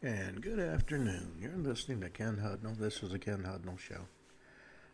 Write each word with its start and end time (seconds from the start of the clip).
And 0.00 0.40
good 0.40 0.60
afternoon. 0.60 1.32
You're 1.40 1.56
listening 1.56 2.02
to 2.02 2.08
Ken 2.08 2.36
Hudnall. 2.36 2.78
This 2.78 3.02
is 3.02 3.10
the 3.10 3.18
Ken 3.18 3.42
Hudnall 3.42 3.80
Show. 3.80 4.06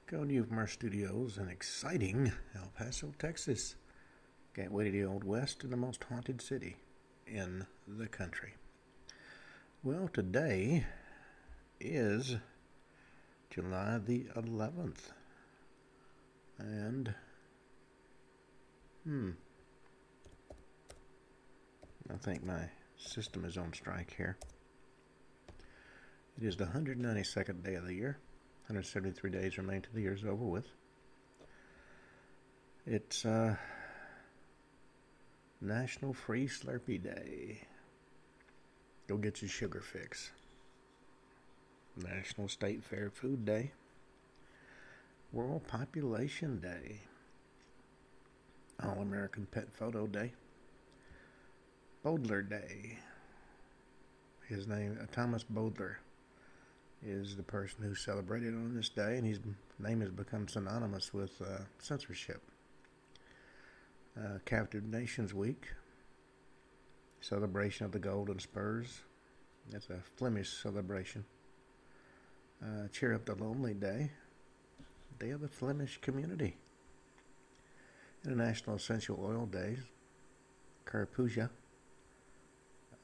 Coming 0.07 0.29
to 0.29 0.35
you 0.35 0.45
from 0.45 0.57
our 0.57 0.67
studios 0.67 1.37
in 1.37 1.47
exciting 1.51 2.33
El 2.57 2.73
Paso, 2.75 3.13
Texas. 3.19 3.77
Gateway 4.55 4.87
to 4.87 4.91
the 4.91 5.05
Old 5.05 5.23
West 5.23 5.63
and 5.63 5.71
the 5.71 5.77
most 5.77 6.05
haunted 6.05 6.41
city 6.41 6.77
in 7.27 7.67
the 7.87 8.07
country. 8.07 8.55
Well, 9.83 10.09
today 10.11 10.87
is 11.79 12.37
July 13.51 14.01
the 14.03 14.25
11th. 14.35 15.13
And, 16.59 17.15
hmm, 19.05 19.33
I 22.11 22.17
think 22.17 22.43
my 22.43 22.71
system 22.97 23.45
is 23.45 23.59
on 23.59 23.75
strike 23.75 24.15
here. 24.17 24.39
It 26.41 26.47
is 26.49 26.57
the 26.57 26.65
192nd 26.65 27.63
day 27.63 27.75
of 27.77 27.87
the 27.87 27.95
year. 27.95 28.19
173 28.67 29.31
days 29.31 29.57
remain 29.57 29.83
till 29.83 29.93
the 29.95 30.01
year's 30.01 30.25
over 30.25 30.45
with. 30.45 30.67
It's 32.87 33.25
uh, 33.25 33.55
National 35.61 36.13
Free 36.13 36.49
Slurpee 36.49 37.03
Day. 37.03 37.61
Go 39.07 39.17
get 39.17 39.43
your 39.43 39.49
sugar 39.49 39.81
fix. 39.81 40.33
National 41.97 42.49
State 42.49 42.83
Fair 42.83 43.11
Food 43.11 43.45
Day. 43.45 43.71
World 45.33 45.69
Population 45.69 46.59
Day. 46.59 47.03
All 48.83 48.99
American 49.03 49.47
Pet 49.47 49.73
Photo 49.73 50.09
Day. 50.09 50.33
Bowdler 52.03 52.43
Day. 52.43 52.99
His 54.49 54.67
name, 54.67 54.99
uh, 55.01 55.07
Thomas 55.13 55.45
Bowdler 55.45 56.01
is 57.07 57.37
the 57.37 57.43
person 57.43 57.85
who 57.85 57.95
celebrated 57.95 58.55
on 58.55 58.75
this 58.75 58.89
day, 58.89 59.17
and 59.17 59.27
his 59.27 59.39
name 59.79 60.01
has 60.01 60.11
become 60.11 60.49
synonymous 60.49 61.13
with 61.13 61.41
uh, 61.43 61.61
censorship. 61.79 62.43
Uh, 64.17 64.39
Captive 64.45 64.85
Nations 64.85 65.35
Week, 65.35 65.67
celebration 67.21 67.85
of 67.85 67.93
the 67.93 67.99
Golden 67.99 68.39
Spurs. 68.39 69.01
That's 69.71 69.91
a 69.91 70.01
Flemish 70.17 70.51
celebration. 70.51 71.25
Uh, 72.63 72.89
Cheer 72.93 73.15
Up 73.15 73.27
the 73.27 73.35
Lonely 73.35 73.75
Day, 73.75 74.11
Day 75.19 75.31
of 75.31 75.41
the 75.41 75.49
Flemish 75.49 75.99
Community. 76.01 76.57
International 78.25 78.77
Essential 78.77 79.19
Oil 79.23 79.47
Days, 79.47 79.79
Karapuja, 80.87 81.51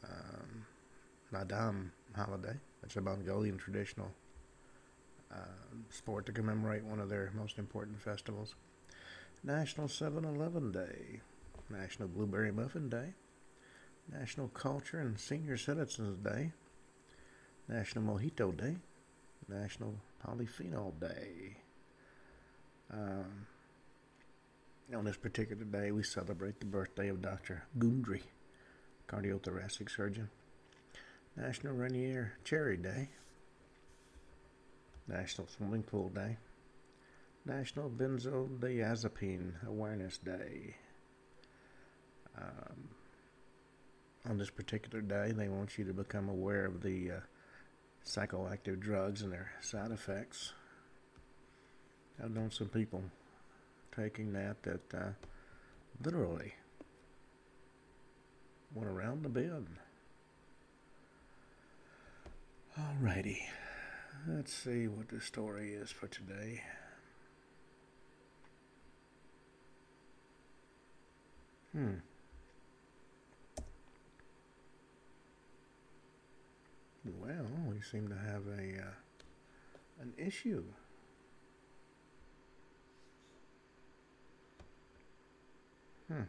um, 0.04 0.64
Naadam 1.32 1.90
Holiday. 2.16 2.56
It's 2.82 2.96
a 2.96 3.00
Mongolian 3.00 3.58
traditional 3.58 4.10
uh, 5.32 5.36
sport 5.90 6.26
to 6.26 6.32
commemorate 6.32 6.84
one 6.84 7.00
of 7.00 7.08
their 7.08 7.30
most 7.36 7.58
important 7.58 8.00
festivals. 8.00 8.54
National 9.44 9.88
7 9.88 10.24
Eleven 10.24 10.72
Day, 10.72 11.20
National 11.70 12.08
Blueberry 12.08 12.52
Muffin 12.52 12.88
Day, 12.88 13.14
National 14.12 14.48
Culture 14.48 14.98
and 14.98 15.18
Senior 15.18 15.56
Citizens 15.56 16.18
Day, 16.18 16.52
National 17.68 18.04
Mojito 18.04 18.56
Day, 18.56 18.76
National 19.48 19.94
Polyphenol 20.24 20.98
Day. 21.00 21.56
Um, 22.92 23.46
on 24.94 25.04
this 25.04 25.16
particular 25.16 25.64
day, 25.64 25.92
we 25.92 26.02
celebrate 26.02 26.58
the 26.58 26.66
birthday 26.66 27.08
of 27.08 27.22
Dr. 27.22 27.62
Gundry, 27.78 28.22
cardiothoracic 29.08 29.88
surgeon. 29.88 30.28
National 31.36 31.74
Rainier 31.74 32.32
Cherry 32.44 32.76
Day, 32.76 33.08
National 35.08 35.46
Swimming 35.46 35.82
Pool 35.82 36.08
Day, 36.10 36.36
National 37.46 37.88
Benzodiazepine 37.88 39.66
Awareness 39.66 40.18
Day. 40.18 40.76
Um, 42.36 42.88
on 44.28 44.38
this 44.38 44.50
particular 44.50 45.00
day, 45.00 45.32
they 45.32 45.48
want 45.48 45.78
you 45.78 45.84
to 45.84 45.92
become 45.92 46.28
aware 46.28 46.66
of 46.66 46.82
the 46.82 47.10
uh, 47.10 47.20
psychoactive 48.04 48.80
drugs 48.80 49.22
and 49.22 49.32
their 49.32 49.52
side 49.60 49.90
effects. 49.90 50.52
I've 52.22 52.30
known 52.30 52.50
some 52.50 52.68
people 52.68 53.02
taking 53.96 54.32
that 54.34 54.62
that 54.62 54.94
uh, 54.94 55.12
literally 56.04 56.54
went 58.74 58.88
around 58.88 59.22
the 59.22 59.28
bend. 59.28 59.78
Alrighty, 62.80 63.38
let's 64.26 64.52
see 64.52 64.88
what 64.88 65.08
the 65.08 65.20
story 65.20 65.72
is 65.74 65.90
for 65.90 66.06
today. 66.06 66.62
Hmm. 71.72 71.94
Well, 77.04 77.46
we 77.68 77.80
seem 77.82 78.08
to 78.08 78.16
have 78.16 78.46
a 78.46 78.82
uh, 78.82 80.02
an 80.02 80.14
issue. 80.16 80.64
Hmm. 86.08 86.22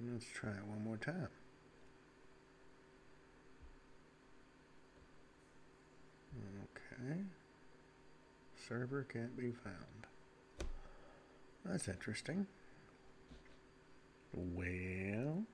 Let's 0.00 0.26
try 0.26 0.50
it 0.50 0.64
one 0.66 0.84
more 0.84 0.96
time. 0.96 1.28
Okay. 6.36 7.20
Server 8.68 9.04
can't 9.04 9.36
be 9.36 9.52
found. 9.52 10.06
That's 11.64 11.88
interesting. 11.88 12.46
Well. 14.32 15.44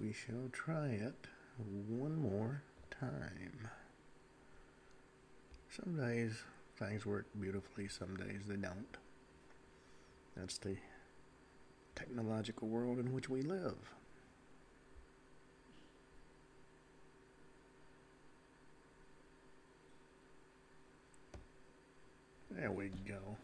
We 0.00 0.12
shall 0.12 0.48
try 0.52 0.88
it 0.88 1.26
one 1.58 2.16
more 2.16 2.62
time. 3.00 3.68
Some 5.70 5.96
days 5.96 6.42
things 6.78 7.06
work 7.06 7.26
beautifully, 7.40 7.88
some 7.88 8.16
days 8.16 8.42
they 8.46 8.56
don't. 8.56 8.96
That's 10.36 10.58
the 10.58 10.76
technological 11.94 12.68
world 12.68 12.98
in 12.98 13.12
which 13.12 13.28
we 13.28 13.42
live. 13.42 13.76
There 22.50 22.70
we 22.70 22.88
go. 23.06 23.36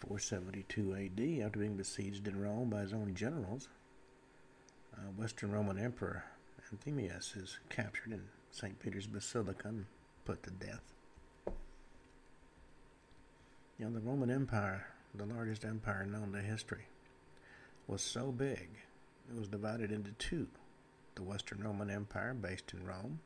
472 0.00 0.94
AD, 0.94 1.46
after 1.46 1.58
being 1.58 1.76
besieged 1.76 2.26
in 2.26 2.40
Rome 2.40 2.70
by 2.70 2.80
his 2.80 2.92
own 2.92 3.14
generals, 3.14 3.68
uh, 4.94 5.10
Western 5.16 5.52
Roman 5.52 5.78
Emperor 5.78 6.24
Anthemius 6.74 7.36
is 7.36 7.58
captured 7.68 8.12
in 8.12 8.22
St. 8.50 8.78
Peter's 8.78 9.06
Basilica 9.06 9.68
and 9.68 9.86
put 10.24 10.42
to 10.44 10.50
death. 10.50 10.92
You 13.78 13.86
know, 13.86 13.90
the 13.90 14.00
Roman 14.00 14.30
Empire, 14.30 14.86
the 15.14 15.26
largest 15.26 15.64
empire 15.64 16.06
known 16.06 16.32
to 16.32 16.40
history, 16.40 16.86
was 17.86 18.00
so 18.00 18.32
big 18.32 18.68
it 19.28 19.38
was 19.38 19.48
divided 19.48 19.92
into 19.92 20.12
two 20.12 20.48
the 21.14 21.22
Western 21.22 21.62
Roman 21.62 21.90
Empire, 21.90 22.32
based 22.32 22.72
in 22.72 22.86
Rome, 22.86 23.20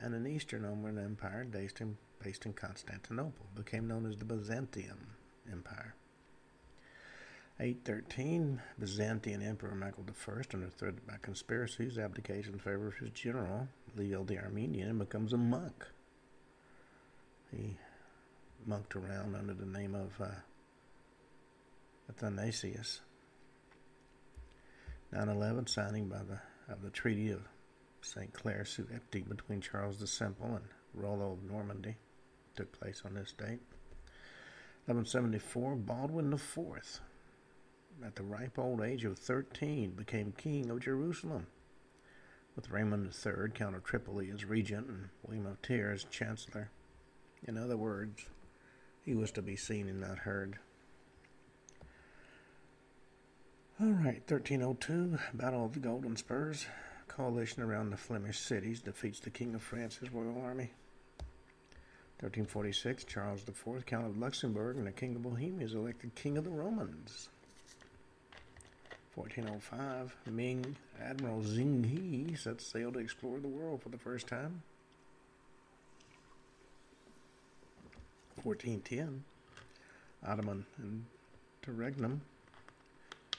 and 0.00 0.14
an 0.14 0.26
Eastern 0.26 0.64
Roman 0.64 0.98
Empire 0.98 1.44
based 1.44 1.80
in, 1.80 1.96
based 2.22 2.46
in 2.46 2.52
Constantinople, 2.52 3.46
became 3.54 3.86
known 3.86 4.06
as 4.06 4.16
the 4.16 4.24
Byzantium 4.24 4.98
Empire. 5.50 5.94
813, 7.60 8.60
Byzantine 8.78 9.42
Emperor 9.42 9.74
Michael 9.74 10.04
I, 10.08 10.42
under 10.54 10.68
threat 10.68 11.06
by 11.06 11.14
conspiracies, 11.20 11.98
abdicates 11.98 12.48
in 12.48 12.58
favor 12.58 12.88
of 12.88 12.96
his 12.96 13.10
general, 13.10 13.68
Leo 13.94 14.24
the 14.24 14.38
Armenian, 14.38 14.88
and 14.88 14.98
becomes 14.98 15.32
a 15.32 15.36
monk. 15.36 15.84
He 17.54 17.76
monked 18.66 18.96
around 18.96 19.36
under 19.36 19.54
the 19.54 19.66
name 19.66 19.94
of 19.94 20.12
uh, 20.20 20.30
Athanasius. 22.08 23.00
911, 25.12 25.66
signing 25.66 26.08
by 26.08 26.18
the, 26.18 26.72
of 26.72 26.82
the 26.82 26.90
Treaty 26.90 27.30
of 27.30 27.42
St. 28.00 28.32
Clair 28.32 28.64
sous 28.64 28.86
between 29.10 29.60
Charles 29.60 29.98
the 29.98 30.06
Simple 30.06 30.56
and 30.56 30.64
Rollo 30.94 31.32
of 31.32 31.44
Normandy, 31.44 31.96
took 32.56 32.72
place 32.72 33.02
on 33.04 33.14
this 33.14 33.32
date. 33.32 33.60
1174, 34.86 35.76
Baldwin 35.76 36.32
IV 36.32 37.00
at 38.04 38.16
the 38.16 38.22
ripe 38.22 38.58
old 38.58 38.80
age 38.80 39.04
of 39.04 39.18
13, 39.18 39.90
became 39.92 40.32
king 40.32 40.70
of 40.70 40.80
Jerusalem. 40.80 41.46
with 42.54 42.70
Raymond 42.70 43.12
III, 43.14 43.50
Count 43.54 43.76
of 43.76 43.84
Tripoli, 43.84 44.30
as 44.30 44.44
regent 44.44 44.86
and 44.86 45.08
William 45.22 45.46
of 45.46 45.60
Tyre 45.62 45.90
as 45.92 46.04
chancellor. 46.04 46.70
In 47.46 47.56
other 47.56 47.76
words, 47.76 48.26
he 49.04 49.14
was 49.14 49.30
to 49.32 49.42
be 49.42 49.56
seen 49.56 49.88
and 49.88 50.00
not 50.00 50.18
heard. 50.18 50.58
All 53.80 53.90
right, 53.90 54.22
1302, 54.28 55.18
Battle 55.34 55.64
of 55.64 55.72
the 55.72 55.80
Golden 55.80 56.16
Spurs. 56.16 56.66
Coalition 57.08 57.62
around 57.62 57.90
the 57.90 57.96
Flemish 57.96 58.38
cities 58.38 58.80
defeats 58.80 59.20
the 59.20 59.30
King 59.30 59.54
of 59.54 59.62
France's 59.62 60.12
royal 60.12 60.40
army. 60.42 60.70
1346, 62.20 63.04
Charles 63.04 63.42
IV, 63.48 63.84
Count 63.84 64.06
of 64.06 64.16
Luxembourg 64.16 64.76
and 64.76 64.86
the 64.86 64.92
King 64.92 65.16
of 65.16 65.22
Bohemia, 65.22 65.66
is 65.66 65.74
elected 65.74 66.14
King 66.14 66.38
of 66.38 66.44
the 66.44 66.50
Romans. 66.50 67.28
1405, 69.14 70.16
Ming 70.30 70.76
Admiral 71.00 71.42
Zheng 71.42 71.84
He 71.84 72.34
sets 72.34 72.66
sail 72.66 72.90
to 72.92 72.98
explore 72.98 73.38
the 73.40 73.48
world 73.48 73.82
for 73.82 73.90
the 73.90 73.98
first 73.98 74.26
time. 74.26 74.62
1410, 78.42 79.24
Ottoman 80.26 80.64
and 80.78 81.04
Interregnum. 81.62 82.22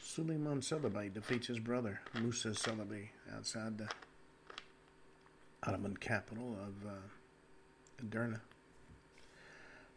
Suleiman 0.02 0.62
Celebi 0.62 1.12
defeats 1.12 1.48
his 1.48 1.60
brother, 1.60 2.00
Musa 2.22 2.50
Celebi, 2.50 3.10
outside 3.36 3.80
the 3.80 3.90
Ottoman 5.64 5.98
capital 5.98 6.56
of 6.62 6.88
uh, 6.88 8.04
Edirne. 8.04 8.40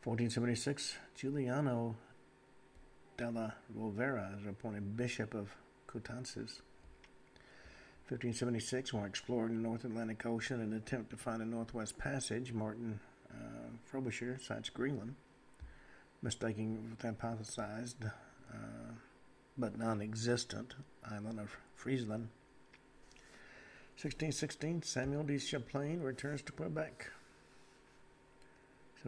1476, 0.03 0.97
Giuliano 1.15 1.97
della 3.19 3.55
Rovere 3.77 4.41
is 4.41 4.47
appointed 4.47 4.97
Bishop 4.97 5.35
of 5.35 5.55
Coutances. 5.87 6.61
1576, 8.09 8.93
while 8.93 9.05
exploring 9.05 9.57
the 9.57 9.69
North 9.69 9.85
Atlantic 9.85 10.25
Ocean 10.25 10.61
in 10.61 10.73
an 10.73 10.77
attempt 10.77 11.11
to 11.11 11.17
find 11.17 11.43
a 11.43 11.45
Northwest 11.45 11.99
Passage, 11.99 12.53
Martin 12.53 13.01
uh, 13.33 13.71
Frobisher 13.85 14.39
sights 14.39 14.69
Greenland, 14.69 15.17
mistaking 16.23 16.97
the 17.01 17.09
hypothesized 17.09 18.13
uh, 18.53 18.93
but 19.59 19.77
non 19.77 20.01
existent 20.01 20.75
island 21.11 21.41
of 21.41 21.57
Friesland. 21.75 22.29
1616, 24.01 24.83
Samuel 24.83 25.25
de 25.25 25.39
Champlain 25.39 26.01
returns 26.01 26.43
to 26.43 26.53
Quebec. 26.53 27.11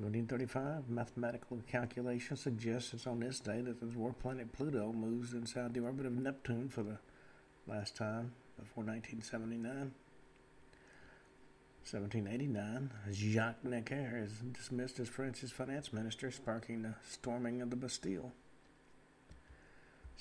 1735, 0.01 0.89
mathematical 0.89 1.59
calculation 1.69 2.37
suggests 2.37 2.95
it's 2.95 3.07
on 3.07 3.19
this 3.19 3.41
day 3.41 3.61
that 3.61 3.81
the 3.81 3.87
dwarf 3.87 4.17
planet 4.19 4.53
Pluto 4.53 4.93
moves 4.93 5.33
inside 5.33 5.75
the 5.75 5.81
orbit 5.81 6.07
of 6.07 6.13
Neptune 6.13 6.69
for 6.69 6.85
the 6.85 6.99
last 7.67 7.97
time 7.97 8.33
before 8.57 8.85
1979. 8.85 9.93
1789, 11.91 12.91
Jacques 13.11 13.65
Necker 13.65 14.23
is 14.25 14.35
dismissed 14.53 15.01
as 15.01 15.09
France's 15.09 15.51
finance 15.51 15.93
minister, 15.93 16.31
sparking 16.31 16.83
the 16.83 16.95
storming 17.09 17.61
of 17.61 17.71
the 17.71 17.77
Bastille. 17.77 18.33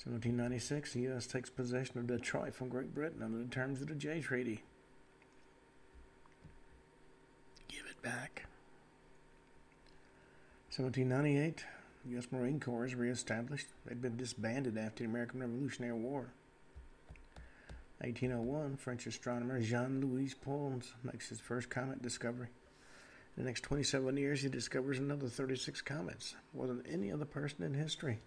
1796, 0.02 0.92
the 0.94 1.00
U.S. 1.02 1.26
takes 1.26 1.50
possession 1.50 1.98
of 1.98 2.08
Detroit 2.08 2.54
from 2.54 2.68
Great 2.68 2.94
Britain 2.94 3.22
under 3.22 3.38
the 3.38 3.44
terms 3.44 3.80
of 3.80 3.86
the 3.86 3.94
Jay 3.94 4.20
Treaty. 4.20 4.62
Give 7.68 7.84
it 7.88 8.02
back. 8.02 8.47
1798, 10.78 11.64
the 12.04 12.10
U.S. 12.12 12.28
Marine 12.30 12.60
Corps 12.60 12.84
is 12.84 12.94
reestablished. 12.94 13.66
They'd 13.84 14.00
been 14.00 14.16
disbanded 14.16 14.78
after 14.78 15.02
the 15.02 15.10
American 15.10 15.40
Revolutionary 15.40 15.98
War. 15.98 16.32
1801, 17.98 18.76
French 18.76 19.04
astronomer 19.08 19.60
Jean 19.60 20.00
Louis 20.00 20.32
Pons 20.34 20.94
makes 21.02 21.30
his 21.30 21.40
first 21.40 21.68
comet 21.68 22.00
discovery. 22.00 22.46
In 23.36 23.42
the 23.42 23.48
next 23.48 23.62
27 23.62 24.16
years, 24.16 24.42
he 24.42 24.48
discovers 24.48 25.00
another 25.00 25.26
36 25.26 25.82
comets, 25.82 26.36
more 26.54 26.68
than 26.68 26.86
any 26.88 27.10
other 27.10 27.24
person 27.24 27.64
in 27.64 27.74
history. 27.74 28.20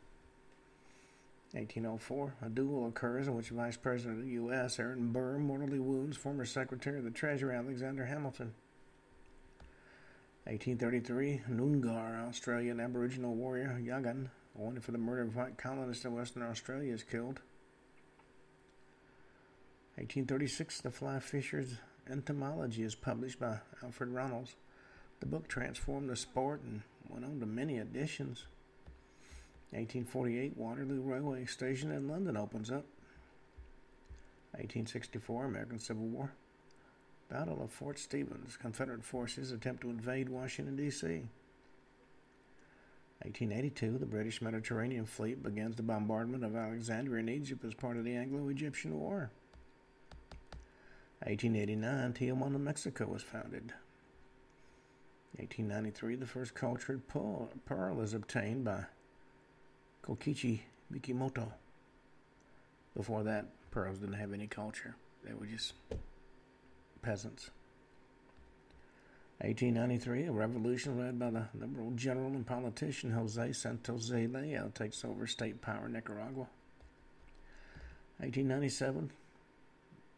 1804, 1.54 2.34
a 2.42 2.50
duel 2.50 2.86
occurs 2.88 3.28
in 3.28 3.36
which 3.36 3.50
Vice 3.50 3.78
President 3.78 4.20
of 4.20 4.26
the 4.26 4.32
U.S. 4.32 4.78
Aaron 4.78 5.14
Burr 5.14 5.38
mortally 5.38 5.80
wounds 5.80 6.18
former 6.18 6.44
Secretary 6.44 6.98
of 6.98 7.06
the 7.06 7.12
Treasury 7.12 7.56
Alexander 7.56 8.06
Hamilton. 8.06 8.54
1833, 10.46 11.44
Noongar, 11.52 12.28
Australian 12.28 12.80
Aboriginal 12.80 13.36
warrior 13.36 13.80
Yagan, 13.80 14.30
wanted 14.56 14.84
for 14.84 14.92
the 14.92 14.98
murder 14.98 15.22
of 15.22 15.36
white 15.36 15.58
colonists 15.58 16.04
in 16.04 16.16
Western 16.16 16.42
Australia, 16.42 16.94
is 16.94 17.04
killed. 17.04 17.42
1836, 19.96 20.82
The 20.82 20.90
Fly 20.90 21.20
Fisher's 21.20 21.76
Entomology 22.10 22.82
is 22.82 22.96
published 22.96 23.40
by 23.40 23.60
Alfred 23.84 24.10
Ronalds. 24.10 24.56
The 25.20 25.28
book 25.28 25.48
transformed 25.48 26.10
the 26.10 26.16
sport 26.16 26.62
and 26.64 26.82
went 27.08 27.24
on 27.24 27.40
to 27.40 27.46
many 27.46 27.78
editions. 27.78 28.46
1848, 29.70 30.58
Waterloo 30.58 31.02
Railway 31.02 31.46
Station 31.46 31.92
in 31.92 32.08
London 32.08 32.36
opens 32.36 32.72
up. 32.72 32.86
1864, 34.54 35.46
American 35.46 35.78
Civil 35.78 36.08
War. 36.08 36.32
Battle 37.32 37.62
of 37.64 37.72
Fort 37.72 37.98
Stevens. 37.98 38.58
Confederate 38.58 39.06
forces 39.06 39.54
attempt 39.54 39.82
to 39.84 39.90
invade 39.90 40.28
Washington, 40.28 40.76
D.C. 40.76 41.08
1882, 43.24 43.98
the 44.00 44.06
British 44.06 44.42
Mediterranean 44.42 45.06
Fleet 45.06 45.42
begins 45.42 45.78
the 45.78 45.84
bombardment 45.84 46.44
of 46.44 46.58
Alexandria 46.58 47.22
in 47.22 47.30
Egypt 47.30 47.64
as 47.64 47.74
part 47.74 47.96
of 47.96 48.04
the 48.04 48.16
Anglo 48.16 48.50
Egyptian 48.50 49.00
War. 49.00 49.32
1889, 51.24 52.14
Tijuana, 52.14 52.60
Mexico 52.60 53.06
was 53.06 53.24
founded. 53.24 53.72
1893, 55.38 56.16
the 56.16 56.26
first 56.26 56.54
cultured 56.54 57.04
pearl 57.08 58.02
is 58.02 58.14
obtained 58.14 58.66
by 58.66 58.84
Kokichi 60.04 60.62
Mikimoto. 60.92 61.54
Before 62.94 63.24
that, 63.24 63.46
pearls 63.70 64.00
didn't 64.00 64.16
have 64.16 64.34
any 64.34 64.48
culture. 64.48 64.98
They 65.24 65.34
were 65.34 65.46
just 65.46 65.74
peasants. 67.02 67.52
1893, 69.40 70.28
a 70.28 70.32
revolution 70.32 71.00
led 71.00 71.18
by 71.18 71.32
the 71.32 71.48
liberal 71.56 71.92
general 71.96 72.28
and 72.28 72.46
politician 72.46 73.12
Jose 73.12 73.54
Santos 73.54 74.04
Zelaya 74.04 74.66
uh, 74.66 74.70
takes 74.78 75.04
over 75.04 75.26
state 75.26 75.62
power 75.62 75.88
in 75.88 75.94
Nicaragua. 75.94 76.48
1897, 78.20 79.10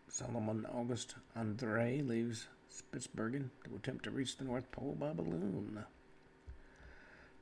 Solomon 0.10 0.66
August 0.74 1.16
Andre 1.38 2.02
leaves 2.02 2.48
Spitsbergen 2.70 3.50
to 3.64 3.76
attempt 3.78 4.04
to 4.04 4.12
reach 4.12 4.36
the 4.36 4.44
North 4.44 4.70
Pole 4.72 4.98
by 5.00 5.14
balloon. 5.14 5.86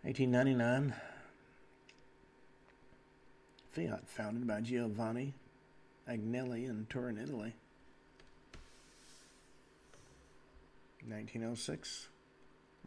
1899, 0.04 0.94
Fiat, 3.72 4.08
founded 4.08 4.46
by 4.46 4.62
Giovanni 4.62 5.34
Agnelli 6.08 6.70
in 6.70 6.86
Turin, 6.90 7.18
Italy. 7.18 7.56
1906. 11.08 12.08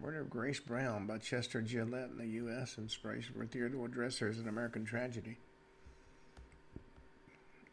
Murder 0.01 0.21
of 0.21 0.31
Grace 0.31 0.61
Brown 0.61 1.07
by 1.07 1.19
Chester 1.19 1.63
Gillette 1.63 2.11
in 2.11 2.19
the 2.19 2.27
U.S. 2.27 2.77
Inspiration 2.79 3.35
for 3.37 3.47
Theodore 3.47 3.89
Dreiser 3.89 4.29
is 4.29 4.39
an 4.39 4.49
American 4.49 4.85
tragedy. 4.85 5.39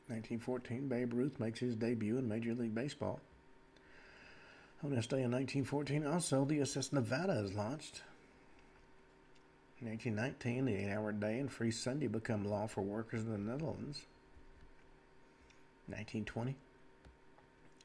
1914. 0.07 0.87
Babe 0.87 1.13
Ruth 1.13 1.39
makes 1.39 1.59
his 1.59 1.75
debut 1.75 2.17
in 2.17 2.27
Major 2.27 2.53
League 2.53 2.75
Baseball. 2.75 3.19
On 4.83 4.89
this 4.89 5.07
day 5.07 5.23
in 5.23 5.31
1914, 5.31 6.05
also, 6.05 6.43
the 6.43 6.61
SS 6.61 6.91
Nevada 6.91 7.33
is 7.33 7.53
launched. 7.53 8.01
In 9.79 9.87
1919, 9.87 10.65
the 10.65 10.75
eight 10.75 10.93
hour 10.93 11.11
day 11.11 11.39
and 11.39 11.51
free 11.51 11.71
Sunday 11.71 12.07
become 12.07 12.45
law 12.45 12.67
for 12.67 12.81
workers 12.81 13.21
in 13.21 13.31
the 13.31 13.37
Netherlands. 13.37 14.05
1920, 15.87 16.55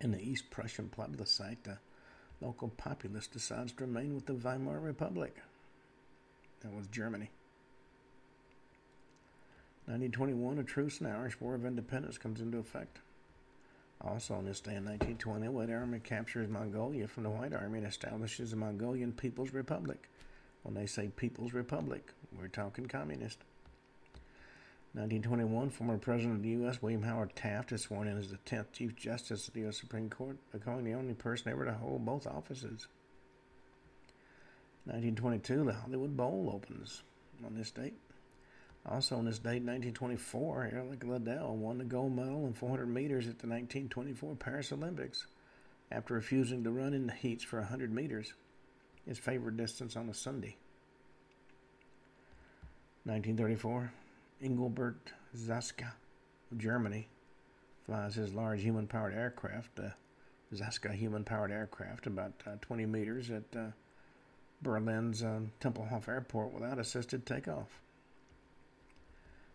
in 0.01 0.13
the 0.13 0.21
East 0.21 0.51
Prussian 0.51 0.89
plebiscite, 0.89 1.65
the 1.65 1.79
local 2.41 2.69
populace 2.69 3.27
decides 3.27 3.73
to 3.73 3.85
remain 3.85 4.15
with 4.15 4.27
the 4.27 4.35
Weimar 4.35 4.81
Republic. 4.81 5.37
That 6.61 6.75
was 6.75 6.87
Germany. 6.87 7.31
1921, 9.87 10.59
a 10.59 10.65
truce 10.65 11.01
in 11.01 11.07
the 11.07 11.13
Irish 11.13 11.41
War 11.41 11.55
of 11.55 11.65
Independence 11.65 12.19
comes 12.19 12.41
into 12.41 12.59
effect. 12.59 12.99
Also 14.01 14.35
on 14.35 14.45
this 14.45 14.61
day 14.61 14.75
in 14.75 14.85
1920, 14.85 15.47
the 15.47 15.53
White 15.53 15.71
Army 15.71 16.01
captures 16.01 16.49
Mongolia 16.49 17.07
from 17.07 17.23
the 17.23 17.31
White 17.31 17.55
Army 17.55 17.79
and 17.79 17.87
establishes 17.87 18.51
the 18.51 18.57
Mongolian 18.57 19.13
People's 19.13 19.53
Republic. 19.53 20.09
When 20.65 20.75
they 20.75 20.87
say 20.87 21.09
People's 21.09 21.53
Republic, 21.53 22.13
we're 22.37 22.49
talking 22.49 22.87
communist. 22.87 23.39
1921, 24.97 25.69
former 25.69 25.99
President 25.99 26.37
of 26.37 26.43
the 26.43 26.49
U.S. 26.49 26.81
William 26.81 27.03
Howard 27.03 27.37
Taft 27.37 27.71
is 27.71 27.83
sworn 27.83 28.09
in 28.09 28.17
as 28.17 28.31
the 28.31 28.39
10th 28.47 28.73
Chief 28.73 28.97
Justice 28.97 29.47
of 29.47 29.53
the 29.53 29.61
U.S. 29.61 29.79
Supreme 29.79 30.09
Court, 30.09 30.39
becoming 30.53 30.85
the 30.87 30.95
only 30.95 31.13
person 31.13 31.53
ever 31.53 31.67
to 31.67 31.75
hold 31.75 32.07
both 32.07 32.27
offices. 32.27 32.89
1922, 34.87 35.65
the 35.65 35.75
Hollywood 35.75 36.17
Bowl 36.17 36.51
opens 36.55 37.03
on 37.45 37.55
this 37.55 37.71
date. 37.71 37.93
Also 38.87 39.17
on 39.19 39.27
this 39.27 39.39
date, 39.39 39.63
1924, 39.63 40.71
Eric 40.73 41.05
Liddell 41.05 41.55
won 41.55 41.77
the 41.77 41.85
gold 41.85 42.17
medal 42.17 42.47
in 42.47 42.55
400 42.55 42.87
meters 42.87 43.25
at 43.25 43.39
the 43.39 43.49
1924 43.49 44.35
Paris 44.37 44.73
Olympics. 44.73 45.27
after 45.93 46.15
refusing 46.15 46.65
to 46.65 46.71
run 46.71 46.95
in 46.95 47.07
the 47.07 47.13
heats 47.13 47.45
for 47.45 47.59
100 47.59 47.93
meters, 47.93 48.33
his 49.07 49.19
favorite 49.19 49.59
distance 49.59 49.95
on 49.95 50.09
a 50.09 50.15
Sunday. 50.15 50.57
1934, 53.05 53.93
Engelbert 54.43 55.13
Zaschka 55.37 55.93
of 56.51 56.59
Germany 56.59 57.09
flies 57.85 58.15
his 58.15 58.35
large 58.35 58.63
human 58.63 58.87
powered 58.87 59.15
aircraft, 59.15 59.77
the 59.77 59.93
Zaschka 60.55 60.93
human 60.93 61.25
powered 61.25 61.51
aircraft, 61.51 62.07
about 62.07 62.33
uh, 62.47 62.57
20 62.61 62.87
meters 62.87 63.31
at 63.31 63.45
uh, 63.57 63.67
Berlin's 64.63 65.23
um, 65.23 65.53
Tempelhof 65.61 66.09
Airport 66.09 66.53
without 66.53 66.79
assisted 66.79 67.25
takeoff. 67.27 67.81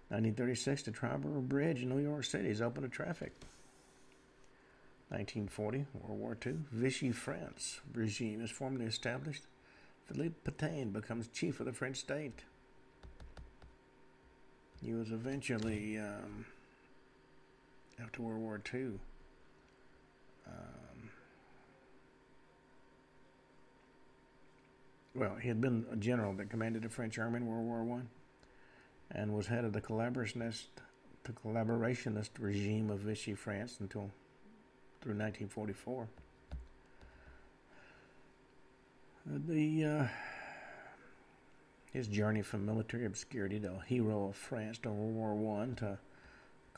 1936, 0.10 0.84
the 0.84 0.92
Triborough 0.92 1.48
Bridge 1.48 1.84
in 1.84 1.90
New 1.90 2.00
York 2.00 2.26
City 2.26 2.50
is 2.50 2.62
open 2.62 2.84
to 2.84 2.90
traffic. 2.90 3.34
1940, 5.10 5.86
World 5.94 6.20
War 6.20 6.38
II, 6.46 6.56
Vichy 6.72 7.12
France 7.12 7.82
regime 7.94 8.42
is 8.42 8.52
formally 8.52 8.86
established. 8.86 9.44
Philippe 10.06 10.36
Pétain 10.50 10.92
becomes 10.92 11.28
chief 11.28 11.60
of 11.60 11.66
the 11.66 11.74
French 11.74 11.98
state. 11.98 12.44
He 14.84 14.94
was 14.94 15.12
eventually, 15.12 16.00
um, 16.00 16.46
after 18.02 18.24
World 18.24 18.42
War 18.42 18.62
II, 18.74 19.00
um, 20.48 21.12
well, 25.14 25.36
he 25.36 25.48
had 25.48 25.62
been 25.62 25.86
a 25.92 25.96
general 25.96 26.34
that 26.34 26.50
commanded 26.50 26.82
the 26.82 26.90
French 26.90 27.20
army 27.20 27.38
in 27.38 27.46
World 27.46 27.66
War 27.66 27.84
One, 27.84 28.10
and 29.12 29.34
was 29.34 29.48
head 29.48 29.66
of 29.66 29.74
the 29.74 29.82
collaborationist, 29.82 30.66
the 31.26 31.34
collaborationist 31.34 32.32
regime 32.40 32.90
of 32.90 33.00
Vichy 33.00 33.36
France 33.36 33.78
until 33.80 34.10
through 35.02 35.14
1944. 35.14 36.08
The 39.28 39.86
uh, 39.86 40.08
his 41.92 42.08
journey 42.08 42.42
from 42.42 42.66
military 42.66 43.06
obscurity 43.06 43.60
to 43.60 43.82
hero 43.86 44.30
of 44.30 44.36
France 44.36 44.78
during 44.78 45.16
World 45.16 45.40
War 45.40 45.62
I 45.64 45.74
to 45.80 45.98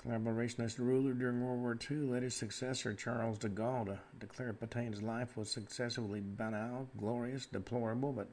collaborationist 0.03 0.79
ruler 0.79 1.13
during 1.13 1.41
World 1.41 1.61
War 1.61 1.77
II 1.89 1.97
led 2.07 2.23
his 2.23 2.33
successor 2.33 2.93
Charles 2.93 3.37
de 3.37 3.47
Gaulle 3.47 3.85
to 3.85 3.99
declare 4.19 4.53
Petain's 4.53 5.01
life 5.01 5.37
was 5.37 5.49
successively 5.49 6.21
banal, 6.23 6.87
glorious, 6.97 7.45
deplorable, 7.45 8.11
but 8.11 8.27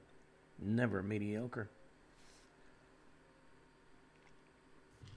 never 0.58 1.02
mediocre. 1.02 1.68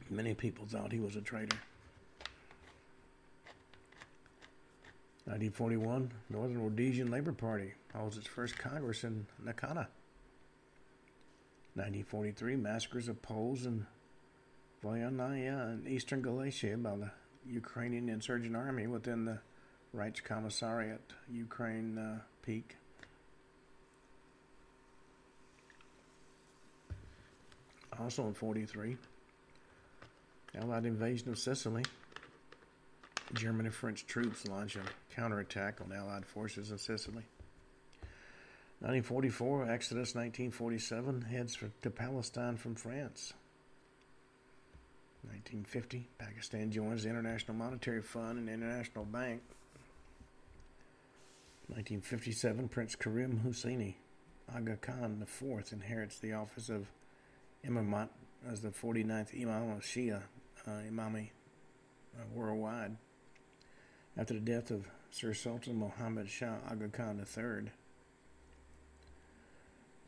Many 0.09 0.33
people 0.33 0.65
thought 0.65 0.91
he 0.91 0.99
was 0.99 1.15
a 1.15 1.21
traitor. 1.21 1.57
1941, 5.25 6.11
Northern 6.29 6.61
Rhodesian 6.61 7.09
Labor 7.09 7.31
Party 7.31 7.73
holds 7.95 8.17
its 8.17 8.27
first 8.27 8.57
Congress 8.59 9.05
in 9.05 9.25
Nkana. 9.45 9.87
1943, 11.75 12.55
massacres 12.55 13.07
of 13.07 13.21
Poles 13.21 13.65
in 13.65 13.85
Volhynia 14.83 15.73
in 15.73 15.87
eastern 15.87 16.21
Galicia 16.21 16.77
by 16.77 16.95
the 16.95 17.11
Ukrainian 17.47 18.09
insurgent 18.09 18.55
army 18.55 18.85
within 18.85 19.25
the 19.25 19.39
Reichskommissariat, 19.95 20.99
Ukraine 21.31 21.97
uh, 21.97 22.19
peak. 22.43 22.77
Also 27.99 28.27
in 28.27 28.33
43, 28.33 28.97
Allied 30.59 30.85
invasion 30.85 31.29
of 31.29 31.39
Sicily. 31.39 31.83
German 33.33 33.65
and 33.65 33.73
French 33.73 34.05
troops 34.05 34.47
launch 34.47 34.75
a 34.75 34.81
counterattack 35.15 35.79
on 35.81 35.91
Allied 35.91 36.25
forces 36.25 36.71
in 36.71 36.77
Sicily. 36.77 37.23
1944, 38.83 39.71
Exodus 39.71 40.13
1947 40.13 41.21
heads 41.21 41.55
for, 41.55 41.71
to 41.81 41.89
Palestine 41.89 42.57
from 42.57 42.75
France. 42.75 43.31
1950, 45.21 46.09
Pakistan 46.17 46.69
joins 46.69 47.03
the 47.03 47.09
International 47.09 47.55
Monetary 47.55 48.01
Fund 48.01 48.39
and 48.39 48.49
International 48.49 49.05
Bank. 49.05 49.41
1957, 51.67 52.67
Prince 52.67 52.95
Karim 52.95 53.41
Husseini, 53.47 53.95
Aga 54.53 54.75
Khan 54.75 55.21
IV, 55.21 55.71
inherits 55.71 56.19
the 56.19 56.33
office 56.33 56.67
of 56.67 56.87
Imamat 57.65 58.09
as 58.51 58.59
the 58.59 58.67
49th 58.67 59.41
Imam 59.41 59.77
of 59.77 59.81
Shia 59.83 60.23
uh, 60.67 60.71
Imami 60.91 61.29
uh, 62.19 62.23
worldwide. 62.35 62.97
After 64.17 64.33
the 64.33 64.41
death 64.41 64.71
of 64.71 64.85
Sir 65.09 65.33
Sultan 65.33 65.77
Muhammad 65.77 66.29
Shah 66.29 66.57
Aga 66.69 66.89
Khan 66.89 67.25
III, 67.25 67.71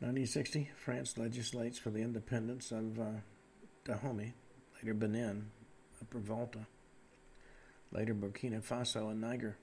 1960, 0.06 0.70
France 0.78 1.18
legislates 1.18 1.80
for 1.80 1.90
the 1.90 2.04
independence 2.04 2.72
of 2.72 3.00
uh, 3.00 3.06
Dahomey, 3.86 4.34
later 4.76 4.94
Benin, 4.94 5.48
Upper 6.00 6.20
Volta, 6.20 6.68
later 7.92 8.14
Burkina 8.14 8.62
Faso 8.62 9.10
and 9.10 9.20
Niger. 9.20 9.58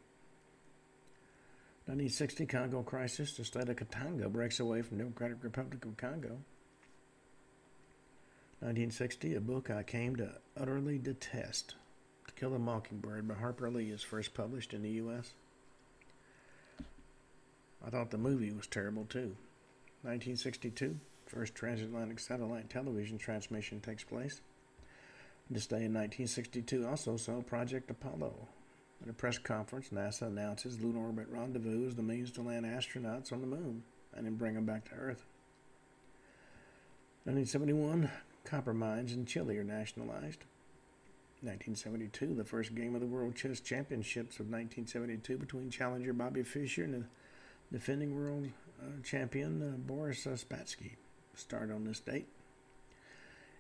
1960 1.87 2.47
Congo 2.47 2.83
crisis, 2.83 3.37
the 3.37 3.45
state 3.45 3.69
of 3.69 3.77
Katanga 3.77 4.29
breaks 4.29 4.59
away 4.59 4.83
from 4.83 4.99
Democratic 4.99 5.37
Republic 5.45 5.85
of 5.85 5.97
Congo. 5.97 6.41
1960, 8.59 9.37
a 9.37 9.41
book 9.41 9.71
I 9.71 9.85
came 9.85 10.17
to 10.17 10.29
utterly 10.61 10.99
detest, 10.99 11.77
To 12.27 12.33
Kill 12.35 12.55
a 12.55 12.59
Mockingbird 12.59 13.29
by 13.29 13.35
Harper 13.35 13.71
Lee 13.71 13.93
is 13.93 14.03
first 14.03 14.35
published 14.35 14.75
in 14.75 14.83
the 14.83 14.91
U.S. 14.91 15.35
I 17.87 17.91
thought 17.91 18.11
the 18.11 18.19
movie 18.19 18.51
was 18.51 18.67
terrible 18.67 19.05
too. 19.09 19.37
1962, 20.03 20.99
first 21.27 21.55
transatlantic 21.55 22.19
satellite 22.19 22.69
television 22.69 23.19
transmission 23.19 23.81
takes 23.81 24.03
place. 24.03 24.41
This 25.49 25.67
day 25.67 25.85
in 25.85 25.95
1962 25.95 26.85
also 26.89 27.17
saw 27.17 27.41
Project 27.41 27.89
Apollo. 27.89 28.35
At 29.01 29.11
a 29.11 29.13
press 29.13 29.39
conference, 29.39 29.91
NASA 29.93 30.23
announces 30.23 30.81
lunar 30.81 31.07
orbit 31.07 31.29
rendezvous 31.31 31.87
as 31.87 31.95
the 31.95 32.03
means 32.03 32.33
to 32.33 32.43
land 32.43 32.67
astronauts 32.67 33.33
on 33.33 33.41
the 33.41 33.47
moon 33.47 33.85
and 34.17 34.27
then 34.27 34.35
bring 34.35 34.55
them 34.55 34.65
back 34.65 34.85
to 34.87 34.95
Earth. 34.95 35.25
1971, 37.25 38.11
copper 38.45 38.75
mines 38.75 39.13
in 39.13 39.25
Chile 39.25 39.57
are 39.57 39.65
nationalized. 39.65 40.45
1972, 41.43 42.35
the 42.35 42.45
first 42.45 42.75
game 42.75 42.97
of 42.97 43.01
the 43.01 43.07
World 43.07 43.37
Chess 43.37 43.61
Championships 43.61 44.41
of 44.41 44.47
1972 44.47 45.39
between 45.39 45.71
challenger 45.71 46.13
Bobby 46.13 46.43
Fischer 46.43 46.83
and 46.83 46.95
the 46.95 47.05
defending 47.71 48.17
world 48.17 48.49
champion 49.03 49.63
uh, 49.63 49.77
Boris 49.77 50.27
uh, 50.27 50.31
Spassky 50.31 50.97
start 51.35 51.71
on 51.71 51.85
this 51.85 52.01
date. 52.01 52.29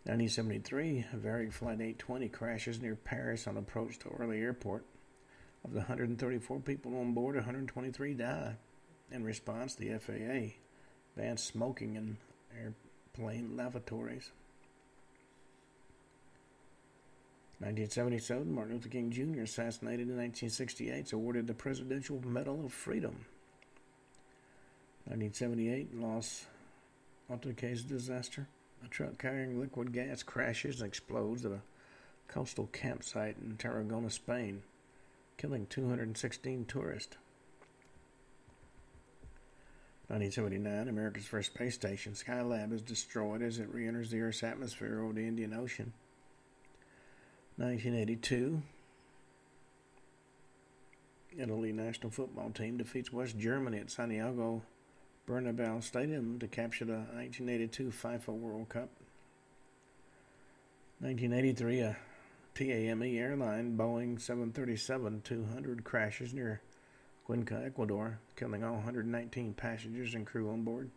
1973, 0.04 1.06
a 1.12 1.16
Varig 1.16 1.52
Flight 1.52 1.80
820 1.80 2.28
crashes 2.28 2.80
near 2.80 2.96
Paris 2.96 3.46
on 3.46 3.56
approach 3.56 3.98
to 4.00 4.08
Orly 4.08 4.40
Airport. 4.40 4.84
Of 5.64 5.72
the 5.72 5.78
134 5.78 6.58
people 6.60 6.98
on 6.98 7.12
board, 7.12 7.36
123 7.36 8.14
die. 8.14 8.56
In 9.12 9.22
response, 9.22 9.76
the 9.76 9.96
FAA 9.98 10.56
bans 11.16 11.42
smoking 11.42 11.94
in 11.94 12.16
airplane 12.60 13.56
lavatories. 13.56 14.32
1977, 17.60 18.52
Martin 18.52 18.74
Luther 18.74 18.88
King 18.88 19.12
Jr., 19.12 19.42
assassinated 19.42 20.08
in 20.08 20.16
1968, 20.16 21.06
is 21.06 21.12
awarded 21.12 21.46
the 21.46 21.54
Presidential 21.54 22.20
Medal 22.26 22.64
of 22.64 22.72
Freedom. 22.72 23.24
1978, 25.06 25.94
Los 25.94 26.46
Altos 27.30 27.82
disaster. 27.82 28.46
A 28.84 28.88
truck 28.88 29.18
carrying 29.18 29.60
liquid 29.60 29.92
gas 29.92 30.22
crashes 30.22 30.80
and 30.80 30.88
explodes 30.88 31.44
at 31.44 31.52
a 31.52 31.62
coastal 32.28 32.68
campsite 32.72 33.36
in 33.40 33.56
Tarragona, 33.56 34.10
Spain, 34.10 34.62
killing 35.36 35.66
216 35.66 36.64
tourists. 36.66 37.16
1979, 40.08 40.88
America's 40.88 41.24
first 41.24 41.54
space 41.54 41.74
station, 41.74 42.12
Skylab, 42.12 42.72
is 42.72 42.82
destroyed 42.82 43.40
as 43.40 43.58
it 43.58 43.72
re 43.72 43.86
enters 43.86 44.10
the 44.10 44.20
Earth's 44.20 44.42
atmosphere 44.42 45.00
over 45.02 45.12
the 45.12 45.26
Indian 45.26 45.54
Ocean. 45.54 45.92
1982, 47.56 48.60
Italy 51.38 51.72
national 51.72 52.10
football 52.10 52.50
team 52.50 52.76
defeats 52.76 53.12
West 53.12 53.38
Germany 53.38 53.78
at 53.78 53.90
Santiago 53.90 54.62
Bernabeu 55.28 55.80
Stadium 55.80 56.40
to 56.40 56.48
capture 56.48 56.84
the 56.84 56.94
1982 57.14 57.90
FIFA 57.90 58.28
World 58.28 58.68
Cup. 58.68 58.88
1983, 60.98 61.80
a 61.80 61.96
TAME 62.54 63.16
airline 63.16 63.76
Boeing 63.76 64.18
737-200 64.18 65.84
crashes 65.84 66.34
near 66.34 66.60
Cuenca, 67.24 67.62
Ecuador, 67.64 68.18
killing 68.34 68.64
all 68.64 68.74
119 68.74 69.54
passengers 69.54 70.14
and 70.14 70.26
crew 70.26 70.50
on 70.50 70.62
board. 70.64 70.90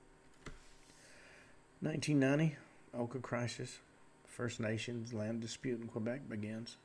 1990, 1.82 2.58
Oka 2.96 3.20
crisis. 3.20 3.78
First 4.26 4.60
Nations 4.60 5.14
land 5.14 5.42
dispute 5.42 5.80
in 5.80 5.88
Quebec 5.88 6.28
begins. 6.28 6.78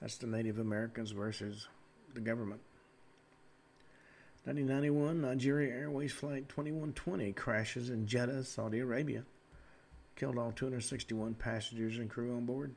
That's 0.00 0.16
the 0.16 0.26
Native 0.26 0.58
Americans 0.58 1.12
versus 1.12 1.68
the 2.14 2.20
government. 2.20 2.60
1991, 4.48 5.20
Nigeria 5.20 5.74
Airways 5.74 6.10
Flight 6.10 6.48
2120 6.48 7.34
crashes 7.34 7.90
in 7.90 8.06
Jeddah, 8.06 8.42
Saudi 8.44 8.78
Arabia. 8.78 9.24
Killed 10.16 10.38
all 10.38 10.52
261 10.52 11.34
passengers 11.34 11.98
and 11.98 12.08
crew 12.08 12.34
on 12.34 12.46
board. 12.46 12.74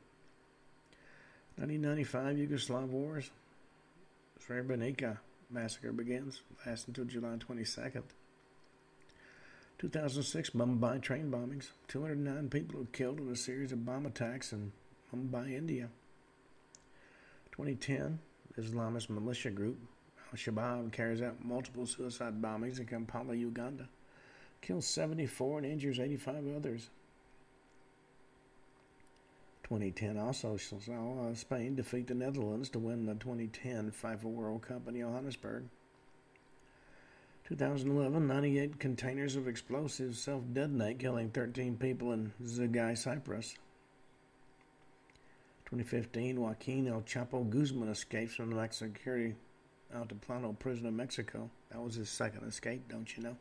1995 1.55 2.35
Yugoslav 2.35 2.87
Wars. 2.89 3.31
Srebrenica 4.45 5.19
massacre 5.49 5.93
begins, 5.93 6.41
lasts 6.65 6.89
until 6.89 7.05
July 7.05 7.37
22nd. 7.37 8.03
2006 9.79 10.49
Mumbai 10.49 11.01
train 11.01 11.31
bombings. 11.31 11.69
209 11.87 12.49
people 12.49 12.81
were 12.81 12.85
killed 12.87 13.21
in 13.21 13.31
a 13.31 13.35
series 13.37 13.71
of 13.71 13.85
bomb 13.85 14.05
attacks 14.05 14.51
in 14.51 14.73
Mumbai, 15.15 15.55
India. 15.55 15.87
2010 17.53 18.19
Islamist 18.59 19.09
militia 19.09 19.51
group 19.51 19.77
Al 20.31 20.37
Shabaab 20.37 20.91
carries 20.91 21.21
out 21.21 21.43
multiple 21.43 21.85
suicide 21.85 22.41
bombings 22.41 22.79
in 22.79 22.85
Kampala, 22.85 23.35
Uganda. 23.35 23.87
Kills 24.61 24.87
74 24.87 25.59
and 25.59 25.67
injures 25.67 25.99
85 25.99 26.55
others. 26.55 26.89
2010 29.63 30.17
also 30.17 30.57
saw 30.57 31.29
uh, 31.29 31.33
Spain 31.33 31.75
defeat 31.75 32.07
the 32.07 32.13
Netherlands 32.13 32.69
to 32.69 32.79
win 32.79 33.05
the 33.05 33.15
2010 33.15 33.91
FIFA 33.91 34.23
World 34.23 34.61
Cup 34.61 34.87
in 34.87 34.99
Johannesburg. 34.99 35.63
2011, 37.45 38.27
98 38.27 38.79
containers 38.79 39.35
of 39.35 39.47
explosives 39.47 40.21
self 40.21 40.43
detonate, 40.53 40.99
killing 40.99 41.29
13 41.29 41.77
people 41.77 42.13
in 42.13 42.31
Zagaye, 42.43 42.97
Cyprus. 42.97 43.55
2015, 45.65 46.39
Joaquin 46.39 46.87
El 46.87 47.01
Chapo 47.01 47.49
Guzman 47.49 47.89
escapes 47.89 48.35
from 48.35 48.49
the 48.49 48.55
Mexican 48.55 48.93
security 48.93 49.35
Altiplano 49.95 50.57
prison 50.57 50.85
in 50.85 50.95
Mexico. 50.95 51.49
That 51.71 51.81
was 51.81 51.95
his 51.95 52.09
second 52.09 52.47
escape, 52.47 52.87
don't 52.89 53.15
you 53.15 53.23
know? 53.23 53.37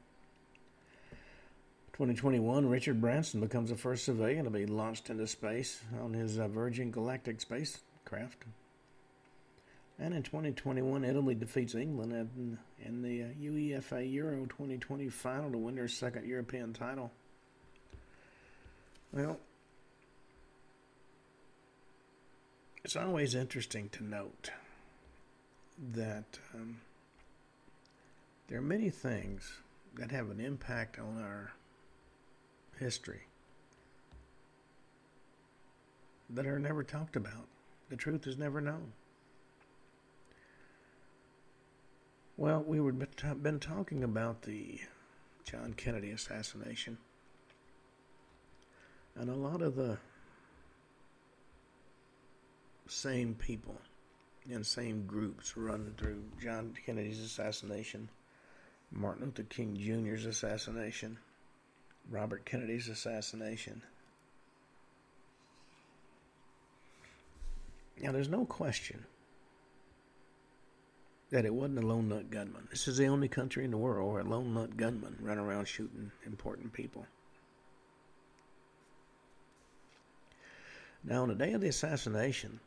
2021, 1.92 2.66
Richard 2.66 3.00
Branson 3.00 3.40
becomes 3.40 3.69
the 3.69 3.76
first 3.76 4.04
civilian 4.04 4.45
to 4.45 4.50
be 4.50 4.64
launched 4.64 5.11
into 5.11 5.26
space 5.26 5.83
on 6.02 6.14
his 6.14 6.38
uh, 6.38 6.49
Virgin 6.49 6.90
Galactic 6.90 7.40
spacecraft. 7.40 8.45
And 9.99 10.14
in 10.14 10.23
2021, 10.23 11.04
Italy 11.04 11.35
defeats 11.35 11.75
England 11.75 12.12
in, 12.12 12.59
in 12.83 13.02
the 13.02 13.25
uh, 13.25 13.26
UEFA 13.38 14.11
Euro 14.14 14.47
2020 14.47 15.11
final 15.11 15.50
to 15.50 15.59
win 15.59 15.75
their 15.75 15.88
second 15.88 16.26
European 16.26 16.73
title. 16.73 17.12
Well, 19.12 19.38
it's 22.83 22.97
always 22.97 23.35
interesting 23.35 23.90
to 23.90 24.04
note 24.04 24.50
that 25.93 26.39
um, 26.55 26.77
there 28.49 28.59
are 28.59 28.63
many 28.63 28.91
things 28.91 29.51
that 29.95 30.11
have 30.11 30.31
an 30.31 30.41
impact 30.41 30.99
on 30.99 31.23
our 31.23 31.53
history 32.79 33.21
that 36.31 36.47
are 36.47 36.59
never 36.59 36.83
talked 36.83 37.17
about. 37.17 37.47
The 37.89 37.97
truth 37.97 38.27
is 38.27 38.37
never 38.39 38.61
known. 38.61 38.93
Well, 42.37 42.63
we 42.67 42.81
were 42.81 42.93
been 42.93 43.59
talking 43.59 44.05
about 44.05 44.43
the 44.43 44.79
John 45.45 45.75
Kennedy 45.77 46.11
assassination, 46.11 46.97
and 49.17 49.29
a 49.29 49.35
lot 49.35 49.61
of 49.61 49.75
the 49.75 49.99
same 52.87 53.35
people 53.35 53.77
and 54.49 54.66
same 54.66 55.06
groups 55.06 55.56
run 55.56 55.94
through 55.97 56.23
John 56.42 56.75
Kennedy's 56.87 57.20
assassination, 57.20 58.09
Martin 58.90 59.26
Luther 59.26 59.42
King 59.42 59.76
Jr.'s 59.76 60.25
assassination, 60.25 61.18
Robert 62.11 62.44
Kennedy's 62.44 62.88
assassination. 62.88 63.83
Now, 68.00 68.12
there's 68.12 68.31
no 68.31 68.46
question 68.46 69.05
that 71.31 71.44
it 71.44 71.55
wasn't 71.55 71.79
a 71.79 71.87
lone 71.87 72.09
nut 72.09 72.31
gunman. 72.31 72.66
This 72.70 72.88
is 72.88 72.96
the 72.96 73.07
only 73.07 73.29
country 73.29 73.64
in 73.64 73.70
the 73.70 73.76
world 73.76 74.12
where 74.12 74.22
a 74.22 74.24
lone 74.24 74.55
nut 74.55 74.76
gunman 74.76 75.16
run 75.20 75.38
around 75.38 75.68
shooting 75.68 76.11
important 76.26 76.72
people. 76.72 77.07
Now, 81.05 81.22
on 81.22 81.29
the 81.29 81.35
day 81.35 81.53
of 81.53 81.61
the 81.61 81.68
assassination, 81.68 82.61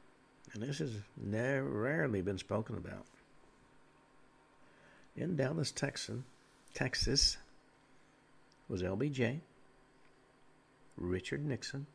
and 0.51 0.61
this 0.61 0.79
has 0.79 0.91
never, 1.15 1.63
rarely 1.63 2.21
been 2.21 2.37
spoken 2.37 2.77
about, 2.77 3.05
in 5.15 5.35
Dallas, 5.35 5.71
Texas, 5.71 6.21
Texas, 6.73 7.37
was 8.67 8.81
LBJ, 8.81 9.39
Richard 10.97 11.45
Nixon, 11.45 11.85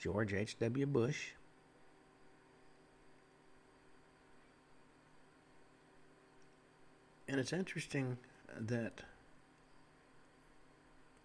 George 0.00 0.34
H.W. 0.34 0.86
Bush, 0.86 1.32
and 7.28 7.38
it's 7.38 7.52
interesting 7.52 8.18
that 8.58 9.02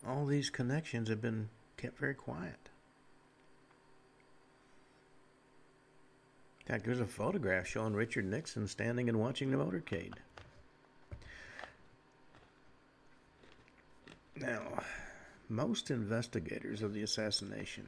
all 0.05 0.25
these 0.25 0.49
connections 0.49 1.09
have 1.09 1.21
been 1.21 1.49
kept 1.75 1.99
very 1.99 2.13
quiet. 2.13 2.66
Fact, 6.67 6.83
there's 6.83 6.99
a 6.99 7.05
photograph 7.05 7.65
showing 7.65 7.93
Richard 7.93 8.25
Nixon 8.25 8.67
standing 8.67 9.07
and 9.07 9.17
watching 9.17 9.51
the 9.51 9.57
motorcade. 9.57 10.15
Now, 14.35 14.83
most 15.47 15.91
investigators 15.91 16.81
of 16.81 16.93
the 16.93 17.03
assassination 17.03 17.87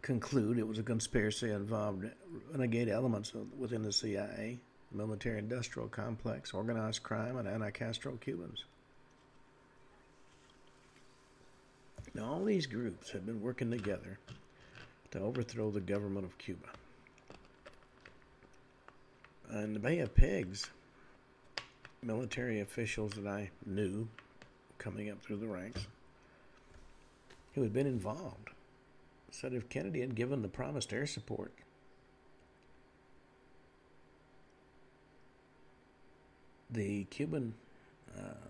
conclude 0.00 0.58
it 0.58 0.66
was 0.66 0.78
a 0.78 0.82
conspiracy 0.82 1.50
involved 1.50 2.06
renegade 2.50 2.88
elements 2.88 3.34
within 3.58 3.82
the 3.82 3.92
CIA, 3.92 4.58
military 4.90 5.40
industrial 5.40 5.88
complex, 5.88 6.54
organized 6.54 7.02
crime, 7.02 7.36
and 7.36 7.46
anti 7.46 7.70
Castro 7.70 8.12
Cubans. 8.12 8.64
Now, 12.14 12.32
all 12.32 12.44
these 12.44 12.64
groups 12.64 13.10
have 13.10 13.26
been 13.26 13.42
working 13.42 13.70
together 13.70 14.18
to 15.12 15.20
overthrow 15.20 15.70
the 15.70 15.80
government 15.80 16.24
of 16.24 16.36
Cuba. 16.38 16.66
In 19.52 19.74
the 19.74 19.78
Bay 19.78 19.98
of 19.98 20.14
Pigs, 20.14 20.70
military 22.02 22.60
officials 22.60 23.12
that 23.12 23.26
I 23.26 23.50
knew 23.66 24.08
coming 24.78 25.10
up 25.10 25.22
through 25.22 25.36
the 25.36 25.46
ranks 25.46 25.86
who 27.54 27.62
had 27.62 27.72
been 27.72 27.86
involved 27.86 28.50
said 29.30 29.52
if 29.52 29.68
Kennedy 29.68 30.00
had 30.00 30.14
given 30.14 30.42
the 30.42 30.48
promised 30.48 30.92
air 30.92 31.06
support, 31.06 31.52
the 36.70 37.04
Cuban 37.04 37.54
uh, 38.18 38.48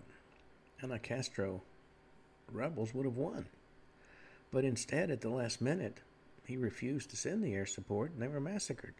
anti 0.81 0.97
Castro 0.97 1.61
rebels 2.51 2.93
would 2.93 3.05
have 3.05 3.17
won. 3.17 3.45
But 4.51 4.63
instead, 4.63 5.09
at 5.09 5.21
the 5.21 5.29
last 5.29 5.61
minute, 5.61 5.97
he 6.45 6.57
refused 6.57 7.09
to 7.09 7.17
send 7.17 7.43
the 7.43 7.53
air 7.53 7.65
support 7.65 8.11
and 8.11 8.21
they 8.21 8.27
were 8.27 8.39
massacred. 8.39 8.93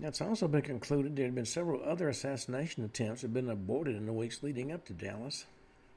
Now, 0.00 0.08
it's 0.08 0.20
also 0.20 0.48
been 0.48 0.62
concluded 0.62 1.14
there 1.14 1.26
had 1.26 1.34
been 1.34 1.44
several 1.44 1.82
other 1.84 2.08
assassination 2.08 2.84
attempts 2.84 3.20
that 3.20 3.28
had 3.28 3.34
been 3.34 3.48
aborted 3.48 3.94
in 3.94 4.06
the 4.06 4.12
weeks 4.12 4.42
leading 4.42 4.72
up 4.72 4.84
to 4.86 4.92
Dallas 4.92 5.46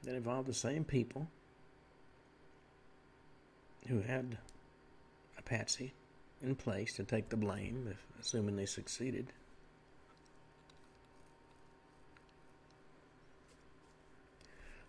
that 0.04 0.14
involved 0.14 0.48
the 0.48 0.54
same 0.54 0.84
people 0.84 1.28
who 3.88 4.00
had 4.00 4.38
a 5.36 5.42
patsy 5.42 5.94
in 6.42 6.54
place 6.54 6.94
to 6.94 7.04
take 7.04 7.28
the 7.28 7.36
blame, 7.36 7.88
if, 7.90 8.06
assuming 8.20 8.54
they 8.54 8.66
succeeded. 8.66 9.32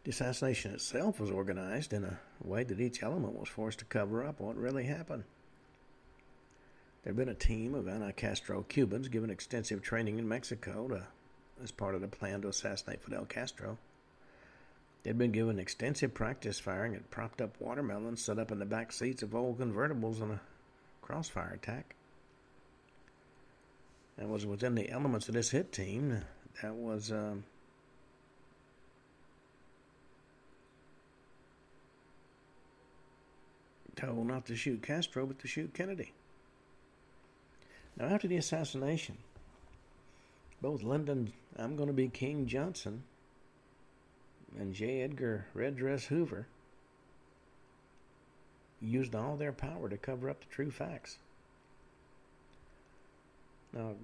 The 0.09 0.13
assassination 0.13 0.73
itself 0.73 1.19
was 1.19 1.29
organized 1.29 1.93
in 1.93 2.03
a 2.03 2.19
way 2.43 2.63
that 2.63 2.79
each 2.79 3.03
element 3.03 3.37
was 3.37 3.47
forced 3.47 3.77
to 3.77 3.85
cover 3.85 4.25
up 4.25 4.39
what 4.39 4.55
really 4.55 4.85
happened. 4.85 5.23
There 7.03 7.11
had 7.11 7.15
been 7.15 7.29
a 7.29 7.35
team 7.35 7.75
of 7.75 7.87
anti 7.87 8.09
Castro 8.13 8.63
Cubans 8.63 9.07
given 9.07 9.29
extensive 9.29 9.83
training 9.83 10.17
in 10.17 10.27
Mexico 10.27 10.87
to, 10.87 11.03
as 11.61 11.69
part 11.69 11.93
of 11.93 12.01
the 12.01 12.07
plan 12.07 12.41
to 12.41 12.47
assassinate 12.47 13.03
Fidel 13.03 13.25
Castro. 13.25 13.77
They'd 15.03 15.15
been 15.15 15.31
given 15.31 15.59
extensive 15.59 16.15
practice 16.15 16.59
firing 16.59 16.95
at 16.95 17.11
propped 17.11 17.39
up 17.39 17.61
watermelons 17.61 18.23
set 18.23 18.39
up 18.39 18.51
in 18.51 18.57
the 18.57 18.65
back 18.65 18.91
seats 18.91 19.21
of 19.21 19.35
old 19.35 19.59
convertibles 19.59 20.23
in 20.23 20.31
a 20.31 20.41
crossfire 21.03 21.53
attack. 21.53 21.93
That 24.17 24.27
was 24.27 24.43
within 24.43 24.73
the 24.73 24.89
elements 24.89 25.27
of 25.27 25.35
this 25.35 25.51
hit 25.51 25.71
team. 25.71 26.23
That 26.63 26.73
was 26.73 27.11
um, 27.11 27.43
told 33.99 34.27
not 34.27 34.45
to 34.45 34.55
shoot 34.55 34.81
Castro, 34.81 35.25
but 35.25 35.39
to 35.39 35.47
shoot 35.47 35.73
Kennedy. 35.73 36.13
Now, 37.97 38.05
after 38.05 38.27
the 38.27 38.37
assassination, 38.37 39.17
both 40.61 40.83
Lyndon 40.83 41.33
I'm 41.57 41.75
going 41.75 41.87
to 41.87 41.93
be 41.93 42.07
King 42.07 42.47
Johnson 42.47 43.03
and 44.57 44.73
J. 44.73 45.01
Edgar 45.01 45.47
Red 45.53 45.75
Dress 45.75 46.05
Hoover 46.05 46.47
used 48.81 49.13
all 49.13 49.35
their 49.35 49.51
power 49.51 49.89
to 49.89 49.97
cover 49.97 50.29
up 50.29 50.39
the 50.39 50.45
true 50.47 50.71
facts. 50.71 51.17
Now, 53.73 53.95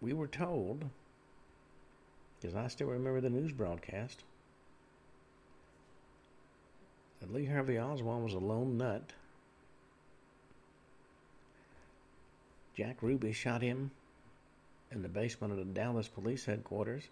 we 0.00 0.12
were 0.12 0.28
told, 0.28 0.84
because 2.40 2.54
I 2.54 2.68
still 2.68 2.86
remember 2.86 3.20
the 3.20 3.30
news 3.30 3.52
broadcast, 3.52 4.22
Lee 7.30 7.46
Harvey 7.46 7.78
Oswald 7.78 8.24
was 8.24 8.34
a 8.34 8.38
lone 8.38 8.78
nut. 8.78 9.12
Jack 12.76 13.02
Ruby 13.02 13.32
shot 13.32 13.62
him 13.62 13.90
in 14.90 15.02
the 15.02 15.08
basement 15.08 15.52
of 15.52 15.58
the 15.58 15.64
Dallas 15.64 16.08
police 16.08 16.44
headquarters 16.44 17.04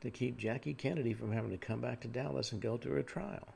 to 0.00 0.10
keep 0.10 0.38
Jackie 0.38 0.74
Kennedy 0.74 1.12
from 1.12 1.32
having 1.32 1.50
to 1.50 1.56
come 1.56 1.80
back 1.80 2.00
to 2.00 2.08
Dallas 2.08 2.52
and 2.52 2.60
go 2.60 2.76
through 2.76 2.98
a 2.98 3.02
trial. 3.02 3.48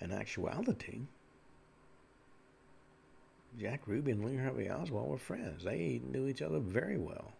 In 0.00 0.12
actuality, 0.12 1.00
Jack 3.58 3.80
Ruby 3.86 4.12
and 4.12 4.24
Lee 4.24 4.36
Harvey 4.36 4.70
Oswald 4.70 5.10
were 5.10 5.18
friends. 5.18 5.64
They 5.64 6.00
knew 6.08 6.28
each 6.28 6.42
other 6.42 6.60
very 6.60 6.96
well. 6.96 7.32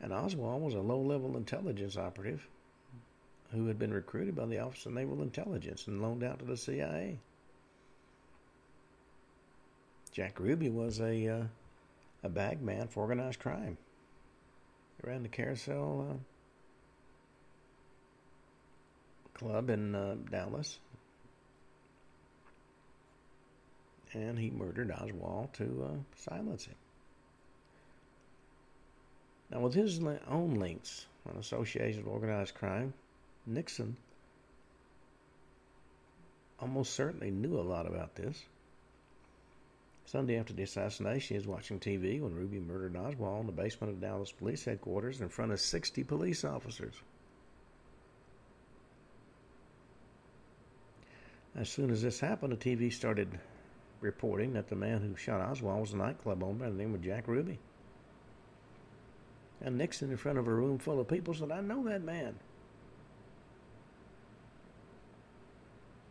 And 0.00 0.12
Oswald 0.12 0.62
was 0.62 0.74
a 0.74 0.80
low 0.80 1.00
level 1.00 1.36
intelligence 1.36 1.96
operative 1.96 2.46
who 3.52 3.66
had 3.66 3.78
been 3.78 3.92
recruited 3.92 4.34
by 4.34 4.46
the 4.46 4.58
Office 4.58 4.86
of 4.86 4.92
Naval 4.92 5.22
Intelligence 5.22 5.86
and 5.86 6.02
loaned 6.02 6.24
out 6.24 6.38
to 6.40 6.44
the 6.44 6.56
CIA. 6.56 7.18
Jack 10.12 10.40
Ruby 10.40 10.68
was 10.70 11.00
a 11.00 11.28
uh, 11.28 11.44
a 12.22 12.28
bag 12.28 12.62
man 12.62 12.88
for 12.88 13.00
organized 13.00 13.38
crime. 13.38 13.76
He 14.96 15.08
ran 15.08 15.22
the 15.22 15.28
Carousel 15.28 16.08
uh, 16.10 16.14
Club 19.38 19.68
in 19.68 19.94
uh, 19.94 20.16
Dallas, 20.30 20.78
and 24.14 24.38
he 24.38 24.50
murdered 24.50 24.90
Oswald 24.90 25.52
to 25.54 25.88
uh, 25.90 25.98
silence 26.16 26.64
him. 26.64 26.74
Now, 29.50 29.60
with 29.60 29.74
his 29.74 30.00
own 30.28 30.54
links 30.54 31.06
and 31.28 31.38
associations 31.38 32.04
with 32.04 32.12
organized 32.12 32.54
crime, 32.54 32.94
Nixon 33.46 33.96
almost 36.58 36.94
certainly 36.94 37.30
knew 37.30 37.58
a 37.58 37.62
lot 37.62 37.86
about 37.86 38.14
this. 38.16 38.44
Sunday 40.06 40.38
after 40.38 40.52
the 40.52 40.62
assassination, 40.62 41.34
he 41.34 41.38
was 41.38 41.46
watching 41.46 41.80
TV 41.80 42.20
when 42.20 42.34
Ruby 42.34 42.60
murdered 42.60 42.96
Oswald 42.96 43.40
in 43.40 43.46
the 43.46 43.52
basement 43.52 43.92
of 43.92 44.00
Dallas 44.00 44.32
Police 44.32 44.64
Headquarters 44.64 45.20
in 45.20 45.28
front 45.28 45.52
of 45.52 45.60
60 45.60 46.04
police 46.04 46.44
officers. 46.44 46.94
As 51.56 51.68
soon 51.68 51.90
as 51.90 52.02
this 52.02 52.20
happened, 52.20 52.52
the 52.52 52.56
TV 52.56 52.92
started 52.92 53.38
reporting 54.00 54.52
that 54.52 54.68
the 54.68 54.76
man 54.76 55.00
who 55.00 55.16
shot 55.16 55.40
Oswald 55.40 55.80
was 55.80 55.92
a 55.92 55.96
nightclub 55.96 56.42
owner 56.42 56.66
by 56.66 56.70
the 56.70 56.76
name 56.76 56.94
of 56.94 57.02
Jack 57.02 57.26
Ruby. 57.26 57.58
And 59.60 59.78
Nixon, 59.78 60.10
in 60.10 60.16
front 60.18 60.38
of 60.38 60.46
a 60.46 60.52
room 60.54 60.78
full 60.78 61.00
of 61.00 61.08
people, 61.08 61.34
said, 61.34 61.50
I 61.50 61.62
know 61.62 61.82
that 61.84 62.02
man. 62.02 62.36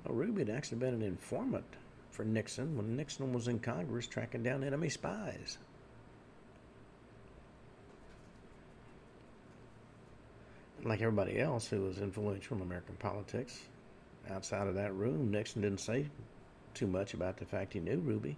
Well, 0.06 0.16
Ruby 0.16 0.42
had 0.42 0.50
actually 0.50 0.78
been 0.78 0.94
an 0.94 1.02
informant 1.02 1.66
for 2.12 2.24
Nixon 2.24 2.78
when 2.78 2.96
Nixon 2.96 3.34
was 3.34 3.48
in 3.48 3.60
Congress 3.60 4.08
tracking 4.08 4.44
down 4.44 4.64
enemy 4.64 4.90
spies. 4.90 5.58
Like 10.84 11.02
everybody 11.02 11.40
else 11.40 11.68
who 11.68 11.82
was 11.82 11.98
influential 11.98 12.58
in 12.58 12.62
American 12.62 12.96
politics, 12.98 13.60
outside 14.30 14.68
of 14.68 14.76
that 14.76 14.94
room, 14.94 15.32
Nixon 15.32 15.64
didn't 15.64 15.80
say 15.80 16.06
too 16.76 16.86
much 16.86 17.16
about 17.16 17.38
the 17.38 17.46
fact 17.46 17.74
he 17.74 17.80
knew 17.80 17.98
Ruby. 17.98 18.38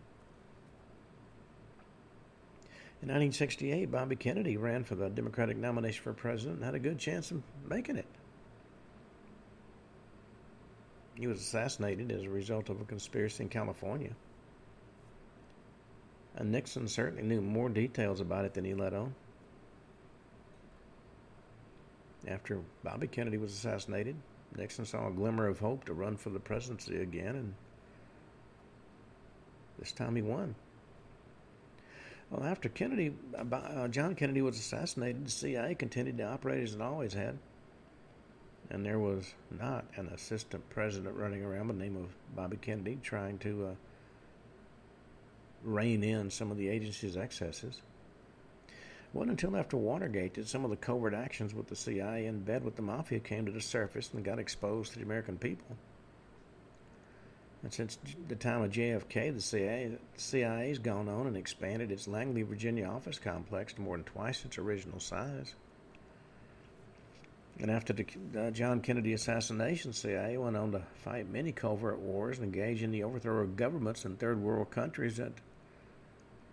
In 3.02 3.10
1968, 3.10 3.92
Bobby 3.92 4.16
Kennedy 4.16 4.56
ran 4.56 4.84
for 4.84 4.96
the 4.96 5.10
Democratic 5.10 5.58
nomination 5.58 6.02
for 6.02 6.14
president 6.14 6.58
and 6.58 6.66
had 6.66 6.76
a 6.76 6.80
good 6.80 6.98
chance 6.98 7.32
of 7.32 7.44
making 7.68 7.98
it. 7.98 8.08
He 11.18 11.26
was 11.26 11.40
assassinated 11.40 12.12
as 12.12 12.24
a 12.24 12.30
result 12.30 12.70
of 12.70 12.80
a 12.80 12.86
conspiracy 12.86 13.44
in 13.44 13.50
California. 13.50 14.12
And 16.36 16.52
Nixon 16.52 16.88
certainly 16.88 17.24
knew 17.24 17.42
more 17.42 17.70
details 17.70 18.22
about 18.22 18.46
it 18.46 18.54
than 18.54 18.66
he 18.66 18.76
let 18.76 18.94
on. 18.94 19.16
After 22.28 22.62
Bobby 22.84 23.08
Kennedy 23.08 23.38
was 23.38 23.54
assassinated, 23.54 24.16
Nixon 24.56 24.86
saw 24.86 25.08
a 25.08 25.12
glimmer 25.12 25.48
of 25.48 25.60
hope 25.60 25.86
to 25.86 25.94
run 25.94 26.18
for 26.18 26.30
the 26.30 26.40
presidency 26.40 27.02
again, 27.02 27.36
and 27.36 27.54
this 29.80 29.92
time 29.92 30.16
he 30.16 30.22
won. 30.22 30.54
Well, 32.30 32.44
after 32.44 32.70
Kennedy, 32.70 33.16
uh, 33.36 33.88
John 33.88 34.14
Kennedy 34.14 34.42
was 34.44 34.60
assassinated, 34.60 35.26
the 35.26 35.32
CIA 35.32 35.74
continued 35.74 36.18
to 36.18 36.26
operate 36.26 36.62
as 36.62 36.76
it 36.76 36.82
always 36.82 37.14
had 37.14 37.40
and 38.70 38.86
there 38.86 39.00
was 39.00 39.34
not 39.52 39.86
an 39.96 40.08
assistant 40.08 40.70
president 40.70 41.16
running 41.16 41.44
around 41.44 41.68
by 41.68 41.74
the 41.74 41.80
name 41.80 41.96
of 41.96 42.36
Bobby 42.36 42.58
Kennedy 42.58 42.98
trying 43.02 43.38
to 43.40 43.68
uh, 43.68 43.76
rein 45.64 46.04
in 46.04 46.30
some 46.30 46.52
of 46.52 46.58
the 46.58 46.68
agency's 46.68 47.18
excesses. 47.18 47.82
It 48.68 48.74
wasn't 49.14 49.42
until 49.42 49.58
after 49.58 49.78
Watergate 49.78 50.34
that 50.34 50.48
some 50.48 50.66
of 50.66 50.70
the 50.70 50.76
covert 50.76 51.14
actions 51.14 51.54
with 51.54 51.68
the 51.68 51.76
CIA 51.76 52.26
in 52.26 52.42
bed 52.42 52.64
with 52.64 52.76
the 52.76 52.82
mafia 52.82 53.20
came 53.20 53.46
to 53.46 53.52
the 53.52 53.62
surface 53.62 54.10
and 54.14 54.24
got 54.24 54.40
exposed 54.40 54.94
to 54.94 55.00
the 55.00 55.06
American 55.06 55.38
people. 55.38 55.78
And 57.64 57.74
since 57.74 57.98
the 58.28 58.36
time 58.36 58.62
of 58.62 58.72
JFK, 58.72 59.34
the 59.34 59.42
CIA, 59.42 59.98
the 60.16 60.22
CIA 60.22 60.70
has 60.70 60.80
gone 60.80 61.10
on 61.10 61.26
and 61.26 61.36
expanded 61.36 61.92
its 61.92 62.08
Langley, 62.08 62.44
Virginia 62.44 62.86
office 62.86 63.18
complex 63.18 63.74
to 63.74 63.82
more 63.82 63.98
than 63.98 64.04
twice 64.04 64.46
its 64.46 64.58
original 64.58 65.00
size. 65.00 65.56
And 67.60 67.72
after 67.72 67.92
the 67.92 68.06
uh, 68.38 68.52
John 68.52 68.82
Kennedy 68.82 69.14
assassination, 69.14 69.92
CIA 69.92 70.38
went 70.38 70.56
on 70.56 70.72
to 70.74 70.82
fight 71.04 71.28
many 71.30 71.52
covert 71.52 71.98
wars 72.00 72.38
and 72.38 72.46
engage 72.46 72.84
in 72.84 72.92
the 72.92 73.04
overthrow 73.04 73.42
of 73.42 73.56
governments 73.56 74.06
in 74.06 74.16
third 74.16 74.40
world 74.40 74.70
countries 74.70 75.18
that 75.18 75.32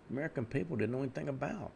American 0.09 0.45
people 0.45 0.77
didn't 0.77 0.93
know 0.93 1.03
anything 1.03 1.29
about. 1.29 1.71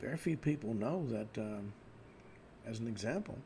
Very 0.00 0.16
few 0.16 0.36
people 0.36 0.74
know 0.74 1.06
that, 1.08 1.38
um, 1.38 1.72
as 2.66 2.80
an 2.80 2.88
example, 2.88 3.38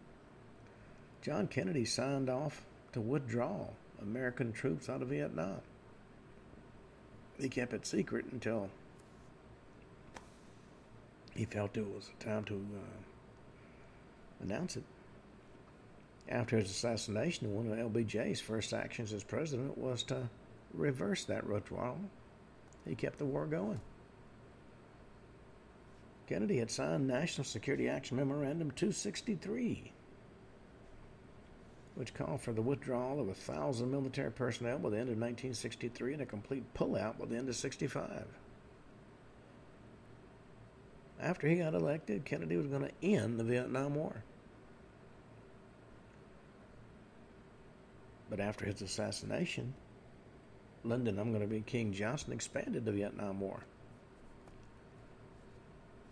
John 1.23 1.47
Kennedy 1.47 1.85
signed 1.85 2.31
off 2.31 2.63
to 2.93 3.01
withdraw 3.01 3.67
American 4.01 4.53
troops 4.53 4.89
out 4.89 5.03
of 5.03 5.09
Vietnam. 5.09 5.61
He 7.39 7.49
kept 7.49 7.73
it 7.73 7.87
secret 7.87 8.27
until 8.33 8.69
he 11.41 11.47
felt 11.47 11.75
it 11.79 11.87
was 11.87 12.11
time 12.21 12.45
to 12.45 12.55
uh, 12.55 14.45
announce 14.45 14.77
it. 14.77 14.85
After 16.29 16.59
his 16.59 16.71
assassination, 16.71 17.55
one 17.55 17.67
of 17.67 17.93
LBJ's 17.93 18.43
first 18.43 18.75
actions 18.75 19.15
as 19.15 19.25
president 19.25 19.79
was 19.79 20.03
to 20.03 20.29
reverse 20.75 21.25
that 21.25 21.49
withdrawal. 21.49 21.97
He 22.87 22.95
kept 22.95 23.17
the 23.17 23.25
war 23.25 23.47
going. 23.47 23.81
Kennedy 26.27 26.59
had 26.59 26.71
signed 26.71 27.09
National 27.09 27.47
Security 27.47 27.89
Action 27.89 28.19
Memorandum 28.19 28.71
263, 28.73 29.93
which 31.95 32.13
called 32.13 32.43
for 32.43 32.53
the 32.53 32.61
withdrawal 32.61 33.19
of 33.19 33.29
a 33.29 33.35
thousand 33.35 33.91
military 33.91 34.31
personnel 34.31 34.79
by 34.79 34.91
the 34.91 34.99
end 34.99 35.09
of 35.09 35.17
1963 35.17 36.13
and 36.13 36.23
a 36.23 36.27
complete 36.27 36.75
pullout 36.75 37.19
by 37.19 37.25
the 37.25 37.37
end 37.37 37.49
of 37.49 37.57
65 37.57 38.27
after 41.23 41.47
he 41.47 41.57
got 41.57 41.75
elected, 41.75 42.25
Kennedy 42.25 42.57
was 42.57 42.67
going 42.67 42.83
to 42.83 43.07
end 43.07 43.39
the 43.39 43.45
Vietnam 43.45 43.95
War. 43.95 44.23
But 48.31 48.41
after 48.41 48.65
his 48.65 48.81
assassination, 48.81 49.75
Lyndon, 50.85 51.19
I'm 51.19 51.31
going 51.31 51.43
to 51.43 51.49
be 51.49 51.61
King 51.61 51.93
Johnson, 51.93 52.33
expanded 52.33 52.85
the 52.85 52.93
Vietnam 52.93 53.41
War. 53.41 53.61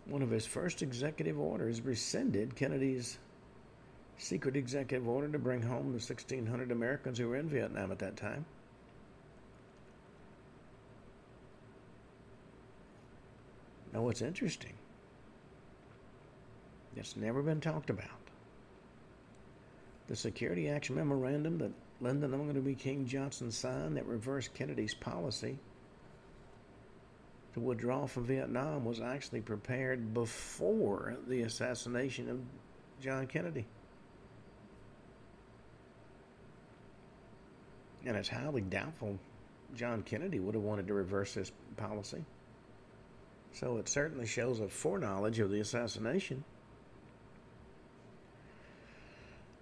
One 0.05 0.21
of 0.21 0.29
his 0.29 0.45
first 0.45 0.81
executive 0.81 1.39
orders 1.39 1.81
rescinded 1.81 2.55
Kennedy's 2.55 3.17
secret 4.17 4.55
executive 4.55 5.07
order 5.07 5.29
to 5.29 5.39
bring 5.39 5.61
home 5.61 5.87
the 5.87 5.93
1,600 5.93 6.71
Americans 6.71 7.17
who 7.17 7.29
were 7.29 7.37
in 7.37 7.47
Vietnam 7.47 7.91
at 7.91 7.99
that 7.99 8.17
time. 8.17 8.45
Now, 13.93 14.01
what's 14.01 14.21
interesting 14.21 14.73
it's 16.95 17.15
never 17.15 17.41
been 17.41 17.61
talked 17.61 17.89
about. 17.89 18.07
The 20.07 20.15
Security 20.15 20.69
Action 20.69 20.95
Memorandum 20.95 21.57
that 21.59 21.71
Lyndon 22.01 22.31
Lyndon 22.31 22.61
B. 22.61 22.75
King 22.75 23.05
Johnson 23.05 23.51
signed 23.51 23.97
that 23.97 24.05
reversed 24.05 24.53
Kennedy's 24.53 24.93
policy 24.93 25.57
to 27.53 27.59
withdraw 27.59 28.05
from 28.05 28.25
Vietnam 28.25 28.85
was 28.85 29.01
actually 29.01 29.41
prepared 29.41 30.13
before 30.13 31.17
the 31.27 31.41
assassination 31.41 32.29
of 32.29 32.39
John 33.01 33.27
Kennedy. 33.27 33.65
And 38.05 38.15
it's 38.15 38.29
highly 38.29 38.61
doubtful 38.61 39.19
John 39.75 40.03
Kennedy 40.03 40.39
would 40.39 40.55
have 40.55 40.63
wanted 40.63 40.87
to 40.87 40.93
reverse 40.93 41.33
this 41.33 41.51
policy. 41.77 42.23
So 43.51 43.77
it 43.77 43.89
certainly 43.89 44.25
shows 44.25 44.59
a 44.59 44.67
foreknowledge 44.67 45.39
of 45.39 45.51
the 45.51 45.59
assassination. 45.59 46.43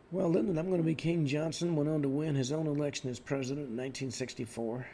Well, 0.09 0.29
Lyndon, 0.29 0.57
I'm 0.57 0.67
going 0.67 0.81
to 0.81 0.85
be 0.85 0.95
King 0.95 1.25
Johnson 1.25 1.75
went 1.75 1.89
on 1.89 2.01
to 2.01 2.07
win 2.07 2.33
his 2.33 2.53
own 2.53 2.65
election 2.65 3.09
as 3.09 3.19
president 3.19 3.67
in 3.67 3.75
1964. 3.75 4.87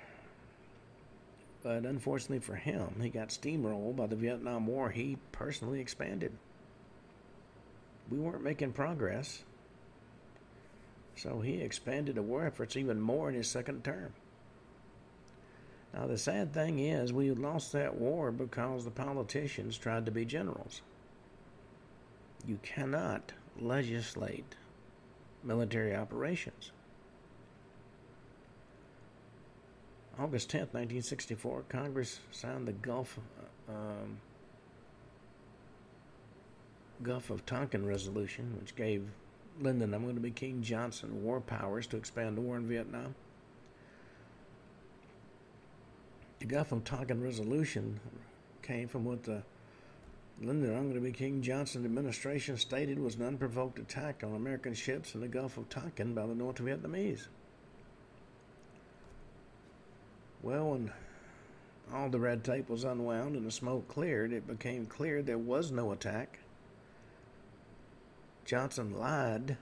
But 1.62 1.86
unfortunately 1.86 2.40
for 2.40 2.56
him, 2.56 2.96
he 3.00 3.10
got 3.10 3.30
steamrolled 3.30 3.96
by 3.96 4.08
the 4.08 4.16
Vietnam 4.16 4.66
War 4.66 4.90
he 4.90 5.18
personally 5.32 5.80
expanded. 5.80 6.32
We 8.10 8.18
weren't 8.18 8.44
making 8.44 8.74
progress. 8.74 9.44
So 11.16 11.42
he 11.42 11.62
expanded 11.62 12.16
the 12.16 12.24
war 12.24 12.48
efforts 12.48 12.76
even 12.76 13.00
more 13.00 13.30
in 13.30 13.36
his 13.36 13.48
second 13.48 13.84
term. 13.84 14.14
Now, 15.94 16.08
the 16.08 16.18
sad 16.18 16.56
thing 16.56 16.80
is, 16.80 17.14
we 17.14 17.30
lost 17.30 17.72
that 17.74 17.96
war 17.96 18.32
because 18.32 18.84
the 18.84 18.90
politicians 18.90 19.78
tried 19.78 20.08
to 20.08 20.12
be 20.12 20.26
generals. 20.26 20.82
You 22.48 22.58
cannot 22.64 23.32
legislate 23.60 24.56
military 25.44 25.96
operations. 25.96 26.72
August 30.20 30.50
10, 30.52 30.60
1964, 30.62 31.64
Congress 31.70 32.20
signed 32.32 32.68
the 32.68 32.72
Gulf 32.72 33.18
um, 33.68 34.20
Gulf 37.02 37.30
of 37.30 37.46
Tonkin 37.46 37.86
Resolution, 37.86 38.56
which 38.60 38.76
gave 38.76 39.08
Lyndon, 39.60 39.94
I'm 39.94 40.04
going 40.04 40.16
to 40.16 40.22
be 40.22 40.32
King 40.32 40.62
Johnson, 40.62 41.24
war 41.24 41.42
powers 41.42 41.88
to 41.88 41.98
expand 41.98 42.38
the 42.38 42.42
war 42.42 42.58
in 42.58 42.68
Vietnam. 42.68 43.16
The 46.40 46.46
Gulf 46.46 46.72
of 46.72 46.84
Tonkin 46.84 47.22
Resolution 47.22 48.00
came 48.62 48.88
from 48.88 49.06
what 49.06 49.24
the 49.24 49.44
Lyndon 50.42 50.76
I'm 50.76 50.84
going 50.84 50.96
to 50.96 51.00
be 51.00 51.12
King 51.12 51.42
Johnson 51.42 51.86
administration 51.86 52.58
stated 52.58 53.00
was 53.00 53.16
an 53.16 53.24
unprovoked 53.24 53.80
attack 53.80 54.24
on 54.24 54.36
American 54.36 54.74
ships 54.74 55.16
in 55.16 55.22
the 55.22 55.28
Gulf 55.28 55.58
of 55.58 55.70
Tonkin 55.70 56.14
by 56.14 56.26
the 56.26 56.36
North 56.36 56.58
Vietnamese. 56.58 57.28
Well, 60.42 60.72
when 60.72 60.92
all 61.94 62.10
the 62.10 62.20
red 62.20 62.44
tape 62.44 62.70
was 62.70 62.84
unwound 62.84 63.36
and 63.36 63.46
the 63.46 63.52
smoke 63.52 63.88
cleared, 63.88 64.34
it 64.34 64.48
became 64.48 64.86
clear 64.86 65.22
there 65.22 65.38
was 65.38 65.72
no 65.72 65.92
attack. 65.92 66.40
Johnson 68.44 68.98
lied 68.98 69.58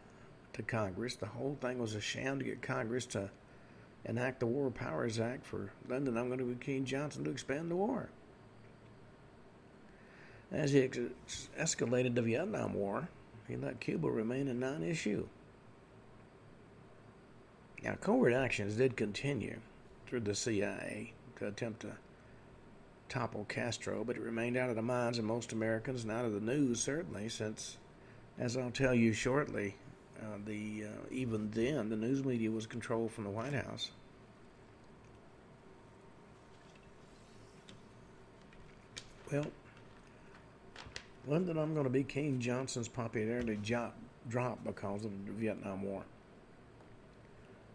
to 0.53 0.63
Congress. 0.63 1.15
The 1.15 1.27
whole 1.27 1.57
thing 1.61 1.77
was 1.77 1.93
a 1.93 2.01
sham 2.01 2.39
to 2.39 2.45
get 2.45 2.61
Congress 2.63 3.05
to 3.07 3.29
enact 4.05 4.39
the 4.39 4.47
War 4.47 4.71
Powers 4.71 5.19
Act 5.19 5.45
for 5.45 5.71
Lyndon 5.87 6.17
I'm 6.17 6.27
going 6.27 6.39
to 6.39 6.45
be 6.45 6.55
King 6.55 6.85
Johnson 6.85 7.23
to 7.25 7.29
expand 7.29 7.69
the 7.69 7.75
war. 7.75 8.09
As 10.51 10.71
he 10.71 10.81
ex- 10.81 11.49
escalated 11.57 12.15
the 12.15 12.21
Vietnam 12.21 12.73
War, 12.73 13.07
he 13.47 13.55
let 13.55 13.79
Cuba 13.79 14.09
remain 14.09 14.47
a 14.47 14.53
non 14.53 14.83
issue. 14.83 15.27
Now, 17.83 17.95
covert 17.95 18.33
actions 18.33 18.75
did 18.75 18.95
continue 18.95 19.59
through 20.05 20.19
the 20.21 20.35
CIA 20.35 21.13
to 21.37 21.47
attempt 21.47 21.81
to 21.81 21.93
topple 23.09 23.45
Castro, 23.49 24.03
but 24.03 24.15
it 24.15 24.21
remained 24.21 24.55
out 24.55 24.69
of 24.69 24.75
the 24.75 24.81
minds 24.81 25.17
of 25.17 25.25
most 25.25 25.51
Americans 25.51 26.03
and 26.03 26.11
out 26.11 26.25
of 26.25 26.33
the 26.33 26.39
news, 26.39 26.79
certainly, 26.79 27.27
since, 27.27 27.77
as 28.37 28.55
I'll 28.55 28.71
tell 28.71 28.93
you 28.93 29.13
shortly, 29.13 29.75
uh, 30.21 30.37
the 30.45 30.83
uh, 30.85 31.07
even 31.09 31.49
then 31.51 31.89
the 31.89 31.95
news 31.95 32.23
media 32.23 32.51
was 32.51 32.67
controlled 32.67 33.11
from 33.11 33.23
the 33.23 33.29
White 33.31 33.53
House. 33.53 33.91
Well, 39.31 39.47
Lyndon, 41.27 41.57
I'm 41.57 41.73
going 41.73 41.83
to 41.83 41.91
be 41.91 42.03
King 42.03 42.39
Johnson's 42.39 42.87
popularity 42.87 43.59
dropped 44.27 44.63
because 44.63 45.05
of 45.05 45.11
the 45.25 45.31
Vietnam 45.33 45.83
War. 45.83 46.03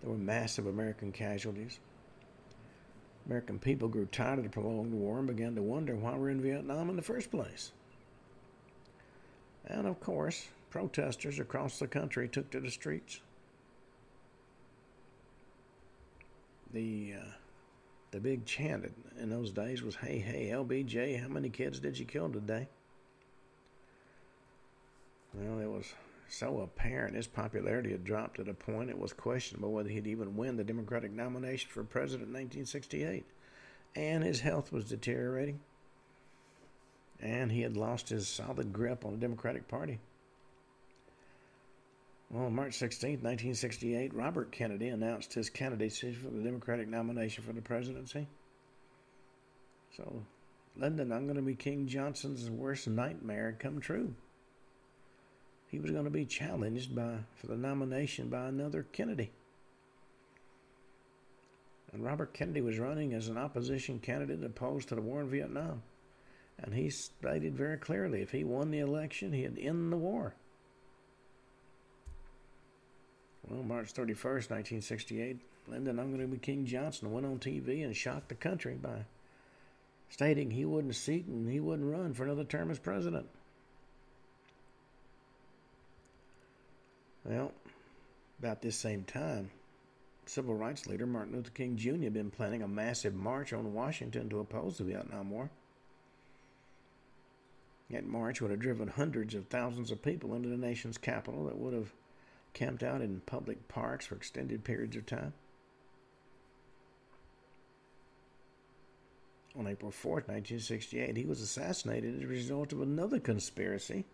There 0.02 0.10
were 0.10 0.18
massive 0.18 0.66
American 0.66 1.12
casualties. 1.12 1.78
American 3.26 3.58
people 3.58 3.88
grew 3.88 4.06
tired 4.06 4.38
of 4.38 4.44
the 4.44 4.50
prolonged 4.50 4.92
war 4.92 5.18
and 5.18 5.26
began 5.26 5.54
to 5.54 5.62
wonder 5.62 5.94
why 5.94 6.14
we're 6.14 6.30
in 6.30 6.40
Vietnam 6.40 6.90
in 6.90 6.96
the 6.96 7.02
first 7.02 7.30
place. 7.30 7.72
And 9.66 9.86
of 9.86 10.00
course, 10.00 10.46
protesters 10.70 11.38
across 11.38 11.78
the 11.78 11.88
country 11.88 12.28
took 12.28 12.50
to 12.50 12.60
the 12.60 12.70
streets. 12.70 13.20
The 16.72 17.14
uh, 17.18 17.30
the 18.10 18.20
big 18.20 18.44
chant 18.44 18.92
in 19.18 19.30
those 19.30 19.50
days 19.50 19.82
was, 19.82 19.96
"Hey, 19.96 20.18
hey, 20.18 20.50
LBJ, 20.52 21.20
how 21.20 21.28
many 21.28 21.48
kids 21.48 21.80
did 21.80 21.98
you 21.98 22.04
kill 22.04 22.28
today?" 22.28 22.68
Well, 25.36 25.58
it 25.60 25.70
was 25.70 25.92
so 26.28 26.60
apparent 26.60 27.14
his 27.14 27.26
popularity 27.26 27.90
had 27.90 28.04
dropped 28.04 28.36
to 28.36 28.44
the 28.44 28.54
point 28.54 28.90
it 28.90 28.98
was 28.98 29.12
questionable 29.12 29.72
whether 29.72 29.90
he'd 29.90 30.06
even 30.06 30.36
win 30.36 30.56
the 30.56 30.64
Democratic 30.64 31.12
nomination 31.12 31.68
for 31.70 31.84
president 31.84 32.28
in 32.28 32.34
1968. 32.34 33.24
And 33.94 34.24
his 34.24 34.40
health 34.40 34.72
was 34.72 34.86
deteriorating. 34.86 35.60
And 37.20 37.52
he 37.52 37.62
had 37.62 37.76
lost 37.76 38.08
his 38.08 38.28
solid 38.28 38.72
grip 38.72 39.04
on 39.04 39.12
the 39.12 39.18
Democratic 39.18 39.68
Party. 39.68 39.98
Well, 42.30 42.46
on 42.46 42.54
March 42.54 42.74
16, 42.74 43.10
1968, 43.10 44.12
Robert 44.12 44.50
Kennedy 44.50 44.88
announced 44.88 45.32
his 45.32 45.48
candidacy 45.48 46.12
for 46.12 46.28
the 46.28 46.42
Democratic 46.42 46.88
nomination 46.88 47.44
for 47.44 47.52
the 47.52 47.62
presidency. 47.62 48.26
So, 49.96 50.22
Lyndon, 50.76 51.12
I'm 51.12 51.24
going 51.24 51.36
to 51.36 51.42
be 51.42 51.54
King 51.54 51.86
Johnson's 51.86 52.50
worst 52.50 52.88
nightmare 52.88 53.56
come 53.58 53.80
true 53.80 54.14
he 55.68 55.78
was 55.78 55.90
going 55.90 56.04
to 56.04 56.10
be 56.10 56.24
challenged 56.24 56.94
by 56.94 57.18
for 57.34 57.48
the 57.48 57.56
nomination 57.56 58.28
by 58.28 58.46
another 58.46 58.86
Kennedy. 58.92 59.30
And 61.92 62.04
Robert 62.04 62.34
Kennedy 62.34 62.60
was 62.60 62.78
running 62.78 63.14
as 63.14 63.28
an 63.28 63.38
opposition 63.38 63.98
candidate 63.98 64.44
opposed 64.44 64.88
to 64.88 64.94
the 64.94 65.00
war 65.00 65.20
in 65.22 65.30
Vietnam. 65.30 65.82
And 66.58 66.74
he 66.74 66.90
stated 66.90 67.54
very 67.54 67.76
clearly 67.76 68.22
if 68.22 68.30
he 68.30 68.44
won 68.44 68.70
the 68.70 68.78
election, 68.78 69.32
he'd 69.32 69.58
end 69.58 69.92
the 69.92 69.96
war. 69.96 70.34
Well, 73.48 73.62
March 73.62 73.92
31st, 73.92 74.50
1968, 74.50 75.40
Lyndon 75.68 75.98
I'm 75.98 76.08
going 76.08 76.20
to 76.20 76.26
be 76.26 76.38
King 76.38 76.66
Johnson 76.66 77.12
went 77.12 77.26
on 77.26 77.38
TV 77.38 77.84
and 77.84 77.94
shocked 77.94 78.28
the 78.28 78.34
country 78.34 78.74
by 78.74 79.04
stating 80.08 80.50
he 80.50 80.64
wouldn't 80.64 80.94
seat 80.94 81.26
and 81.26 81.50
he 81.50 81.60
wouldn't 81.60 81.90
run 81.90 82.14
for 82.14 82.24
another 82.24 82.44
term 82.44 82.70
as 82.70 82.78
president. 82.78 83.26
Well, 87.26 87.52
about 88.38 88.62
this 88.62 88.76
same 88.76 89.02
time, 89.02 89.50
civil 90.26 90.54
rights 90.54 90.86
leader 90.86 91.06
Martin 91.06 91.34
Luther 91.34 91.50
King 91.50 91.76
Jr. 91.76 92.04
had 92.04 92.14
been 92.14 92.30
planning 92.30 92.62
a 92.62 92.68
massive 92.68 93.14
march 93.14 93.52
on 93.52 93.74
Washington 93.74 94.28
to 94.28 94.38
oppose 94.38 94.78
the 94.78 94.84
Vietnam 94.84 95.30
War. 95.30 95.50
That 97.90 98.06
march 98.06 98.40
would 98.40 98.52
have 98.52 98.60
driven 98.60 98.88
hundreds 98.88 99.34
of 99.34 99.46
thousands 99.46 99.90
of 99.90 100.02
people 100.02 100.34
into 100.34 100.48
the 100.48 100.56
nation's 100.56 100.98
capital 100.98 101.46
that 101.46 101.58
would 101.58 101.74
have 101.74 101.92
camped 102.52 102.84
out 102.84 103.00
in 103.00 103.20
public 103.26 103.66
parks 103.66 104.06
for 104.06 104.14
extended 104.14 104.62
periods 104.62 104.96
of 104.96 105.06
time. 105.06 105.32
On 109.58 109.66
April 109.66 109.90
4, 109.90 110.12
1968, 110.12 111.16
he 111.16 111.24
was 111.24 111.40
assassinated 111.40 112.16
as 112.16 112.22
a 112.22 112.28
result 112.28 112.72
of 112.72 112.82
another 112.82 113.18
conspiracy 113.18 114.04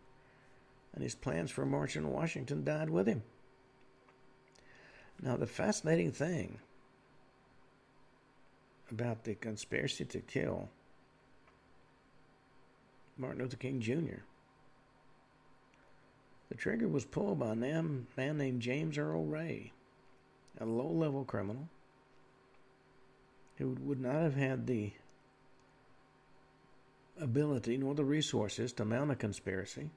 and 0.95 1.03
his 1.03 1.15
plans 1.15 1.51
for 1.51 1.65
marching 1.65 2.05
on 2.05 2.13
Washington 2.13 2.65
died 2.65 2.91
with 2.91 3.07
him. 3.07 3.23
Now, 5.21 5.37
the 5.37 5.47
fascinating 5.47 6.13
thing 6.13 6.59
about 8.91 9.25
the 9.25 9.35
conspiracy 9.35 10.05
to 10.05 10.21
kill 10.21 10.69
Martin 13.17 13.43
Luther 13.43 13.57
King 13.57 13.81
Jr. 13.81 14.23
The 16.49 16.57
trigger 16.57 16.89
was 16.89 17.05
pulled 17.05 17.39
by 17.39 17.53
a 17.53 17.57
man, 17.57 18.07
man 18.17 18.37
named 18.37 18.61
James 18.61 18.99
Earl 18.99 19.25
Ray, 19.25 19.73
a 20.61 20.67
low 20.67 20.91
level 20.91 21.25
criminal 21.25 21.69
who 23.57 23.77
would 23.81 24.01
not 24.01 24.17
have 24.17 24.35
had 24.35 24.67
the 24.67 24.93
ability 27.21 27.77
nor 27.77 27.95
the 27.95 28.05
resources 28.05 28.73
to 28.73 28.85
mount 28.85 29.11
a 29.11 29.15
conspiracy 29.15 29.91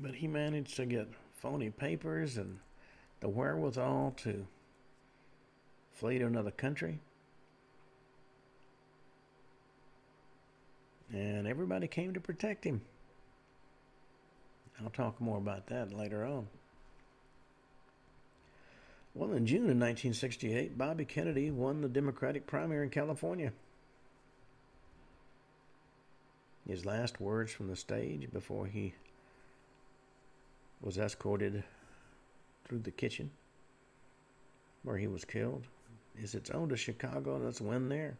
But 0.00 0.16
he 0.16 0.26
managed 0.26 0.76
to 0.76 0.86
get 0.86 1.08
phony 1.34 1.70
papers 1.70 2.36
and 2.36 2.58
the 3.20 3.28
wherewithal 3.28 4.14
to 4.18 4.46
flee 5.92 6.18
to 6.18 6.26
another 6.26 6.50
country. 6.50 7.00
And 11.12 11.46
everybody 11.46 11.86
came 11.86 12.12
to 12.14 12.20
protect 12.20 12.64
him. 12.64 12.82
I'll 14.82 14.90
talk 14.90 15.20
more 15.20 15.38
about 15.38 15.68
that 15.68 15.92
later 15.92 16.24
on. 16.24 16.48
Well, 19.14 19.32
in 19.32 19.46
June 19.46 19.60
of 19.60 19.78
1968, 19.78 20.76
Bobby 20.76 21.06
Kennedy 21.06 21.50
won 21.50 21.80
the 21.80 21.88
Democratic 21.88 22.46
primary 22.46 22.84
in 22.84 22.90
California. 22.90 23.52
His 26.68 26.84
last 26.84 27.18
words 27.18 27.50
from 27.52 27.68
the 27.68 27.76
stage 27.76 28.30
before 28.30 28.66
he 28.66 28.92
was 30.80 30.98
escorted 30.98 31.62
through 32.64 32.80
the 32.80 32.90
kitchen 32.90 33.30
where 34.82 34.96
he 34.96 35.06
was 35.06 35.24
killed 35.24 35.66
is 36.20 36.34
it's 36.34 36.50
on 36.50 36.68
to 36.68 36.76
Chicago, 36.76 37.38
let's 37.42 37.60
win 37.60 37.88
there. 37.88 38.16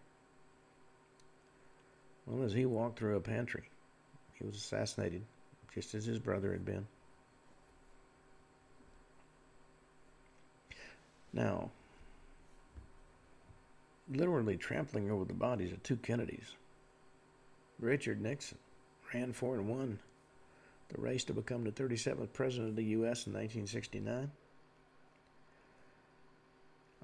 Well, 2.27 2.45
as 2.45 2.53
he 2.53 2.67
walked 2.67 2.99
through 2.99 3.17
a 3.17 3.21
pantry, 3.21 3.71
he 4.35 4.45
was 4.45 4.57
assassinated, 4.57 5.23
just 5.73 5.95
as 5.95 6.05
his 6.05 6.19
brother 6.19 6.53
had 6.53 6.65
been. 6.65 6.87
Now, 11.33 11.71
literally 14.11 14.57
trampling 14.57 15.11
over 15.11 15.25
the 15.25 15.35
bodies 15.35 15.73
of 15.73 15.83
two 15.83 15.97
Kennedys, 15.97 16.55
Richard 17.79 18.21
Nixon 18.21 18.59
ran 19.13 19.33
for 19.33 19.57
and 19.57 19.69
won 19.69 19.99
the 20.89 21.01
race 21.01 21.25
to 21.25 21.33
become 21.33 21.65
the 21.65 21.73
37th 21.73 22.33
president 22.33 22.71
of 22.71 22.77
the 22.77 22.85
U.S. 22.85 23.27
in 23.27 23.33
1969. 23.33 24.31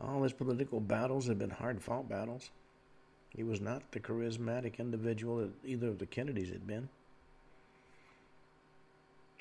All 0.00 0.22
his 0.22 0.32
political 0.32 0.80
battles 0.80 1.26
had 1.26 1.38
been 1.38 1.50
hard 1.50 1.82
fought 1.82 2.08
battles. 2.08 2.50
He 3.30 3.42
was 3.42 3.60
not 3.60 3.92
the 3.92 4.00
charismatic 4.00 4.78
individual 4.78 5.38
that 5.38 5.52
either 5.64 5.88
of 5.88 5.98
the 5.98 6.06
Kennedys 6.06 6.50
had 6.50 6.66
been. 6.66 6.88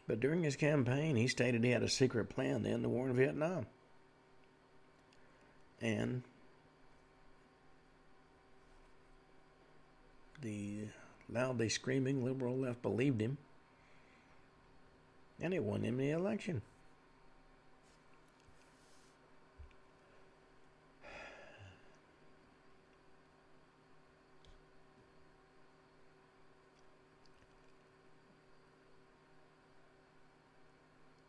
But 0.08 0.20
during 0.20 0.44
his 0.44 0.56
campaign, 0.56 1.16
he 1.16 1.28
stated 1.28 1.64
he 1.64 1.72
had 1.72 1.84
a 1.84 1.90
secret 1.90 2.30
plan 2.30 2.64
to 2.64 2.70
end 2.70 2.84
the 2.84 2.90
war 2.90 3.08
in 3.08 3.16
Vietnam 3.16 3.66
and 5.82 6.22
the 10.42 10.86
loudly 11.30 11.70
screaming 11.70 12.24
liberal 12.24 12.58
left 12.58 12.82
believed 12.82 13.22
him, 13.22 13.38
and 15.42 15.54
it 15.54 15.64
won 15.64 15.84
him 15.84 15.98
the 15.98 16.12
election. 16.12 16.62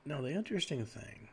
Now, 0.05 0.21
the 0.21 0.33
interesting 0.33 0.85
thing 0.85 1.29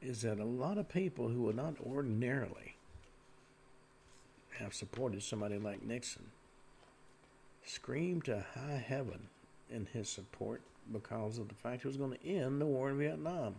is 0.00 0.22
that 0.22 0.38
a 0.38 0.44
lot 0.44 0.78
of 0.78 0.88
people 0.88 1.28
who 1.28 1.42
would 1.42 1.56
not 1.56 1.74
ordinarily 1.84 2.76
have 4.60 4.72
supported 4.72 5.22
somebody 5.22 5.58
like 5.58 5.82
Nixon 5.82 6.26
screamed 7.66 8.24
to 8.24 8.44
high 8.54 8.82
heaven 8.86 9.28
in 9.70 9.86
his 9.92 10.08
support 10.08 10.62
because 10.92 11.38
of 11.38 11.48
the 11.48 11.54
fact 11.54 11.82
he 11.82 11.88
was 11.88 11.96
going 11.96 12.16
to 12.16 12.26
end 12.26 12.60
the 12.60 12.66
war 12.66 12.90
in 12.90 12.98
Vietnam. 12.98 13.56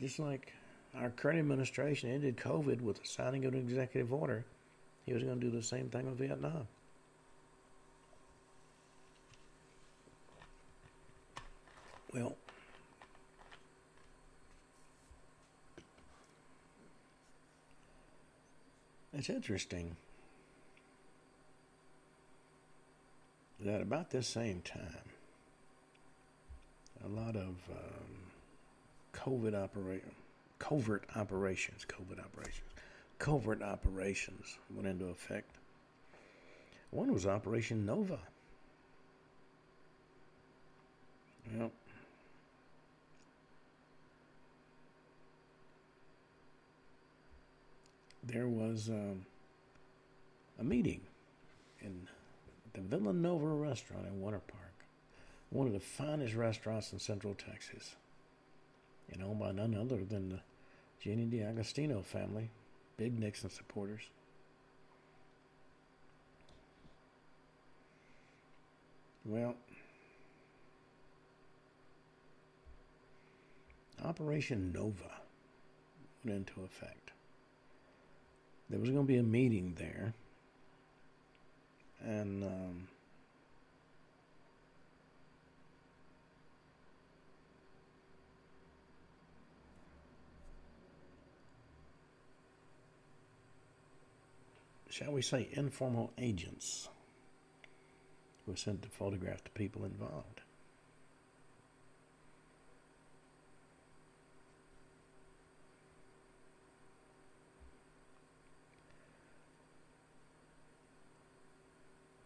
Just 0.00 0.18
like 0.18 0.52
our 0.96 1.10
current 1.10 1.38
administration 1.38 2.10
ended 2.10 2.36
COVID 2.36 2.80
with 2.80 3.00
the 3.00 3.06
signing 3.06 3.44
of 3.44 3.52
an 3.52 3.60
executive 3.60 4.12
order, 4.12 4.44
he 5.04 5.12
was 5.12 5.22
going 5.22 5.38
to 5.38 5.46
do 5.46 5.54
the 5.54 5.62
same 5.62 5.90
thing 5.90 6.06
with 6.06 6.18
Vietnam. 6.18 6.66
Well, 12.14 12.36
It's 19.18 19.30
interesting 19.30 19.96
that 23.60 23.80
about 23.80 24.10
this 24.10 24.26
same 24.26 24.62
time, 24.62 25.10
a 27.04 27.08
lot 27.08 27.36
of 27.36 27.56
um, 27.70 28.30
COVID 29.12 29.54
opera- 29.54 30.00
covert 30.58 31.04
operations, 31.16 31.86
COVID 31.88 32.18
operations, 32.24 32.70
covert 33.18 33.62
operations 33.62 34.58
went 34.74 34.86
into 34.86 35.06
effect. 35.06 35.56
One 36.90 37.12
was 37.12 37.26
Operation 37.26 37.84
Nova. 37.84 38.18
Yep. 41.58 41.72
there 48.28 48.46
was 48.46 48.90
um, 48.90 49.24
a 50.60 50.64
meeting 50.64 51.00
in 51.80 52.06
the 52.78 52.96
Villanova 52.96 53.46
restaurant 53.46 54.06
in 54.06 54.20
Winter 54.20 54.40
Park, 54.46 54.84
one 55.50 55.66
of 55.66 55.72
the 55.72 55.80
finest 55.80 56.34
restaurants 56.34 56.92
in 56.92 56.98
Central 56.98 57.34
Texas, 57.34 57.96
and 59.12 59.22
owned 59.22 59.40
by 59.40 59.52
none 59.52 59.74
other 59.74 60.04
than 60.04 60.28
the 60.28 60.40
Jenny 61.00 61.24
D'Agostino 61.24 62.02
family, 62.02 62.50
big 62.96 63.18
Nixon 63.18 63.50
supporters. 63.50 64.02
Well, 69.24 69.56
Operation 74.04 74.72
Nova 74.72 75.20
went 76.24 76.48
into 76.48 76.62
effect 76.62 77.12
there 78.70 78.80
was 78.80 78.90
going 78.90 79.06
to 79.06 79.12
be 79.12 79.18
a 79.18 79.22
meeting 79.22 79.74
there. 79.78 80.14
And 82.04 82.44
um, 82.44 82.88
shall 94.90 95.12
we 95.12 95.22
say, 95.22 95.48
informal 95.52 96.12
agents 96.18 96.88
were 98.46 98.56
sent 98.56 98.82
to 98.82 98.88
photograph 98.88 99.44
the 99.44 99.50
people 99.50 99.84
involved. 99.84 100.40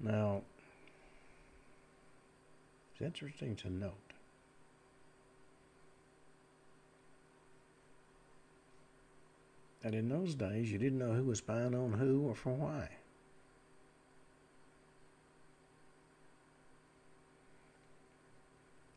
Now, 0.02 0.42
it's 2.90 3.00
interesting 3.00 3.54
to 3.56 3.70
note 3.70 3.92
that 9.82 9.94
in 9.94 10.08
those 10.08 10.34
days 10.34 10.72
you 10.72 10.78
didn't 10.78 10.98
know 10.98 11.12
who 11.12 11.22
was 11.22 11.38
spying 11.38 11.74
on 11.74 11.92
who 11.92 12.22
or 12.22 12.34
for 12.34 12.52
why. 12.52 12.88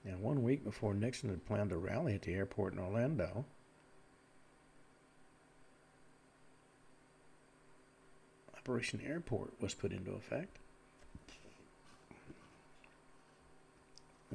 Now, 0.04 0.18
one 0.18 0.44
week 0.44 0.64
before 0.64 0.96
Nixon 0.96 1.30
had 1.30 1.46
planned 1.46 1.72
a 1.72 1.78
rally 1.78 2.16
at 2.16 2.24
the 2.24 2.34
airport 2.34 2.74
in 2.74 2.80
Orlando, 2.80 3.46
Operation 8.56 9.02
Airport 9.06 9.54
was 9.62 9.76
put 9.76 9.92
into 9.92 10.12
effect. 10.14 10.58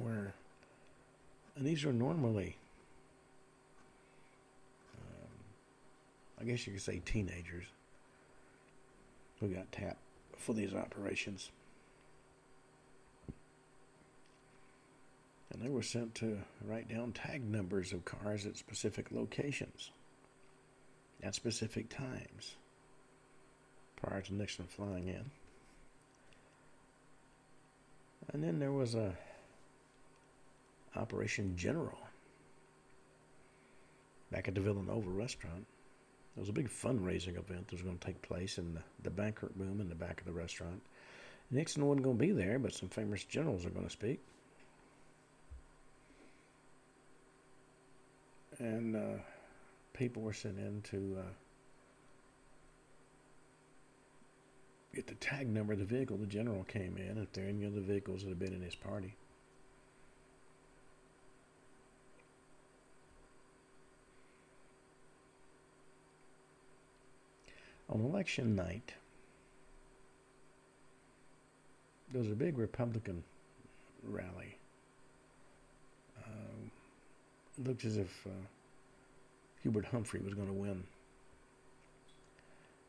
Where, 0.03 0.33
and 1.55 1.65
these 1.65 1.85
are 1.85 1.93
normally, 1.93 2.57
um, 4.97 5.29
I 6.39 6.43
guess 6.43 6.65
you 6.65 6.73
could 6.73 6.81
say 6.81 7.01
teenagers 7.05 7.65
who 9.39 9.47
got 9.47 9.71
tapped 9.71 10.01
for 10.37 10.53
these 10.53 10.73
operations. 10.73 11.51
And 15.51 15.61
they 15.61 15.69
were 15.69 15.83
sent 15.83 16.15
to 16.15 16.37
write 16.65 16.87
down 16.87 17.11
tag 17.11 17.43
numbers 17.43 17.91
of 17.91 18.05
cars 18.05 18.45
at 18.45 18.55
specific 18.55 19.11
locations 19.11 19.91
at 21.23 21.35
specific 21.35 21.89
times 21.89 22.55
prior 24.01 24.21
to 24.21 24.33
Nixon 24.33 24.65
flying 24.65 25.07
in. 25.07 25.29
And 28.33 28.43
then 28.43 28.59
there 28.59 28.71
was 28.71 28.95
a 28.95 29.15
Operation 30.95 31.55
General 31.55 31.97
back 34.31 34.47
at 34.47 34.55
the 34.55 34.61
Villanova 34.61 35.09
restaurant. 35.09 35.65
It 36.35 36.39
was 36.39 36.49
a 36.49 36.53
big 36.53 36.69
fundraising 36.69 37.37
event 37.37 37.67
that 37.67 37.73
was 37.73 37.81
going 37.81 37.97
to 37.97 38.05
take 38.05 38.21
place 38.21 38.57
in 38.57 38.73
the, 38.73 38.81
the 39.03 39.09
banquet 39.09 39.51
room 39.57 39.81
in 39.81 39.89
the 39.89 39.95
back 39.95 40.19
of 40.19 40.25
the 40.25 40.31
restaurant. 40.31 40.81
Nixon 41.51 41.85
wasn't 41.85 42.03
going 42.03 42.17
to 42.17 42.25
be 42.25 42.31
there, 42.31 42.57
but 42.57 42.73
some 42.73 42.87
famous 42.87 43.25
generals 43.25 43.65
are 43.65 43.69
going 43.69 43.85
to 43.85 43.91
speak. 43.91 44.21
And 48.59 48.95
uh, 48.95 49.19
people 49.93 50.21
were 50.21 50.33
sent 50.33 50.57
in 50.57 50.81
to 50.83 51.17
uh, 51.19 51.23
get 54.95 55.07
the 55.07 55.15
tag 55.15 55.49
number 55.49 55.73
of 55.73 55.79
the 55.79 55.85
vehicle 55.85 56.15
the 56.15 56.25
general 56.25 56.63
came 56.63 56.97
in, 56.97 57.17
if 57.17 57.33
there 57.33 57.45
are 57.45 57.49
any 57.49 57.65
other 57.65 57.81
vehicles 57.81 58.23
that 58.23 58.29
have 58.29 58.39
been 58.39 58.53
in 58.53 58.61
his 58.61 58.75
party. 58.75 59.15
On 67.91 67.99
election 67.99 68.55
night, 68.55 68.93
there 72.11 72.21
was 72.21 72.31
a 72.31 72.35
big 72.35 72.57
Republican 72.57 73.21
rally. 74.03 74.57
Uh, 76.17 76.69
it 77.57 77.67
looked 77.67 77.83
as 77.83 77.97
if 77.97 78.25
uh, 78.25 78.45
Hubert 79.61 79.85
Humphrey 79.85 80.21
was 80.21 80.33
going 80.33 80.47
to 80.47 80.53
win. 80.53 80.83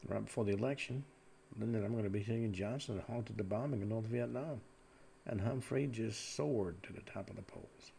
Right 0.07 0.25
before 0.25 0.45
the 0.45 0.53
election, 0.53 1.05
then 1.59 1.75
I'm 1.75 1.93
going 1.93 2.05
to 2.05 2.11
be 2.11 2.25
seeing 2.25 2.53
Johnson 2.53 3.03
halted 3.09 3.37
the 3.37 3.45
bombing 3.45 3.83
in 3.83 3.89
North 3.89 4.07
Vietnam, 4.07 4.61
and 5.27 5.41
Humphrey 5.41 5.89
just 5.89 6.37
soared 6.37 6.81
to 6.85 6.93
the 6.93 7.03
top 7.03 7.29
of 7.29 7.37
the 7.37 7.43
polls. 7.43 7.93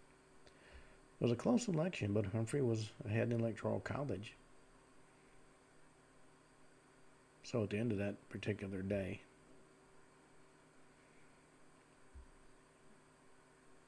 It 1.19 1.23
was 1.23 1.31
a 1.31 1.35
close 1.35 1.67
election, 1.67 2.13
but 2.13 2.27
Humphrey 2.27 2.61
was 2.61 2.91
ahead 3.05 3.31
in 3.31 3.41
Electoral 3.41 3.81
College. 3.81 4.33
So 7.53 7.61
at 7.61 7.69
the 7.69 7.77
end 7.77 7.91
of 7.91 7.99
that 7.99 8.15
particular 8.29 8.81
day, 8.81 9.21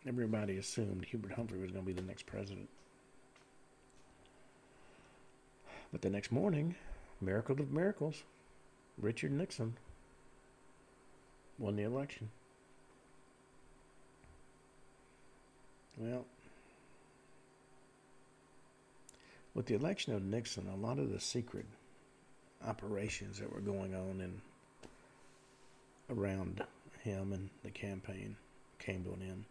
everybody 0.08 0.58
assumed 0.58 1.04
Hubert 1.06 1.32
Humphrey 1.32 1.60
was 1.60 1.72
going 1.72 1.84
to 1.84 1.88
be 1.92 2.00
the 2.00 2.08
next 2.08 2.28
president. 2.28 2.70
But 5.92 6.04
the 6.04 6.12
next 6.12 6.32
morning, 6.32 6.76
miracle 7.20 7.60
of 7.60 7.72
miracles, 7.72 8.22
Richard 9.00 9.32
Nixon 9.32 9.78
won 11.58 11.76
the 11.76 11.84
election. 11.84 12.30
Well, 15.98 16.28
with 19.56 19.66
the 19.66 19.74
election 19.74 20.14
of 20.14 20.24
Nixon, 20.24 20.68
a 20.68 20.76
lot 20.76 21.00
of 21.00 21.12
the 21.12 21.20
secret 21.20 21.66
operations 22.68 23.40
that 23.40 23.52
were 23.52 23.62
going 23.62 23.94
on 23.94 24.22
and 24.22 24.42
around 26.10 26.64
him 27.02 27.34
and 27.34 27.50
the 27.64 27.70
campaign 27.70 28.36
came 28.80 29.04
to 29.04 29.12
an 29.12 29.22
end. 29.22 29.46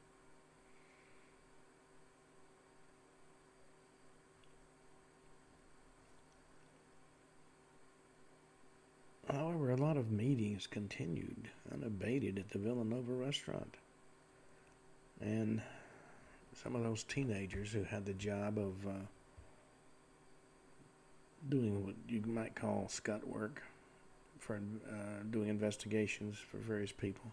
However, 9.32 9.70
a 9.70 9.76
lot 9.76 9.96
of 9.96 10.12
meetings 10.12 10.66
continued 10.66 11.48
unabated 11.72 12.38
at 12.38 12.50
the 12.50 12.58
Villanova 12.58 13.12
restaurant. 13.12 13.76
And 15.20 15.62
some 16.52 16.76
of 16.76 16.82
those 16.82 17.02
teenagers 17.02 17.72
who 17.72 17.82
had 17.84 18.04
the 18.04 18.12
job 18.12 18.58
of 18.58 18.86
uh, 18.86 18.92
doing 21.48 21.84
what 21.84 21.94
you 22.08 22.22
might 22.26 22.54
call 22.54 22.88
scut 22.88 23.26
work 23.26 23.62
for 24.38 24.56
uh, 24.56 25.22
doing 25.30 25.48
investigations 25.48 26.38
for 26.38 26.58
various 26.58 26.92
people 26.92 27.32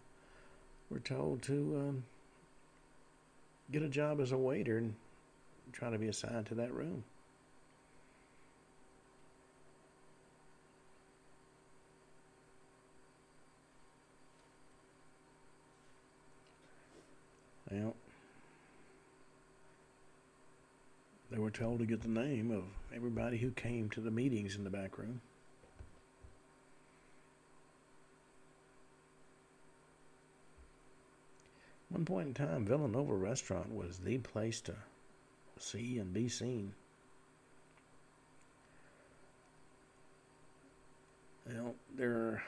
were 0.90 1.00
told 1.00 1.42
to 1.42 1.54
um, 1.80 2.04
get 3.72 3.82
a 3.82 3.90
job 3.90 4.20
as 4.20 4.32
a 4.32 4.38
waiter 4.38 4.78
and 4.78 4.96
try 5.72 5.90
to 5.90 5.98
be 5.98 6.08
assigned 6.08 6.46
to 6.46 6.56
that 6.56 6.74
room. 6.74 7.04
Well, 17.70 17.96
They 21.32 21.38
were 21.38 21.50
told 21.50 21.80
to 21.80 21.86
get 21.86 22.02
the 22.02 22.10
name 22.10 22.52
of 22.52 22.66
everybody 22.94 23.38
who 23.38 23.52
came 23.52 23.90
to 23.92 24.02
the 24.02 24.12
meetings 24.12 24.58
in 24.58 24.66
the 24.66 24.70
back 24.70 24.98
room. 24.98 25.22
One 31.88 32.04
point 32.04 32.28
in 32.28 32.34
time, 32.34 32.66
Villanova 32.66 33.14
Restaurant 33.14 33.74
was 33.74 33.98
the 33.98 34.18
place 34.18 34.60
to 34.62 34.76
see 35.58 36.00
and 36.00 36.14
be 36.14 36.28
seen. 36.28 36.74
Well, 41.48 41.76
there. 41.96 42.44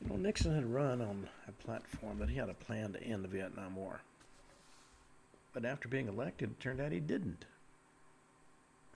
You 0.00 0.08
know, 0.08 0.16
Nixon 0.16 0.54
had 0.54 0.66
run 0.66 1.00
on 1.00 1.28
a 1.48 1.52
platform 1.52 2.18
that 2.18 2.28
he 2.28 2.36
had 2.36 2.48
a 2.48 2.54
plan 2.54 2.92
to 2.92 3.02
end 3.02 3.22
the 3.22 3.28
Vietnam 3.28 3.76
War. 3.76 4.00
But 5.54 5.64
after 5.64 5.88
being 5.88 6.08
elected, 6.08 6.50
it 6.50 6.60
turned 6.60 6.80
out 6.80 6.90
he 6.90 6.98
didn't. 6.98 7.44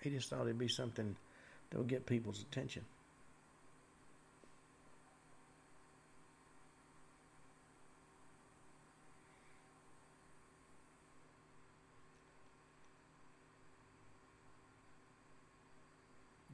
He 0.02 0.10
just 0.10 0.28
thought 0.28 0.42
it'd 0.42 0.58
be 0.58 0.68
something 0.68 1.16
that 1.70 1.78
would 1.78 1.86
get 1.86 2.04
people's 2.04 2.42
attention. 2.42 2.84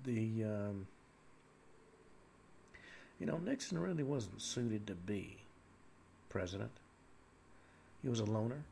The, 0.05 0.45
um, 0.45 0.87
you 3.19 3.25
know, 3.25 3.39
Nixon 3.39 3.79
really 3.79 4.03
wasn't 4.03 4.43
suited 4.43 4.87
to 4.87 4.95
be 4.95 5.39
president. 6.29 6.73
He 8.03 8.11
was 8.11 8.21
a 8.21 8.27
loner 8.27 8.65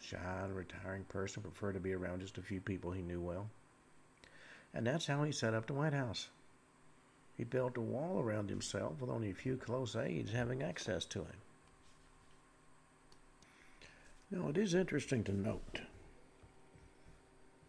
shy 0.00 0.46
retiring 0.52 1.04
person, 1.04 1.42
preferred 1.42 1.74
to 1.74 1.80
be 1.80 1.92
around 1.92 2.20
just 2.20 2.38
a 2.38 2.42
few 2.42 2.60
people 2.60 2.90
he 2.90 3.02
knew 3.02 3.20
well. 3.20 3.48
And 4.74 4.86
that's 4.86 5.06
how 5.06 5.24
he 5.24 5.32
set 5.32 5.54
up 5.54 5.66
the 5.66 5.74
White 5.74 5.92
House. 5.92 6.28
He 7.36 7.44
built 7.44 7.76
a 7.76 7.80
wall 7.80 8.20
around 8.20 8.50
himself 8.50 9.00
with 9.00 9.10
only 9.10 9.30
a 9.30 9.34
few 9.34 9.56
close 9.56 9.94
aides 9.94 10.32
having 10.32 10.62
access 10.62 11.04
to 11.06 11.20
him. 11.20 11.36
Now, 14.30 14.48
it 14.48 14.58
is 14.58 14.74
interesting 14.74 15.24
to 15.24 15.32
note 15.32 15.80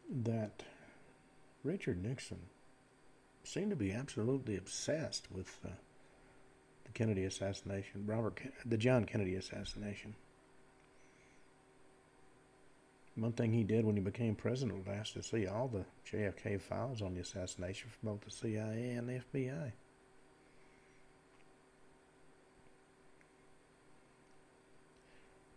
that 0.10 0.64
Richard 1.64 2.04
Nixon 2.04 2.40
seemed 3.44 3.70
to 3.70 3.76
be 3.76 3.92
absolutely 3.92 4.58
obsessed 4.58 5.32
with 5.32 5.60
uh, 5.66 5.70
the 6.84 6.92
Kennedy 6.92 7.24
assassination, 7.24 8.06
Robert, 8.06 8.42
the 8.66 8.78
John 8.78 9.06
Kennedy 9.06 9.36
assassination. 9.36 10.16
One 13.20 13.34
thing 13.34 13.52
he 13.52 13.64
did 13.64 13.86
when 13.86 13.98
he 13.98 14.02
became 14.02 14.34
president 14.34 14.78
was 14.78 14.88
ask 14.88 15.14
to 15.14 15.24
see 15.24 15.46
all 15.46 15.68
the 15.68 15.86
JFK 16.10 16.62
files 16.62 17.02
on 17.02 17.14
the 17.14 17.20
assassination 17.20 17.90
from 17.90 18.10
both 18.10 18.22
the 18.22 18.32
CIA 18.32 18.92
and 18.92 19.10
the 19.10 19.22
FBI. 19.34 19.72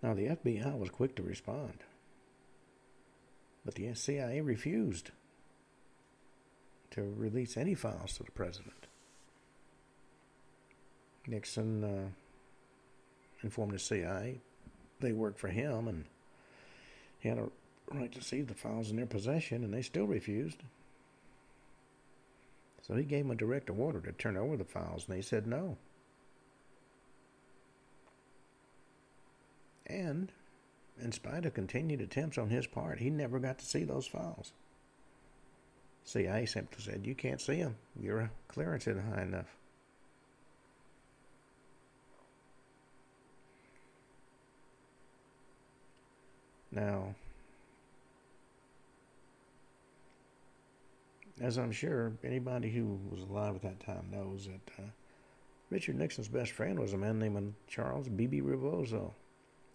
Now, 0.02 0.14
the 0.14 0.26
FBI 0.26 0.76
was 0.76 0.90
quick 0.90 1.14
to 1.14 1.22
respond, 1.22 1.84
but 3.64 3.76
the 3.76 3.94
CIA 3.94 4.40
refused 4.40 5.12
to 6.90 7.02
release 7.16 7.56
any 7.56 7.74
files 7.74 8.14
to 8.14 8.24
the 8.24 8.32
president. 8.32 8.88
Nixon 11.28 11.84
uh, 11.84 12.08
informed 13.44 13.72
the 13.72 13.78
CIA 13.78 14.40
they 14.98 15.12
worked 15.12 15.38
for 15.38 15.48
him 15.48 15.86
and 15.86 16.04
had 17.28 17.38
a 17.38 17.48
right 17.90 18.12
to 18.12 18.22
see 18.22 18.42
the 18.42 18.54
files 18.54 18.90
in 18.90 18.96
their 18.96 19.06
possession, 19.06 19.64
and 19.64 19.72
they 19.72 19.82
still 19.82 20.06
refused. 20.06 20.62
So 22.82 22.96
he 22.96 23.04
gave 23.04 23.24
them 23.24 23.30
a 23.30 23.36
direct 23.36 23.70
order 23.70 24.00
to 24.00 24.12
turn 24.12 24.36
over 24.36 24.56
the 24.56 24.64
files, 24.64 25.06
and 25.06 25.16
they 25.16 25.22
said 25.22 25.46
no. 25.46 25.76
And, 29.86 30.32
in 31.00 31.12
spite 31.12 31.44
of 31.44 31.54
continued 31.54 32.00
attempts 32.00 32.38
on 32.38 32.50
his 32.50 32.66
part, 32.66 32.98
he 32.98 33.10
never 33.10 33.38
got 33.38 33.58
to 33.58 33.64
see 33.64 33.84
those 33.84 34.06
files. 34.06 34.52
CIA 36.04 36.46
simply 36.46 36.82
said, 36.82 37.06
You 37.06 37.14
can't 37.14 37.40
see 37.40 37.62
them. 37.62 37.76
Your 38.00 38.30
clearance 38.48 38.86
isn't 38.86 39.14
high 39.14 39.22
enough. 39.22 39.56
Now, 46.72 47.14
as 51.40 51.58
I'm 51.58 51.72
sure 51.72 52.12
anybody 52.24 52.70
who 52.70 52.98
was 53.10 53.22
alive 53.22 53.56
at 53.56 53.62
that 53.62 53.80
time 53.80 54.08
knows, 54.10 54.46
that 54.46 54.82
uh, 54.82 54.88
Richard 55.70 55.96
Nixon's 55.96 56.28
best 56.28 56.52
friend 56.52 56.78
was 56.78 56.94
a 56.94 56.98
man 56.98 57.18
named 57.18 57.54
Charles 57.68 58.08
Bebe 58.08 58.40
Rebozo, 58.40 59.14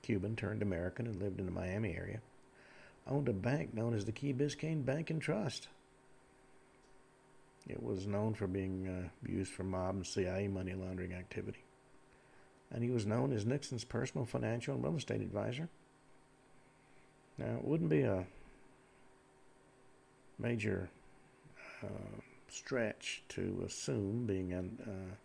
Cuban 0.02 0.36
turned 0.36 0.62
American 0.62 1.06
and 1.06 1.22
lived 1.22 1.40
in 1.40 1.46
the 1.46 1.52
Miami 1.52 1.96
area. 1.96 2.22
Owned 3.08 3.30
a 3.30 3.34
bank 3.34 3.74
known 3.74 3.94
as 3.94 4.06
the 4.06 4.12
Key 4.12 4.34
Biscayne 4.34 4.84
Bank 4.84 5.10
and 5.10 5.22
Trust. 5.22 5.68
It 7.68 7.82
was 7.82 8.08
known 8.08 8.34
for 8.34 8.48
being 8.48 8.88
uh, 8.88 9.30
used 9.30 9.52
for 9.52 9.64
mob 9.64 9.96
and 9.96 10.06
CIA 10.06 10.48
money 10.48 10.74
laundering 10.74 11.14
activity. 11.14 11.64
And 12.72 12.84
he 12.84 12.90
was 12.90 13.06
known 13.06 13.34
as 13.34 13.46
Nixon's 13.46 13.84
personal 13.84 14.26
financial 14.26 14.76
and 14.76 14.84
real 14.84 14.98
estate 14.98 15.22
advisor. 15.22 15.70
Now, 17.38 17.56
it 17.58 17.64
wouldn't 17.64 17.90
be 17.90 18.02
a 18.02 18.26
major 20.40 20.90
uh, 21.84 22.22
stretch 22.50 23.24
to 23.30 23.64
assume, 23.66 24.26
being 24.26 24.54
an, 24.54 24.78
uh, 24.82 25.16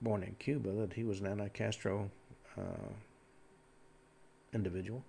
born 0.00 0.22
in 0.22 0.34
Cuba, 0.38 0.70
that 0.72 0.94
he 0.94 1.04
was 1.04 1.20
an 1.20 1.26
anti 1.26 1.48
Castro 1.48 2.10
uh, 2.56 2.92
individual. 4.52 5.04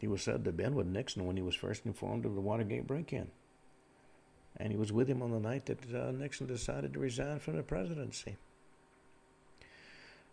He 0.00 0.06
was 0.06 0.22
said 0.22 0.44
to 0.44 0.48
have 0.48 0.56
been 0.56 0.74
with 0.74 0.86
Nixon 0.86 1.26
when 1.26 1.36
he 1.36 1.42
was 1.42 1.54
first 1.54 1.86
informed 1.86 2.26
of 2.26 2.34
the 2.34 2.40
Watergate 2.40 2.86
break 2.86 3.12
in. 3.12 3.28
And 4.58 4.70
he 4.70 4.78
was 4.78 4.92
with 4.92 5.08
him 5.08 5.22
on 5.22 5.32
the 5.32 5.40
night 5.40 5.66
that 5.66 5.94
uh, 5.94 6.12
Nixon 6.12 6.46
decided 6.46 6.92
to 6.92 6.98
resign 6.98 7.40
from 7.40 7.56
the 7.56 7.62
presidency. 7.62 8.36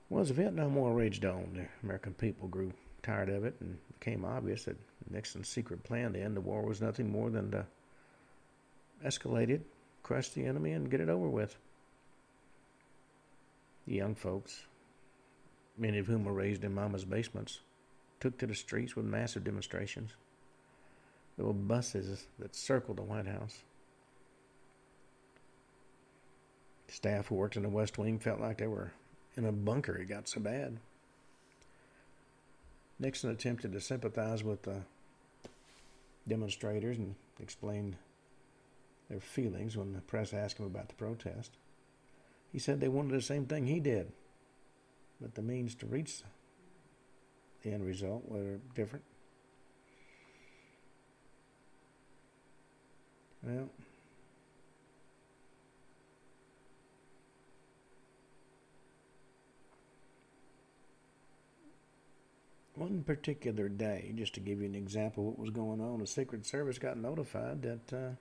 Well, 0.10 0.22
as 0.22 0.28
the 0.28 0.34
Vietnam 0.34 0.76
War 0.76 0.94
raged 0.94 1.26
on, 1.26 1.52
the 1.56 1.68
American 1.82 2.14
people 2.14 2.48
grew 2.48 2.74
tired 3.04 3.30
of 3.30 3.44
it 3.44 3.56
and 3.60 3.76
it 3.76 4.00
became 4.00 4.26
obvious 4.26 4.64
that 4.64 4.78
Nixon's 5.10 5.50
secret 5.50 5.84
plan 5.84 6.14
to 6.14 6.22
end 6.22 6.36
the 6.36 6.42
war 6.42 6.64
was 6.64 6.82
nothing 6.82 7.12
more 7.12 7.30
than 7.30 7.52
to 7.52 7.66
escalate 9.06 9.50
it, 9.50 9.62
crush 10.02 10.30
the 10.30 10.46
enemy, 10.46 10.72
and 10.72 10.90
get 10.90 11.02
it 11.02 11.10
over 11.10 11.28
with. 11.28 11.56
The 13.86 13.96
young 13.96 14.16
folks, 14.16 14.66
many 15.78 16.00
of 16.00 16.08
whom 16.08 16.24
were 16.24 16.34
raised 16.34 16.64
in 16.64 16.74
mama's 16.74 17.06
basements, 17.06 17.60
took 18.20 18.38
to 18.38 18.48
the 18.48 18.56
streets 18.56 18.96
with 18.96 19.06
massive 19.06 19.44
demonstrations. 19.44 20.12
There 21.36 21.46
were 21.46 21.54
buses 21.54 22.28
that 22.40 22.56
circled 22.56 22.98
the 22.98 23.04
White 23.04 23.28
House. 23.28 23.64
Staff 26.88 27.28
who 27.28 27.36
worked 27.36 27.58
in 27.58 27.64
the 27.64 27.70
West 27.70 27.98
Wing 27.98 28.20
felt 28.20 28.40
like 28.40 28.60
they 28.60 28.68
were 28.68 28.94
in 29.36 29.46
a 29.46 29.52
bunker. 29.52 29.98
It 29.98 30.06
got 30.06 30.30
so 30.30 30.40
bad. 30.40 30.78
Nixon 33.04 33.32
attempted 33.32 33.74
to 33.74 33.82
sympathize 33.82 34.46
with 34.46 34.62
the 34.62 34.82
demonstrators 36.26 36.98
and 36.98 37.16
explained 37.42 37.98
their 39.10 39.20
feelings 39.20 39.76
when 39.76 39.92
the 39.92 40.00
press 40.00 40.34
asked 40.34 40.58
him 40.58 40.66
about 40.66 40.88
the 40.88 40.96
protest. 40.96 41.58
He 42.54 42.60
said 42.60 42.80
they 42.80 42.88
wanted 42.88 43.12
the 43.12 43.22
same 43.22 43.46
thing 43.46 43.68
he 43.68 43.82
did, 43.82 44.14
but 45.20 45.36
the 45.36 45.42
means 45.42 45.76
to 45.76 45.86
reach 45.86 46.22
the 47.62 47.74
end 47.74 47.86
result 47.86 48.24
were 48.26 48.60
different. 48.74 49.04
Well, 53.44 53.70
one 62.76 63.04
particular 63.04 63.70
day, 63.70 64.12
just 64.16 64.34
to 64.34 64.40
give 64.40 64.60
you 64.60 64.66
an 64.66 64.76
example 64.76 65.24
of 65.24 65.30
what 65.30 65.40
was 65.40 65.50
going 65.52 65.80
on, 65.80 66.00
the 66.00 66.08
Secret 66.08 66.46
Service 66.46 66.80
got 66.80 66.98
notified 66.98 67.62
that 67.62 67.94
uh, 67.94 68.16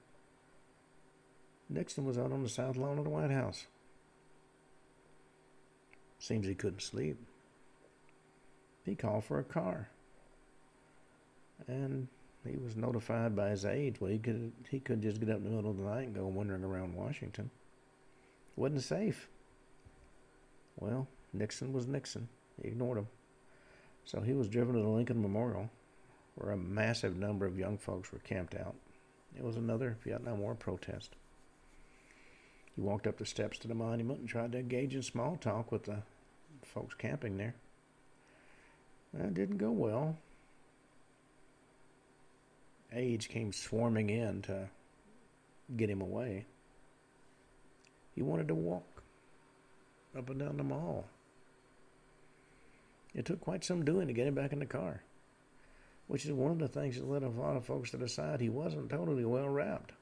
Nixon 1.68 2.04
was 2.04 2.18
out 2.18 2.32
on 2.32 2.42
the 2.42 2.48
south 2.48 2.76
lawn 2.76 2.98
of 2.98 3.04
the 3.04 3.10
White 3.10 3.30
House. 3.30 3.66
Seems 6.18 6.46
he 6.46 6.54
couldn't 6.54 6.82
sleep. 6.82 7.18
He 8.84 8.94
called 8.94 9.24
for 9.24 9.38
a 9.38 9.44
car. 9.44 9.88
And 11.66 12.08
he 12.46 12.56
was 12.56 12.76
notified 12.76 13.34
by 13.34 13.50
his 13.50 13.64
aides. 13.64 14.00
Well, 14.00 14.10
he 14.10 14.18
could 14.18 14.52
he 14.68 14.80
could 14.80 15.00
just 15.00 15.20
get 15.20 15.30
up 15.30 15.38
in 15.38 15.44
the 15.44 15.50
middle 15.50 15.70
of 15.70 15.76
the 15.76 15.84
night 15.84 16.06
and 16.06 16.14
go 16.14 16.26
wandering 16.26 16.64
around 16.64 16.94
Washington. 16.94 17.50
Wasn't 18.56 18.82
safe. 18.82 19.28
Well, 20.76 21.06
Nixon 21.32 21.72
was 21.72 21.86
Nixon. 21.86 22.28
He 22.60 22.68
ignored 22.68 22.98
him. 22.98 23.06
So 24.04 24.20
he 24.20 24.32
was 24.32 24.48
driven 24.48 24.74
to 24.74 24.82
the 24.82 24.88
Lincoln 24.88 25.22
Memorial, 25.22 25.70
where 26.34 26.52
a 26.52 26.56
massive 26.56 27.16
number 27.16 27.46
of 27.46 27.58
young 27.58 27.78
folks 27.78 28.12
were 28.12 28.18
camped 28.18 28.54
out. 28.54 28.74
It 29.36 29.44
was 29.44 29.56
another 29.56 29.96
Vietnam 30.04 30.40
War 30.40 30.54
protest. 30.54 31.10
He 32.74 32.80
walked 32.80 33.06
up 33.06 33.18
the 33.18 33.26
steps 33.26 33.58
to 33.58 33.68
the 33.68 33.74
monument 33.74 34.20
and 34.20 34.28
tried 34.28 34.52
to 34.52 34.58
engage 34.58 34.94
in 34.94 35.02
small 35.02 35.36
talk 35.36 35.70
with 35.70 35.84
the 35.84 36.02
folks 36.62 36.94
camping 36.94 37.36
there. 37.36 37.54
That 39.14 39.34
didn't 39.34 39.58
go 39.58 39.70
well. 39.70 40.16
Aides 42.92 43.26
came 43.26 43.52
swarming 43.52 44.10
in 44.10 44.42
to 44.42 44.68
get 45.76 45.90
him 45.90 46.00
away. 46.00 46.46
He 48.14 48.22
wanted 48.22 48.48
to 48.48 48.54
walk 48.54 49.02
up 50.16 50.28
and 50.28 50.40
down 50.40 50.58
the 50.58 50.64
mall. 50.64 51.06
It 53.14 53.26
took 53.26 53.40
quite 53.40 53.64
some 53.64 53.84
doing 53.84 54.06
to 54.06 54.12
get 54.12 54.26
him 54.26 54.34
back 54.34 54.52
in 54.52 54.58
the 54.58 54.66
car, 54.66 55.02
which 56.06 56.24
is 56.24 56.32
one 56.32 56.50
of 56.50 56.58
the 56.58 56.68
things 56.68 56.96
that 56.96 57.08
led 57.08 57.22
a 57.22 57.28
lot 57.28 57.56
of 57.56 57.66
folks 57.66 57.90
to 57.90 57.98
decide 57.98 58.40
he 58.40 58.48
wasn't 58.48 58.90
totally 58.90 59.24
well 59.24 59.48
wrapped. 59.48 59.92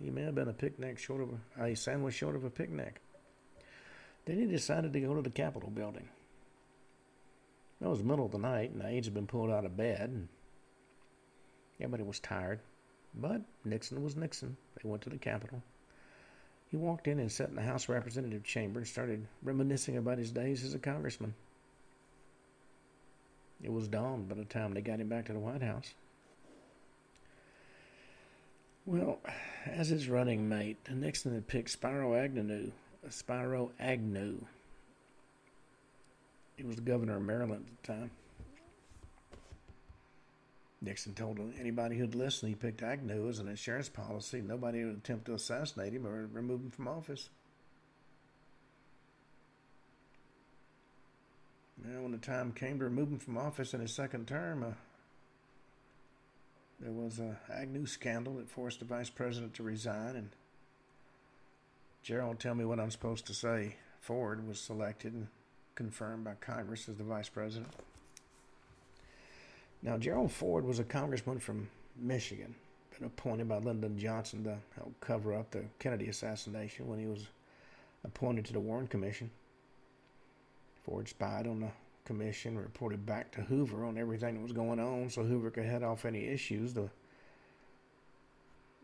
He 0.00 0.10
may 0.10 0.22
have 0.22 0.34
been 0.34 0.48
a 0.48 0.54
picnic 0.54 0.98
short 0.98 1.20
of 1.20 1.30
a, 1.58 1.64
a 1.64 1.76
sandwich 1.76 2.14
short 2.14 2.36
of 2.36 2.44
a 2.44 2.50
picnic. 2.50 3.00
Then 4.24 4.38
he 4.38 4.46
decided 4.46 4.92
to 4.92 5.00
go 5.00 5.14
to 5.14 5.22
the 5.22 5.30
Capitol 5.30 5.70
building. 5.70 6.08
It 7.80 7.88
was 7.88 7.98
the 7.98 8.04
middle 8.04 8.26
of 8.26 8.32
the 8.32 8.38
night, 8.38 8.70
and 8.70 8.82
aides 8.82 9.06
had 9.06 9.14
been 9.14 9.26
pulled 9.26 9.50
out 9.50 9.64
of 9.64 9.76
bed, 9.76 10.10
and 10.10 10.28
everybody 11.80 12.02
was 12.02 12.20
tired. 12.20 12.60
But 13.14 13.42
Nixon 13.64 14.02
was 14.02 14.16
Nixon. 14.16 14.56
They 14.76 14.88
went 14.88 15.02
to 15.02 15.10
the 15.10 15.18
Capitol. 15.18 15.62
He 16.70 16.76
walked 16.76 17.08
in 17.08 17.18
and 17.18 17.32
sat 17.32 17.48
in 17.48 17.56
the 17.56 17.62
House 17.62 17.88
Representative 17.88 18.44
chamber 18.44 18.78
and 18.80 18.86
started 18.86 19.26
reminiscing 19.42 19.96
about 19.96 20.18
his 20.18 20.30
days 20.30 20.62
as 20.62 20.74
a 20.74 20.78
congressman. 20.78 21.34
It 23.62 23.72
was 23.72 23.88
dawn 23.88 24.24
by 24.24 24.34
the 24.34 24.44
time 24.44 24.72
they 24.72 24.80
got 24.80 25.00
him 25.00 25.08
back 25.08 25.26
to 25.26 25.32
the 25.32 25.38
White 25.38 25.62
House. 25.62 25.94
Well, 28.86 29.20
as 29.66 29.88
his 29.88 30.08
running 30.08 30.48
mate, 30.48 30.78
Nixon 30.90 31.34
had 31.34 31.46
picked 31.46 31.70
Spiro 31.70 32.14
Agnew. 32.14 32.72
Uh, 33.06 33.10
Spiro 33.10 33.70
Agnew. 33.78 34.40
He 36.56 36.64
was 36.64 36.76
the 36.76 36.82
governor 36.82 37.16
of 37.16 37.22
Maryland 37.22 37.66
at 37.66 37.82
the 37.82 37.92
time. 37.92 38.10
Nixon 40.82 41.14
told 41.14 41.38
anybody 41.58 41.98
who'd 41.98 42.14
listen 42.14 42.48
he 42.48 42.54
picked 42.54 42.82
Agnew 42.82 43.28
as 43.28 43.38
an 43.38 43.48
insurance 43.48 43.90
policy. 43.90 44.40
Nobody 44.40 44.84
would 44.84 44.96
attempt 44.96 45.26
to 45.26 45.34
assassinate 45.34 45.92
him 45.92 46.06
or 46.06 46.26
remove 46.32 46.62
him 46.62 46.70
from 46.70 46.88
office. 46.88 47.28
Now, 51.84 52.02
when 52.02 52.12
the 52.12 52.18
time 52.18 52.52
came 52.52 52.78
to 52.78 52.84
remove 52.84 53.08
him 53.08 53.18
from 53.18 53.38
office 53.38 53.72
in 53.72 53.80
his 53.80 53.94
second 53.94 54.26
term, 54.26 54.62
uh, 54.62 54.72
there 56.78 56.92
was 56.92 57.18
a 57.18 57.38
Agnew 57.52 57.86
scandal 57.86 58.34
that 58.34 58.50
forced 58.50 58.80
the 58.80 58.84
vice 58.84 59.10
president 59.10 59.54
to 59.54 59.62
resign, 59.62 60.16
and 60.16 60.30
Gerald, 62.02 62.38
tell 62.38 62.54
me 62.54 62.64
what 62.64 62.80
I'm 62.80 62.90
supposed 62.90 63.26
to 63.26 63.34
say. 63.34 63.76
Ford 64.00 64.46
was 64.46 64.60
selected 64.60 65.12
and 65.12 65.28
confirmed 65.74 66.24
by 66.24 66.34
Congress 66.40 66.88
as 66.88 66.96
the 66.96 67.04
vice 67.04 67.28
president. 67.28 67.72
Now, 69.82 69.96
Gerald 69.96 70.32
Ford 70.32 70.64
was 70.64 70.78
a 70.78 70.84
congressman 70.84 71.38
from 71.38 71.68
Michigan, 71.96 72.54
been 72.98 73.06
appointed 73.06 73.48
by 73.48 73.58
Lyndon 73.58 73.98
Johnson 73.98 74.44
to 74.44 74.56
help 74.76 74.92
cover 75.00 75.34
up 75.34 75.50
the 75.50 75.64
Kennedy 75.78 76.08
assassination 76.08 76.86
when 76.86 76.98
he 76.98 77.06
was 77.06 77.26
appointed 78.04 78.44
to 78.46 78.52
the 78.52 78.60
Warren 78.60 78.86
Commission. 78.86 79.30
Ford 80.84 81.08
spied 81.08 81.46
on 81.46 81.60
the 81.60 81.70
commission, 82.04 82.58
reported 82.58 83.04
back 83.06 83.30
to 83.32 83.42
Hoover 83.42 83.84
on 83.84 83.98
everything 83.98 84.34
that 84.34 84.42
was 84.42 84.52
going 84.52 84.80
on 84.80 85.10
so 85.10 85.22
Hoover 85.22 85.50
could 85.50 85.64
head 85.64 85.82
off 85.82 86.04
any 86.04 86.26
issues. 86.26 86.74
The, 86.74 86.88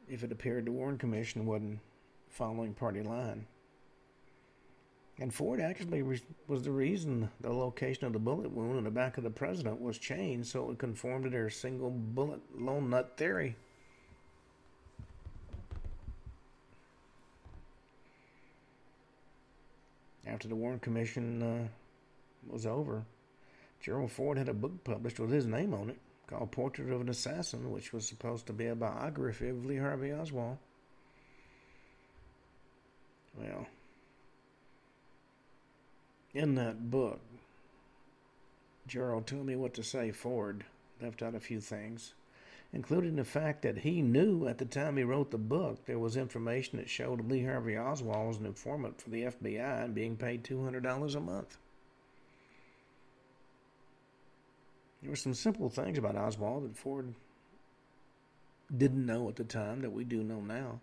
if 0.08 0.22
it 0.22 0.32
appeared 0.32 0.66
the 0.66 0.72
Warren 0.72 0.98
Commission 0.98 1.46
wasn't 1.46 1.80
following 2.30 2.74
party 2.74 3.02
line. 3.02 3.46
And 5.18 5.32
Ford 5.32 5.60
actually 5.60 6.02
was 6.02 6.62
the 6.62 6.70
reason 6.70 7.30
the 7.40 7.50
location 7.50 8.04
of 8.04 8.12
the 8.12 8.18
bullet 8.18 8.50
wound 8.50 8.76
in 8.76 8.84
the 8.84 8.90
back 8.90 9.16
of 9.16 9.24
the 9.24 9.30
president 9.30 9.80
was 9.80 9.96
changed 9.96 10.48
so 10.48 10.70
it 10.70 10.78
conformed 10.78 11.24
to 11.24 11.30
their 11.30 11.48
single 11.48 11.90
bullet 11.90 12.40
lone 12.54 12.90
nut 12.90 13.14
theory. 13.16 13.56
After 20.26 20.48
the 20.48 20.56
Warren 20.56 20.80
Commission 20.80 21.42
uh, 21.42 21.68
was 22.50 22.66
over, 22.66 23.04
Gerald 23.80 24.10
Ford 24.10 24.38
had 24.38 24.48
a 24.48 24.54
book 24.54 24.84
published 24.84 25.20
with 25.20 25.30
his 25.30 25.46
name 25.46 25.74
on 25.74 25.90
it 25.90 25.98
called 26.26 26.50
Portrait 26.50 26.90
of 26.90 27.00
an 27.00 27.08
Assassin, 27.08 27.70
which 27.70 27.92
was 27.92 28.06
supposed 28.06 28.46
to 28.46 28.52
be 28.52 28.66
a 28.66 28.74
biography 28.74 29.48
of 29.48 29.64
Lee 29.64 29.76
Harvey 29.76 30.12
Oswald. 30.12 30.58
Well, 33.38 33.66
in 36.34 36.54
that 36.56 36.90
book, 36.90 37.20
Gerald 38.86 39.26
told 39.26 39.46
me 39.46 39.56
what 39.56 39.74
to 39.74 39.82
say. 39.82 40.10
Ford 40.10 40.64
left 41.00 41.22
out 41.22 41.34
a 41.34 41.40
few 41.40 41.60
things, 41.60 42.14
including 42.72 43.16
the 43.16 43.24
fact 43.24 43.62
that 43.62 43.78
he 43.78 44.00
knew 44.02 44.48
at 44.48 44.58
the 44.58 44.64
time 44.64 44.96
he 44.96 45.04
wrote 45.04 45.30
the 45.30 45.38
book 45.38 45.84
there 45.86 45.98
was 45.98 46.16
information 46.16 46.78
that 46.78 46.88
showed 46.88 47.28
Lee 47.28 47.44
Harvey 47.44 47.76
Oswald 47.76 48.28
was 48.28 48.36
an 48.38 48.46
informant 48.46 49.00
for 49.00 49.10
the 49.10 49.24
FBI 49.24 49.84
and 49.84 49.94
being 49.94 50.16
paid 50.16 50.44
$200 50.44 51.14
a 51.14 51.20
month. 51.20 51.58
There 55.06 55.12
were 55.12 55.16
some 55.16 55.34
simple 55.34 55.68
things 55.68 55.98
about 55.98 56.16
Oswald 56.16 56.64
that 56.64 56.76
Ford 56.76 57.14
didn't 58.76 59.06
know 59.06 59.28
at 59.28 59.36
the 59.36 59.44
time 59.44 59.82
that 59.82 59.92
we 59.92 60.02
do 60.02 60.24
know 60.24 60.40
now. 60.40 60.80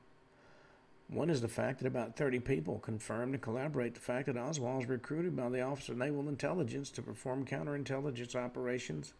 One 1.09 1.29
is 1.29 1.41
the 1.41 1.49
fact 1.49 1.79
that 1.79 1.87
about 1.87 2.15
30 2.15 2.39
people 2.39 2.79
confirmed 2.79 3.33
and 3.33 3.43
collaborate 3.43 3.95
the 3.95 3.99
fact 3.99 4.27
that 4.27 4.37
Oswald 4.37 4.77
was 4.77 4.87
recruited 4.87 5.35
by 5.35 5.49
the 5.49 5.59
Office 5.59 5.89
of 5.89 5.97
Naval 5.97 6.29
Intelligence 6.29 6.89
to 6.91 7.01
perform 7.01 7.45
counterintelligence 7.45 8.33
operations, 8.33 9.11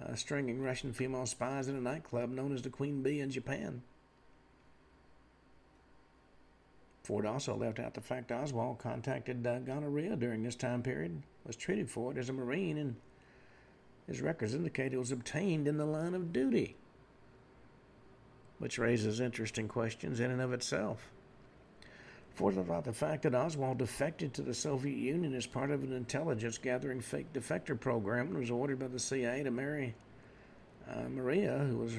uh, 0.00 0.14
stringing 0.14 0.62
Russian 0.62 0.94
female 0.94 1.26
spies 1.26 1.68
in 1.68 1.76
a 1.76 1.80
nightclub 1.82 2.30
known 2.30 2.54
as 2.54 2.62
the 2.62 2.70
Queen 2.70 3.02
Bee 3.02 3.20
in 3.20 3.28
Japan. 3.28 3.82
Ford 7.02 7.26
also 7.26 7.54
left 7.54 7.78
out 7.78 7.92
the 7.92 8.00
fact 8.00 8.32
Oswald 8.32 8.78
contacted 8.78 9.46
uh, 9.46 9.58
gonorrhea 9.58 10.16
during 10.16 10.42
this 10.42 10.56
time 10.56 10.82
period, 10.82 11.22
was 11.46 11.56
treated 11.56 11.90
for 11.90 12.10
it 12.10 12.16
as 12.16 12.30
a 12.30 12.32
Marine, 12.32 12.78
and 12.78 12.96
his 14.06 14.20
records 14.20 14.54
indicate 14.54 14.92
it 14.92 14.98
was 14.98 15.12
obtained 15.12 15.66
in 15.66 15.76
the 15.76 15.86
line 15.86 16.14
of 16.14 16.32
duty 16.32 16.76
which 18.58 18.78
raises 18.78 19.20
interesting 19.20 19.68
questions 19.68 20.20
in 20.20 20.30
and 20.30 20.40
of 20.40 20.52
itself. 20.52 21.10
Fourth 22.30 22.56
about 22.56 22.84
the 22.84 22.92
fact 22.92 23.22
that 23.22 23.34
Oswald 23.34 23.78
defected 23.78 24.34
to 24.34 24.42
the 24.42 24.54
Soviet 24.54 24.96
Union 24.96 25.34
as 25.34 25.46
part 25.46 25.70
of 25.70 25.84
an 25.84 25.92
intelligence 25.92 26.58
gathering 26.58 27.00
fake 27.00 27.32
defector 27.32 27.78
program 27.78 28.28
and 28.28 28.38
was 28.38 28.50
ordered 28.50 28.78
by 28.78 28.88
the 28.88 28.98
CIA 28.98 29.42
to 29.42 29.50
marry 29.50 29.94
uh, 30.90 31.08
Maria, 31.08 31.58
who 31.58 31.76
was 31.76 31.92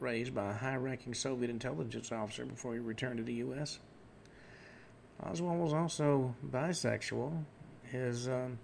raised 0.00 0.34
by 0.34 0.50
a 0.50 0.54
high 0.54 0.76
ranking 0.76 1.14
Soviet 1.14 1.50
intelligence 1.50 2.12
officer 2.12 2.46
before 2.46 2.72
he 2.74 2.78
returned 2.78 3.18
to 3.18 3.24
the 3.24 3.34
U.S. 3.34 3.78
Oswald 5.22 5.58
was 5.58 5.74
also 5.74 6.34
bisexual. 6.50 7.44
His 7.90 8.28
um, 8.28 8.58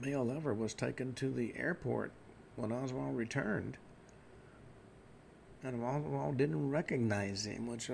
male 0.00 0.24
lover 0.24 0.54
was 0.54 0.74
taken 0.74 1.12
to 1.14 1.30
the 1.30 1.54
airport 1.56 2.12
when 2.56 2.72
Oswald 2.72 3.16
returned 3.16 3.76
and 5.64 5.82
Oswald 5.82 6.36
didn't 6.36 6.70
recognize 6.70 7.46
him, 7.46 7.66
which 7.66 7.88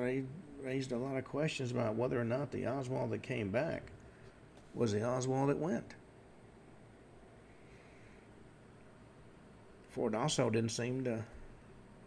raised 0.63 0.93
a 0.93 0.99
lot 0.99 1.17
of 1.17 1.25
questions 1.25 1.71
about 1.71 1.95
whether 1.95 2.21
or 2.21 2.25
not 2.25 2.51
the 2.51 2.67
Oswald 2.67 3.11
that 3.11 3.23
came 3.23 3.51
back 3.51 3.85
was 4.75 4.93
the 4.93 5.05
Oswald 5.05 5.51
that 5.51 5.59
went. 5.59 5.95
Ford 9.91 10.15
also 10.15 10.51
didn't 10.51 10.71
seem 10.71 11.05
to 11.05 11.25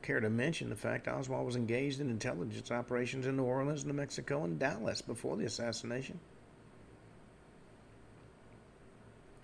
care 0.02 0.20
to 0.20 0.30
mention 0.30 0.70
the 0.70 0.76
fact 0.76 1.08
Oswald 1.08 1.46
was 1.46 1.56
engaged 1.56 2.02
in 2.02 2.10
intelligence 2.10 2.70
operations 2.72 3.26
in 3.26 3.38
New 3.38 3.44
Orleans, 3.44 3.86
New 3.86 3.94
Mexico, 3.94 4.44
and 4.44 4.60
Dallas 4.60 5.02
before 5.02 5.38
the 5.38 5.46
assassination. 5.46 6.20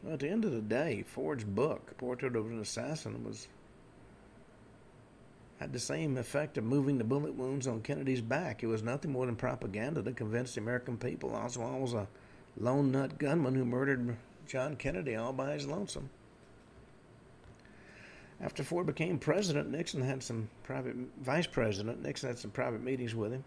Well, 0.03 0.13
at 0.13 0.19
the 0.19 0.29
end 0.29 0.45
of 0.45 0.51
the 0.51 0.61
day, 0.61 1.03
Ford's 1.05 1.43
book, 1.43 1.97
Portrait 1.97 2.35
of 2.35 2.45
an 2.45 2.59
Assassin, 2.59 3.23
was 3.23 3.47
had 5.59 5.73
the 5.73 5.79
same 5.79 6.17
effect 6.17 6.57
of 6.57 6.63
moving 6.63 6.97
the 6.97 7.03
bullet 7.03 7.33
wounds 7.35 7.67
on 7.67 7.81
Kennedy's 7.81 8.21
back. 8.21 8.63
It 8.63 8.67
was 8.67 8.81
nothing 8.81 9.11
more 9.11 9.25
than 9.25 9.35
propaganda 9.35 10.01
to 10.01 10.13
convince 10.13 10.55
the 10.55 10.61
American 10.61 10.97
people 10.97 11.35
Oswald 11.35 11.81
was 11.81 11.93
a 11.93 12.07
lone 12.57 12.91
nut 12.91 13.19
gunman 13.19 13.55
who 13.55 13.65
murdered 13.65 14.15
John 14.47 14.77
Kennedy 14.77 15.15
all 15.15 15.33
by 15.33 15.53
his 15.53 15.67
lonesome. 15.67 16.09
After 18.41 18.63
Ford 18.63 18.87
became 18.87 19.19
president, 19.19 19.69
Nixon 19.69 20.01
had 20.01 20.23
some 20.23 20.47
private 20.63 20.95
vice 21.21 21.45
president. 21.45 22.01
Nixon 22.01 22.29
had 22.29 22.39
some 22.39 22.51
private 22.51 22.81
meetings 22.81 23.13
with 23.13 23.33
him. 23.33 23.43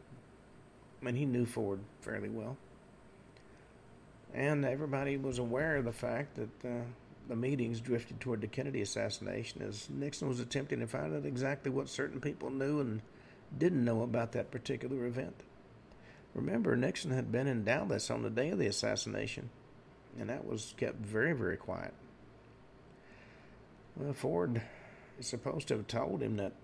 I 1.00 1.07
mean, 1.07 1.16
he 1.16 1.24
knew 1.24 1.46
Ford 1.46 1.80
fairly 2.03 2.28
well, 2.28 2.59
and 4.35 4.64
everybody 4.64 5.16
was 5.16 5.39
aware 5.39 5.76
of 5.76 5.85
the 5.85 5.93
fact 5.93 6.37
that 6.37 6.68
uh, 6.68 6.83
the 7.28 7.37
meetings 7.37 7.80
drifted 7.80 8.20
toward 8.20 8.41
the 8.41 8.47
Kennedy 8.47 8.83
assassination 8.83 9.62
as 9.62 9.89
Nixon 9.91 10.28
was 10.28 10.41
attempting 10.41 10.80
to 10.80 10.87
find 10.87 11.14
out 11.14 11.26
exactly 11.26 11.70
what 11.70 11.89
certain 11.89 12.20
people 12.20 12.51
knew 12.51 12.80
and 12.80 13.03
didn't 13.57 13.85
know 13.85 14.03
about 14.03 14.33
that 14.33 14.51
particular 14.51 15.07
event. 15.07 15.43
Remember, 16.35 16.74
Nixon 16.76 17.11
had 17.11 17.30
been 17.30 17.47
in 17.47 17.64
Dallas 17.64 18.11
on 18.11 18.22
the 18.22 18.30
day 18.30 18.51
of 18.51 18.59
the 18.59 18.66
assassination, 18.66 19.51
and 20.18 20.30
that 20.30 20.47
was 20.47 20.74
kept 20.78 20.97
very, 20.97 21.35
very 21.35 21.57
quiet. 21.57 21.93
Well, 23.97 24.14
Ford 24.14 24.62
is 25.18 25.26
supposed 25.26 25.68
to 25.68 25.76
have 25.76 25.87
told 25.87 26.22
him 26.22 26.37
that 26.39 26.55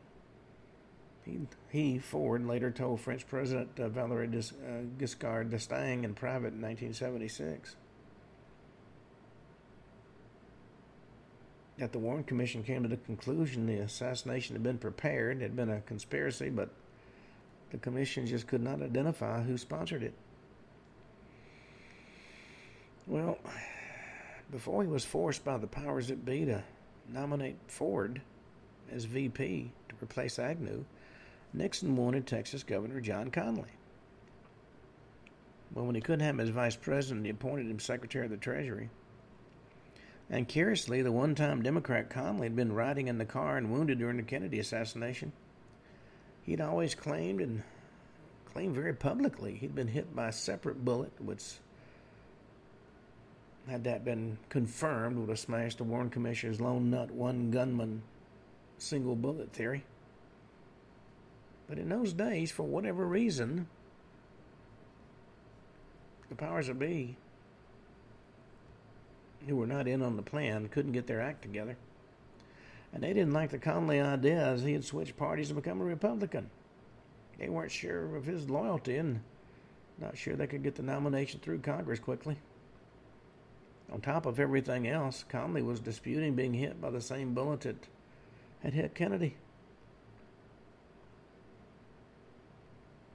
he, 1.70 1.98
Ford, 1.98 2.46
later 2.46 2.70
told 2.70 3.00
French 3.00 3.26
President 3.26 3.68
uh, 3.78 3.88
Valéry 3.88 4.28
uh, 4.34 4.82
Giscard 4.98 5.50
d'Estaing 5.50 6.04
in 6.04 6.14
private 6.14 6.54
in 6.54 6.62
1976 6.62 7.76
that 11.78 11.92
the 11.92 11.98
Warren 11.98 12.24
Commission 12.24 12.62
came 12.62 12.82
to 12.82 12.88
the 12.88 12.96
conclusion 12.96 13.66
the 13.66 13.78
assassination 13.78 14.54
had 14.54 14.62
been 14.62 14.78
prepared, 14.78 15.40
had 15.40 15.54
been 15.54 15.70
a 15.70 15.80
conspiracy, 15.82 16.50
but 16.50 16.70
the 17.70 17.78
commission 17.78 18.26
just 18.26 18.46
could 18.46 18.62
not 18.62 18.82
identify 18.82 19.42
who 19.42 19.56
sponsored 19.56 20.02
it. 20.02 20.14
Well, 23.06 23.38
before 24.50 24.82
he 24.82 24.88
was 24.88 25.04
forced 25.04 25.44
by 25.44 25.56
the 25.56 25.66
powers 25.66 26.08
that 26.08 26.24
be 26.24 26.44
to 26.46 26.62
nominate 27.08 27.56
Ford 27.68 28.20
as 28.90 29.04
VP 29.04 29.70
to 29.88 29.94
replace 30.02 30.38
Agnew, 30.38 30.84
Nixon 31.52 31.96
wanted 31.96 32.26
Texas 32.26 32.62
Governor 32.62 33.00
John 33.00 33.30
Connally. 33.30 33.70
Well, 35.72 35.86
when 35.86 35.94
he 35.94 36.00
couldn't 36.00 36.24
have 36.24 36.34
him 36.34 36.40
as 36.40 36.48
vice 36.48 36.76
president, 36.76 37.26
he 37.26 37.30
appointed 37.30 37.66
him 37.66 37.78
Secretary 37.78 38.24
of 38.24 38.30
the 38.30 38.36
Treasury. 38.36 38.90
And 40.30 40.46
curiously, 40.46 41.02
the 41.02 41.12
one 41.12 41.34
time 41.34 41.62
Democrat 41.62 42.10
Connally 42.10 42.44
had 42.44 42.56
been 42.56 42.72
riding 42.72 43.08
in 43.08 43.18
the 43.18 43.24
car 43.24 43.56
and 43.56 43.72
wounded 43.72 43.98
during 43.98 44.18
the 44.18 44.22
Kennedy 44.22 44.58
assassination. 44.58 45.32
He'd 46.44 46.60
always 46.60 46.94
claimed 46.94 47.40
and 47.40 47.62
claimed 48.46 48.74
very 48.74 48.94
publicly 48.94 49.54
he'd 49.54 49.74
been 49.74 49.88
hit 49.88 50.14
by 50.14 50.28
a 50.28 50.32
separate 50.32 50.84
bullet, 50.84 51.12
which, 51.20 51.44
had 53.68 53.84
that 53.84 54.04
been 54.04 54.38
confirmed, 54.48 55.16
would 55.16 55.28
have 55.28 55.38
smashed 55.38 55.78
the 55.78 55.84
Warren 55.84 56.10
Commissioner's 56.10 56.60
lone 56.60 56.90
nut, 56.90 57.10
one 57.10 57.50
gunman, 57.50 58.02
single 58.78 59.14
bullet 59.14 59.52
theory. 59.52 59.84
But 61.68 61.78
in 61.78 61.88
those 61.88 62.12
days, 62.12 62.50
for 62.50 62.62
whatever 62.62 63.04
reason, 63.06 63.68
the 66.28 66.34
powers 66.34 66.66
that 66.68 66.78
be 66.78 67.16
who 69.46 69.56
were 69.56 69.66
not 69.66 69.86
in 69.86 70.02
on 70.02 70.16
the 70.16 70.22
plan 70.22 70.68
couldn't 70.68 70.92
get 70.92 71.06
their 71.06 71.20
act 71.20 71.42
together. 71.42 71.76
And 72.92 73.02
they 73.02 73.12
didn't 73.12 73.32
like 73.32 73.50
the 73.50 73.58
Connally 73.58 74.02
idea 74.02 74.38
as 74.38 74.62
he 74.62 74.72
had 74.72 74.84
switched 74.84 75.16
parties 75.16 75.50
and 75.50 75.62
become 75.62 75.80
a 75.80 75.84
Republican. 75.84 76.50
They 77.38 77.48
weren't 77.48 77.70
sure 77.70 78.16
of 78.16 78.24
his 78.24 78.48
loyalty 78.48 78.96
and 78.96 79.20
not 79.98 80.16
sure 80.16 80.36
they 80.36 80.46
could 80.46 80.62
get 80.62 80.74
the 80.74 80.82
nomination 80.82 81.40
through 81.40 81.60
Congress 81.60 82.00
quickly. 82.00 82.36
On 83.92 84.00
top 84.00 84.26
of 84.26 84.38
everything 84.38 84.86
else, 84.86 85.24
Connally 85.30 85.64
was 85.64 85.80
disputing 85.80 86.34
being 86.34 86.54
hit 86.54 86.80
by 86.80 86.90
the 86.90 87.00
same 87.00 87.34
bullet 87.34 87.60
that 87.60 87.76
had 88.62 88.74
hit 88.74 88.94
Kennedy. 88.94 89.36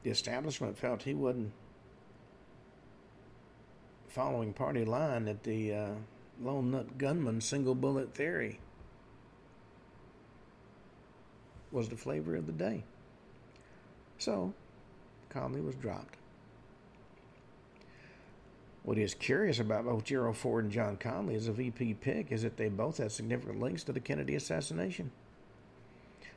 The 0.04 0.10
establishment 0.10 0.78
felt 0.78 1.04
he 1.04 1.14
wasn't 1.14 1.52
following 4.10 4.54
party 4.54 4.86
line 4.86 5.26
that 5.26 5.44
the 5.44 5.74
uh, 5.74 5.90
lone 6.42 6.72
nut 6.72 6.98
gunman 6.98 7.42
single 7.42 7.74
bullet 7.74 8.14
theory 8.14 8.60
was 11.72 11.90
the 11.90 11.98
flavor 11.98 12.36
of 12.36 12.46
the 12.46 12.52
day. 12.52 12.84
So, 14.20 14.54
Connally 15.34 15.66
was 15.66 15.76
dropped. 15.76 16.18
What 18.84 18.98
is 18.98 19.14
curious 19.14 19.60
about 19.60 19.86
both 19.86 20.04
Gerald 20.04 20.38
Ford 20.38 20.66
and 20.66 20.74
John 20.74 20.98
Connally 20.98 21.36
as 21.36 21.48
a 21.48 21.54
VP 21.54 21.96
pick 21.96 22.32
is 22.32 22.44
that 22.44 22.58
they 22.58 22.68
both 22.68 22.98
had 22.98 23.12
significant 23.12 23.60
links 23.60 23.84
to 23.86 23.94
the 23.94 24.00
Kennedy 24.00 24.36
assassination. 24.36 25.12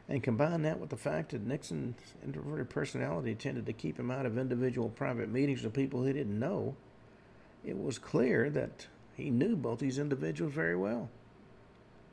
And 0.09 0.22
combine 0.22 0.62
that 0.62 0.78
with 0.78 0.90
the 0.90 0.96
fact 0.96 1.32
that 1.32 1.44
Nixon's 1.44 1.96
introverted 2.24 2.70
personality 2.70 3.34
tended 3.34 3.66
to 3.66 3.72
keep 3.72 3.98
him 3.98 4.11
out 4.11 4.24
of 4.24 4.38
individual 4.38 4.88
private 4.88 5.28
meetings 5.28 5.64
with 5.64 5.72
people 5.72 6.04
he 6.04 6.12
didn't 6.12 6.38
know, 6.38 6.76
it 7.64 7.76
was 7.76 7.98
clear 7.98 8.48
that 8.50 8.86
he 9.16 9.30
knew 9.30 9.57
both 9.57 9.80
these 9.80 9.98
individuals 9.98 10.54
very 10.54 10.76
well 10.76 11.09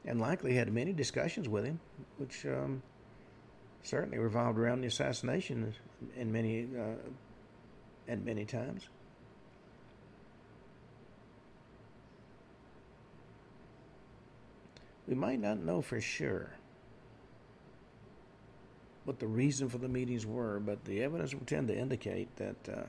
and 0.05 0.19
likely 0.19 0.55
had 0.55 0.73
many 0.73 0.91
discussions 0.91 1.47
with 1.47 1.65
him, 1.65 1.79
which 2.17 2.45
um, 2.47 2.81
certainly 3.83 4.17
revolved 4.17 4.57
around 4.57 4.81
the 4.81 4.87
assassination 4.87 5.73
in 6.15 6.31
many 6.31 6.67
uh, 6.77 6.95
at 8.11 8.23
many 8.25 8.43
times. 8.43 8.89
We 15.07 15.15
might 15.15 15.39
not 15.39 15.59
know 15.59 15.81
for 15.81 16.01
sure 16.01 16.49
what 19.05 19.19
the 19.19 19.27
reason 19.27 19.69
for 19.69 19.77
the 19.77 19.87
meetings 19.87 20.25
were, 20.25 20.59
but 20.59 20.85
the 20.85 21.03
evidence 21.03 21.33
would 21.33 21.47
tend 21.47 21.67
to 21.67 21.77
indicate 21.77 22.35
that 22.37 22.69
uh, 22.69 22.83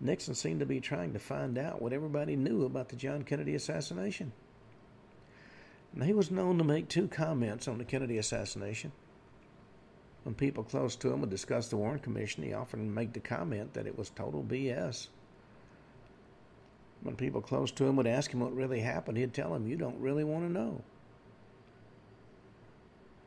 Nixon 0.00 0.34
seemed 0.34 0.60
to 0.60 0.66
be 0.66 0.80
trying 0.80 1.12
to 1.12 1.18
find 1.18 1.58
out 1.58 1.82
what 1.82 1.92
everybody 1.92 2.36
knew 2.36 2.64
about 2.64 2.88
the 2.88 2.96
John 2.96 3.24
Kennedy 3.24 3.54
assassination. 3.54 4.32
Now, 5.94 6.04
he 6.04 6.12
was 6.12 6.30
known 6.30 6.58
to 6.58 6.64
make 6.64 6.88
two 6.88 7.08
comments 7.08 7.66
on 7.66 7.78
the 7.78 7.84
Kennedy 7.84 8.18
assassination. 8.18 8.92
When 10.22 10.34
people 10.34 10.62
close 10.62 10.94
to 10.96 11.12
him 11.12 11.20
would 11.20 11.30
discuss 11.30 11.68
the 11.68 11.76
Warren 11.76 11.98
Commission, 11.98 12.42
he 12.42 12.52
often 12.52 12.92
made 12.92 13.14
the 13.14 13.20
comment 13.20 13.74
that 13.74 13.86
it 13.86 13.96
was 13.96 14.10
total 14.10 14.42
BS. 14.42 15.08
When 17.02 17.16
people 17.16 17.40
close 17.40 17.70
to 17.72 17.86
him 17.86 17.96
would 17.96 18.06
ask 18.06 18.32
him 18.32 18.40
what 18.40 18.54
really 18.54 18.80
happened, 18.80 19.16
he'd 19.16 19.32
tell 19.32 19.52
them, 19.52 19.66
You 19.66 19.76
don't 19.76 19.98
really 20.00 20.24
want 20.24 20.46
to 20.46 20.52
know. 20.52 20.82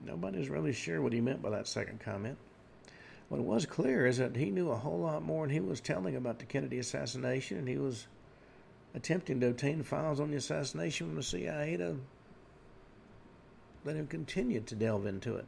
Nobody's 0.06 0.49
really 0.49 0.74
sure 0.74 1.02
what 1.02 1.14
he 1.14 1.22
meant 1.22 1.41
by 1.41 1.52
that 1.52 1.68
second 1.68 1.99
comment. 1.99 2.38
What 3.30 3.41
was 3.41 3.66
clear 3.66 4.06
is 4.06 4.18
that 4.18 4.36
he 4.36 4.52
knew 4.52 4.72
a 4.72 4.76
whole 4.76 4.99
lot 4.99 5.24
more 5.24 5.45
than 5.45 5.54
he 5.54 5.60
was 5.60 5.80
telling 5.80 6.16
about 6.16 6.39
the 6.39 6.45
Kennedy 6.45 6.80
assassination, 6.80 7.58
and 7.58 7.68
he 7.68 7.78
was 7.78 8.08
attempting 8.93 9.39
to 9.39 9.47
obtain 9.47 9.84
files 9.84 10.20
on 10.20 10.32
the 10.32 10.38
assassination 10.38 11.08
from 11.08 11.16
the 11.16 11.24
CIA 11.24 11.78
to 11.78 11.97
let 13.86 13.95
him 13.95 14.08
continue 14.08 14.60
to 14.62 14.76
delve 14.76 15.06
into 15.06 15.36
it. 15.36 15.45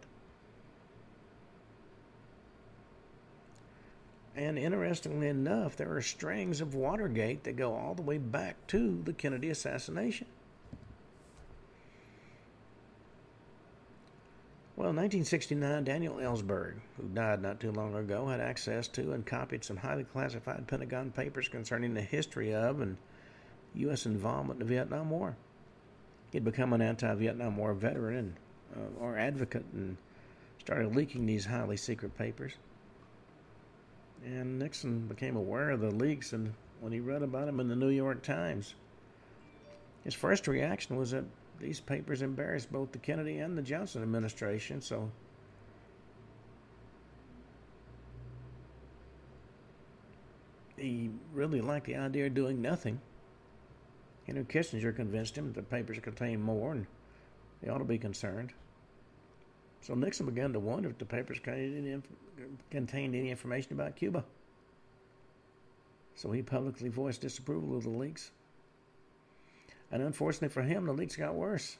And 4.35 4.57
interestingly 4.57 5.27
enough, 5.27 5.75
there 5.75 5.93
are 5.93 6.01
strings 6.01 6.59
of 6.61 6.73
Watergate 6.73 7.43
that 7.43 7.55
go 7.55 7.75
all 7.75 7.93
the 7.93 8.01
way 8.01 8.17
back 8.17 8.65
to 8.67 9.01
the 9.03 9.13
Kennedy 9.13 9.49
assassination. 9.49 10.27
Well, 14.75 14.89
in 14.89 14.95
1969, 14.95 15.83
Daniel 15.83 16.15
Ellsberg, 16.15 16.73
who 16.97 17.07
died 17.13 17.43
not 17.43 17.59
too 17.59 17.71
long 17.71 17.93
ago, 17.93 18.25
had 18.25 18.39
access 18.39 18.87
to 18.89 19.11
and 19.11 19.23
copied 19.23 19.63
some 19.63 19.77
highly 19.77 20.03
classified 20.03 20.65
Pentagon 20.65 21.11
papers 21.11 21.47
concerning 21.47 21.93
the 21.93 22.01
history 22.01 22.55
of 22.55 22.81
and 22.81 22.97
U.S. 23.75 24.07
involvement 24.07 24.59
in 24.59 24.67
the 24.67 24.73
Vietnam 24.73 25.11
War. 25.11 25.35
He'd 26.31 26.43
become 26.43 26.73
an 26.73 26.81
anti 26.81 27.13
Vietnam 27.13 27.55
War 27.55 27.75
veteran 27.75 28.35
and, 28.75 28.97
uh, 28.97 28.99
or 28.99 29.15
advocate 29.15 29.65
and 29.73 29.95
started 30.59 30.95
leaking 30.95 31.27
these 31.27 31.45
highly 31.45 31.77
secret 31.77 32.17
papers. 32.17 32.53
And 34.25 34.57
Nixon 34.57 35.07
became 35.07 35.35
aware 35.35 35.69
of 35.69 35.81
the 35.81 35.91
leaks 35.91 36.33
and 36.33 36.51
when 36.81 36.91
he 36.91 36.99
read 36.99 37.21
about 37.21 37.45
them 37.45 37.59
in 37.59 37.67
the 37.67 37.75
New 37.75 37.89
York 37.89 38.23
Times. 38.23 38.73
His 40.03 40.15
first 40.15 40.47
reaction 40.47 40.95
was 40.95 41.11
that 41.11 41.25
these 41.63 41.79
papers 41.79 42.21
embarrassed 42.21 42.71
both 42.71 42.91
the 42.91 42.97
Kennedy 42.97 43.39
and 43.39 43.57
the 43.57 43.61
Johnson 43.61 44.03
administration, 44.03 44.81
so 44.81 45.09
he 50.77 51.09
really 51.33 51.61
liked 51.61 51.85
the 51.85 51.95
idea 51.95 52.27
of 52.27 52.33
doing 52.33 52.61
nothing. 52.61 52.99
Henry 54.27 54.43
Kissinger 54.43 54.93
convinced 54.95 55.37
him 55.37 55.47
that 55.47 55.55
the 55.55 55.63
papers 55.63 55.99
contained 55.99 56.43
more 56.43 56.73
and 56.73 56.85
they 57.61 57.69
ought 57.69 57.77
to 57.77 57.85
be 57.85 57.97
concerned. 57.97 58.51
So 59.81 59.95
Nixon 59.95 60.25
began 60.25 60.53
to 60.53 60.59
wonder 60.59 60.89
if 60.89 60.97
the 60.97 61.05
papers 61.05 61.39
contained 61.39 63.15
any 63.15 63.29
information 63.29 63.73
about 63.73 63.95
Cuba. 63.95 64.23
So 66.15 66.31
he 66.31 66.41
publicly 66.41 66.89
voiced 66.89 67.21
disapproval 67.21 67.77
of 67.77 67.83
the 67.83 67.89
leaks. 67.89 68.31
And 69.93 70.01
unfortunately 70.01 70.49
for 70.49 70.63
him, 70.63 70.87
the 70.87 70.91
leaks 70.91 71.15
got 71.15 71.35
worse. 71.35 71.77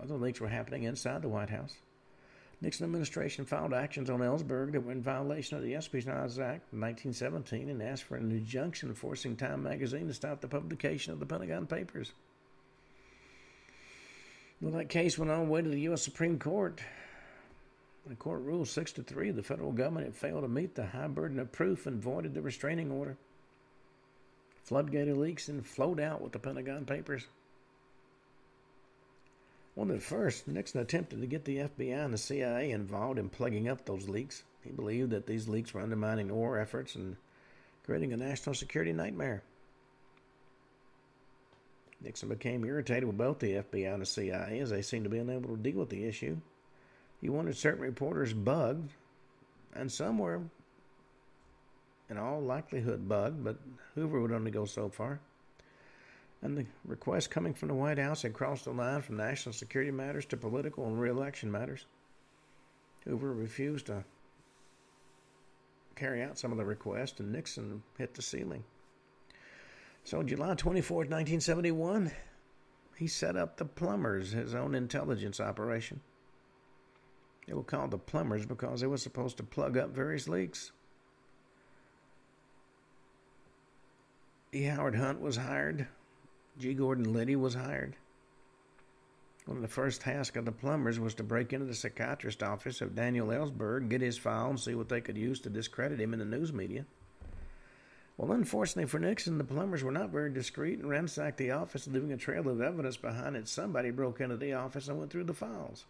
Other 0.00 0.16
leaks 0.16 0.38
were 0.38 0.48
happening 0.48 0.82
inside 0.82 1.22
the 1.22 1.30
White 1.30 1.48
House. 1.48 1.74
Nixon 2.60 2.84
administration 2.84 3.46
filed 3.46 3.72
actions 3.72 4.10
on 4.10 4.20
Ellsberg 4.20 4.72
that 4.72 4.84
were 4.84 4.92
in 4.92 5.00
violation 5.00 5.56
of 5.56 5.62
the 5.62 5.74
Espionage 5.74 6.38
Act 6.38 6.70
in 6.74 6.80
1917 6.80 7.70
and 7.70 7.82
asked 7.82 8.02
for 8.02 8.16
an 8.16 8.30
injunction 8.30 8.92
forcing 8.92 9.34
Time 9.34 9.62
magazine 9.62 10.08
to 10.08 10.14
stop 10.14 10.42
the 10.42 10.46
publication 10.46 11.14
of 11.14 11.20
the 11.20 11.26
Pentagon 11.26 11.66
Papers. 11.66 12.12
Well, 14.60 14.72
that 14.72 14.90
case 14.90 15.18
went 15.18 15.30
all 15.30 15.46
the 15.46 15.50
way 15.50 15.62
to 15.62 15.68
the 15.68 15.80
U.S. 15.80 16.02
Supreme 16.02 16.38
Court. 16.38 16.82
The 18.06 18.14
court 18.14 18.42
ruled 18.42 18.68
6 18.68 18.92
to 18.92 19.02
3 19.02 19.30
the 19.30 19.42
federal 19.42 19.72
government 19.72 20.04
had 20.04 20.14
failed 20.14 20.42
to 20.42 20.48
meet 20.48 20.74
the 20.74 20.84
high 20.84 21.08
burden 21.08 21.38
of 21.38 21.50
proof 21.50 21.86
and 21.86 22.02
voided 22.02 22.34
the 22.34 22.42
restraining 22.42 22.90
order. 22.90 23.16
Floodgate 24.64 25.16
leaks 25.16 25.48
and 25.48 25.66
flowed 25.66 25.98
out 25.98 26.20
with 26.20 26.32
the 26.32 26.38
Pentagon 26.38 26.84
Papers. 26.84 27.26
Well, 29.76 29.90
at 29.90 30.02
first, 30.02 30.46
Nixon 30.46 30.80
attempted 30.80 31.20
to 31.20 31.26
get 31.26 31.44
the 31.44 31.58
FBI 31.58 32.04
and 32.04 32.14
the 32.14 32.18
CIA 32.18 32.70
involved 32.70 33.18
in 33.18 33.28
plugging 33.28 33.68
up 33.68 33.84
those 33.84 34.08
leaks. 34.08 34.44
He 34.62 34.70
believed 34.70 35.10
that 35.10 35.26
these 35.26 35.48
leaks 35.48 35.74
were 35.74 35.80
undermining 35.80 36.32
war 36.32 36.58
efforts 36.60 36.94
and 36.94 37.16
creating 37.84 38.12
a 38.12 38.16
national 38.16 38.54
security 38.54 38.92
nightmare. 38.92 39.42
Nixon 42.00 42.28
became 42.28 42.64
irritated 42.64 43.04
with 43.04 43.18
both 43.18 43.40
the 43.40 43.54
FBI 43.54 43.92
and 43.92 44.02
the 44.02 44.06
CIA 44.06 44.60
as 44.60 44.70
they 44.70 44.82
seemed 44.82 45.04
to 45.04 45.10
be 45.10 45.18
unable 45.18 45.56
to 45.56 45.62
deal 45.62 45.78
with 45.78 45.88
the 45.88 46.04
issue. 46.04 46.36
He 47.20 47.28
wanted 47.28 47.56
certain 47.56 47.82
reporters 47.82 48.32
bugged, 48.32 48.92
and 49.74 49.90
some 49.90 50.18
were, 50.18 50.42
in 52.08 52.18
all 52.18 52.40
likelihood, 52.40 53.08
bugged, 53.08 53.42
but 53.42 53.56
Hoover 53.94 54.20
would 54.20 54.32
only 54.32 54.50
go 54.50 54.66
so 54.66 54.88
far 54.88 55.20
and 56.44 56.58
the 56.58 56.66
request 56.84 57.30
coming 57.30 57.54
from 57.54 57.68
the 57.68 57.74
White 57.74 57.98
House 57.98 58.20
had 58.20 58.34
crossed 58.34 58.66
the 58.66 58.70
line 58.70 59.00
from 59.00 59.16
national 59.16 59.54
security 59.54 59.90
matters 59.90 60.26
to 60.26 60.36
political 60.36 60.86
and 60.86 61.00
reelection 61.00 61.50
matters. 61.50 61.86
Hoover 63.06 63.32
refused 63.32 63.86
to 63.86 64.04
carry 65.96 66.22
out 66.22 66.38
some 66.38 66.52
of 66.52 66.58
the 66.58 66.64
requests, 66.64 67.18
and 67.18 67.32
Nixon 67.32 67.82
hit 67.96 68.12
the 68.12 68.20
ceiling. 68.20 68.62
So, 70.04 70.22
July 70.22 70.54
24, 70.54 70.96
1971, 70.98 72.12
he 72.98 73.06
set 73.06 73.36
up 73.36 73.56
the 73.56 73.64
Plumbers, 73.64 74.32
his 74.32 74.54
own 74.54 74.74
intelligence 74.74 75.40
operation. 75.40 76.00
They 77.46 77.54
were 77.54 77.62
called 77.62 77.90
the 77.90 77.98
Plumbers 77.98 78.44
because 78.44 78.82
they 78.82 78.86
were 78.86 78.98
supposed 78.98 79.38
to 79.38 79.42
plug 79.42 79.78
up 79.78 79.90
various 79.90 80.28
leaks. 80.28 80.72
E. 84.52 84.64
Howard 84.64 84.96
Hunt 84.96 85.22
was 85.22 85.36
hired 85.36 85.88
G. 86.58 86.72
Gordon 86.72 87.12
Liddy 87.12 87.34
was 87.34 87.54
hired. 87.54 87.96
One 89.46 89.56
of 89.58 89.62
the 89.62 89.68
first 89.68 90.00
tasks 90.00 90.36
of 90.36 90.44
the 90.44 90.52
plumbers 90.52 91.00
was 91.00 91.14
to 91.14 91.22
break 91.24 91.52
into 91.52 91.66
the 91.66 91.74
psychiatrist 91.74 92.42
office 92.42 92.80
of 92.80 92.94
Daniel 92.94 93.28
Ellsberg, 93.28 93.88
get 93.88 94.00
his 94.00 94.16
file, 94.16 94.50
and 94.50 94.60
see 94.60 94.74
what 94.74 94.88
they 94.88 95.00
could 95.00 95.18
use 95.18 95.40
to 95.40 95.50
discredit 95.50 96.00
him 96.00 96.12
in 96.12 96.20
the 96.20 96.24
news 96.24 96.52
media. 96.52 96.86
Well, 98.16 98.32
unfortunately 98.32 98.88
for 98.88 99.00
Nixon, 99.00 99.36
the 99.36 99.44
plumbers 99.44 99.82
were 99.82 99.90
not 99.90 100.10
very 100.10 100.32
discreet 100.32 100.78
and 100.78 100.88
ransacked 100.88 101.36
the 101.36 101.50
office, 101.50 101.88
leaving 101.88 102.12
a 102.12 102.16
trail 102.16 102.48
of 102.48 102.60
evidence 102.60 102.96
behind 102.96 103.34
it. 103.34 103.48
Somebody 103.48 103.90
broke 103.90 104.20
into 104.20 104.36
the 104.36 104.52
office 104.52 104.86
and 104.86 104.98
went 104.98 105.10
through 105.10 105.24
the 105.24 105.34
files. 105.34 105.84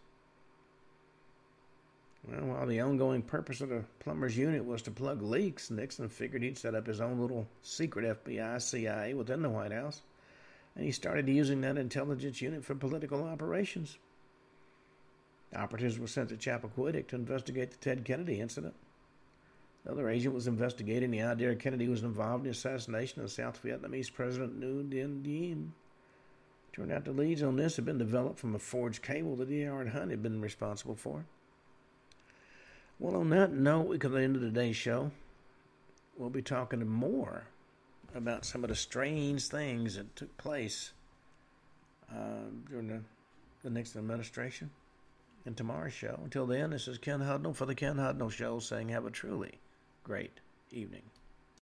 Well, 2.27 2.45
while 2.45 2.65
the 2.65 2.81
ongoing 2.81 3.21
purpose 3.21 3.61
of 3.61 3.69
the 3.69 3.85
plumbers 3.99 4.35
unit 4.35 4.65
was 4.65 4.81
to 4.81 4.91
plug 4.91 5.21
leaks, 5.21 5.69
Nixon 5.69 6.09
figured 6.09 6.41
he'd 6.41 6.57
set 6.57 6.73
up 6.73 6.87
his 6.87 6.99
own 6.99 7.19
little 7.19 7.47
secret 7.61 8.23
FBI 8.23 8.59
CIA 8.59 9.13
within 9.13 9.43
the 9.43 9.49
White 9.49 9.71
House 9.71 10.01
and 10.75 10.85
he 10.85 10.91
started 10.91 11.27
using 11.27 11.61
that 11.61 11.77
intelligence 11.77 12.41
unit 12.41 12.63
for 12.63 12.75
political 12.75 13.23
operations. 13.23 13.97
Operatives 15.55 15.97
were 15.97 16.07
sent 16.07 16.29
to 16.29 16.35
Chappaquiddick 16.35 17.07
to 17.07 17.15
investigate 17.15 17.71
the 17.71 17.77
Ted 17.77 18.03
Kennedy 18.03 18.41
incident. 18.41 18.73
Another 19.85 20.09
agent 20.09 20.33
was 20.33 20.47
investigating 20.47 21.11
the 21.11 21.21
idea 21.21 21.55
Kennedy 21.55 21.87
was 21.87 22.03
involved 22.03 22.41
in 22.41 22.45
the 22.45 22.49
assassination 22.49 23.21
of 23.21 23.31
South 23.31 23.61
Vietnamese 23.63 24.11
President 24.11 24.59
Nguyen 24.59 24.89
Dinh 24.89 25.23
Diem. 25.23 25.73
Turned 26.73 26.91
out 26.91 27.05
the 27.05 27.11
leads 27.11 27.43
on 27.43 27.55
this 27.55 27.77
had 27.77 27.85
been 27.85 27.99
developed 27.99 28.39
from 28.39 28.55
a 28.55 28.59
forged 28.59 29.01
cable 29.01 29.35
that 29.37 29.49
E.R. 29.49 29.85
Hunt 29.85 30.11
had 30.11 30.21
been 30.21 30.41
responsible 30.41 30.95
for. 30.95 31.23
Well, 32.99 33.15
on 33.15 33.29
that 33.29 33.53
note, 33.53 33.87
we 33.87 33.97
come 33.97 34.11
to 34.11 34.17
the 34.17 34.23
end 34.23 34.35
of 34.35 34.41
today's 34.41 34.75
show. 34.75 35.11
We'll 36.17 36.29
be 36.29 36.41
talking 36.41 36.85
more 36.85 37.45
about 38.15 38.45
some 38.45 38.63
of 38.63 38.69
the 38.69 38.75
strange 38.75 39.47
things 39.47 39.95
that 39.95 40.15
took 40.15 40.35
place 40.37 40.93
uh, 42.11 42.49
during 42.69 42.87
the, 42.87 43.01
the 43.69 43.99
administration. 43.99 44.69
in 45.45 45.53
tomorrow's 45.53 45.93
show. 45.93 46.19
Until 46.23 46.45
then, 46.47 46.71
this 46.71 46.87
is 46.87 46.97
Ken 46.97 47.19
Hudnall 47.19 47.55
for 47.55 47.65
the 47.65 47.75
Ken 47.75 47.97
Hudnall 47.97 48.31
Show 48.31 48.59
saying 48.59 48.89
have 48.89 49.05
a 49.05 49.11
truly 49.11 49.59
great 50.03 50.39
evening. 50.71 51.03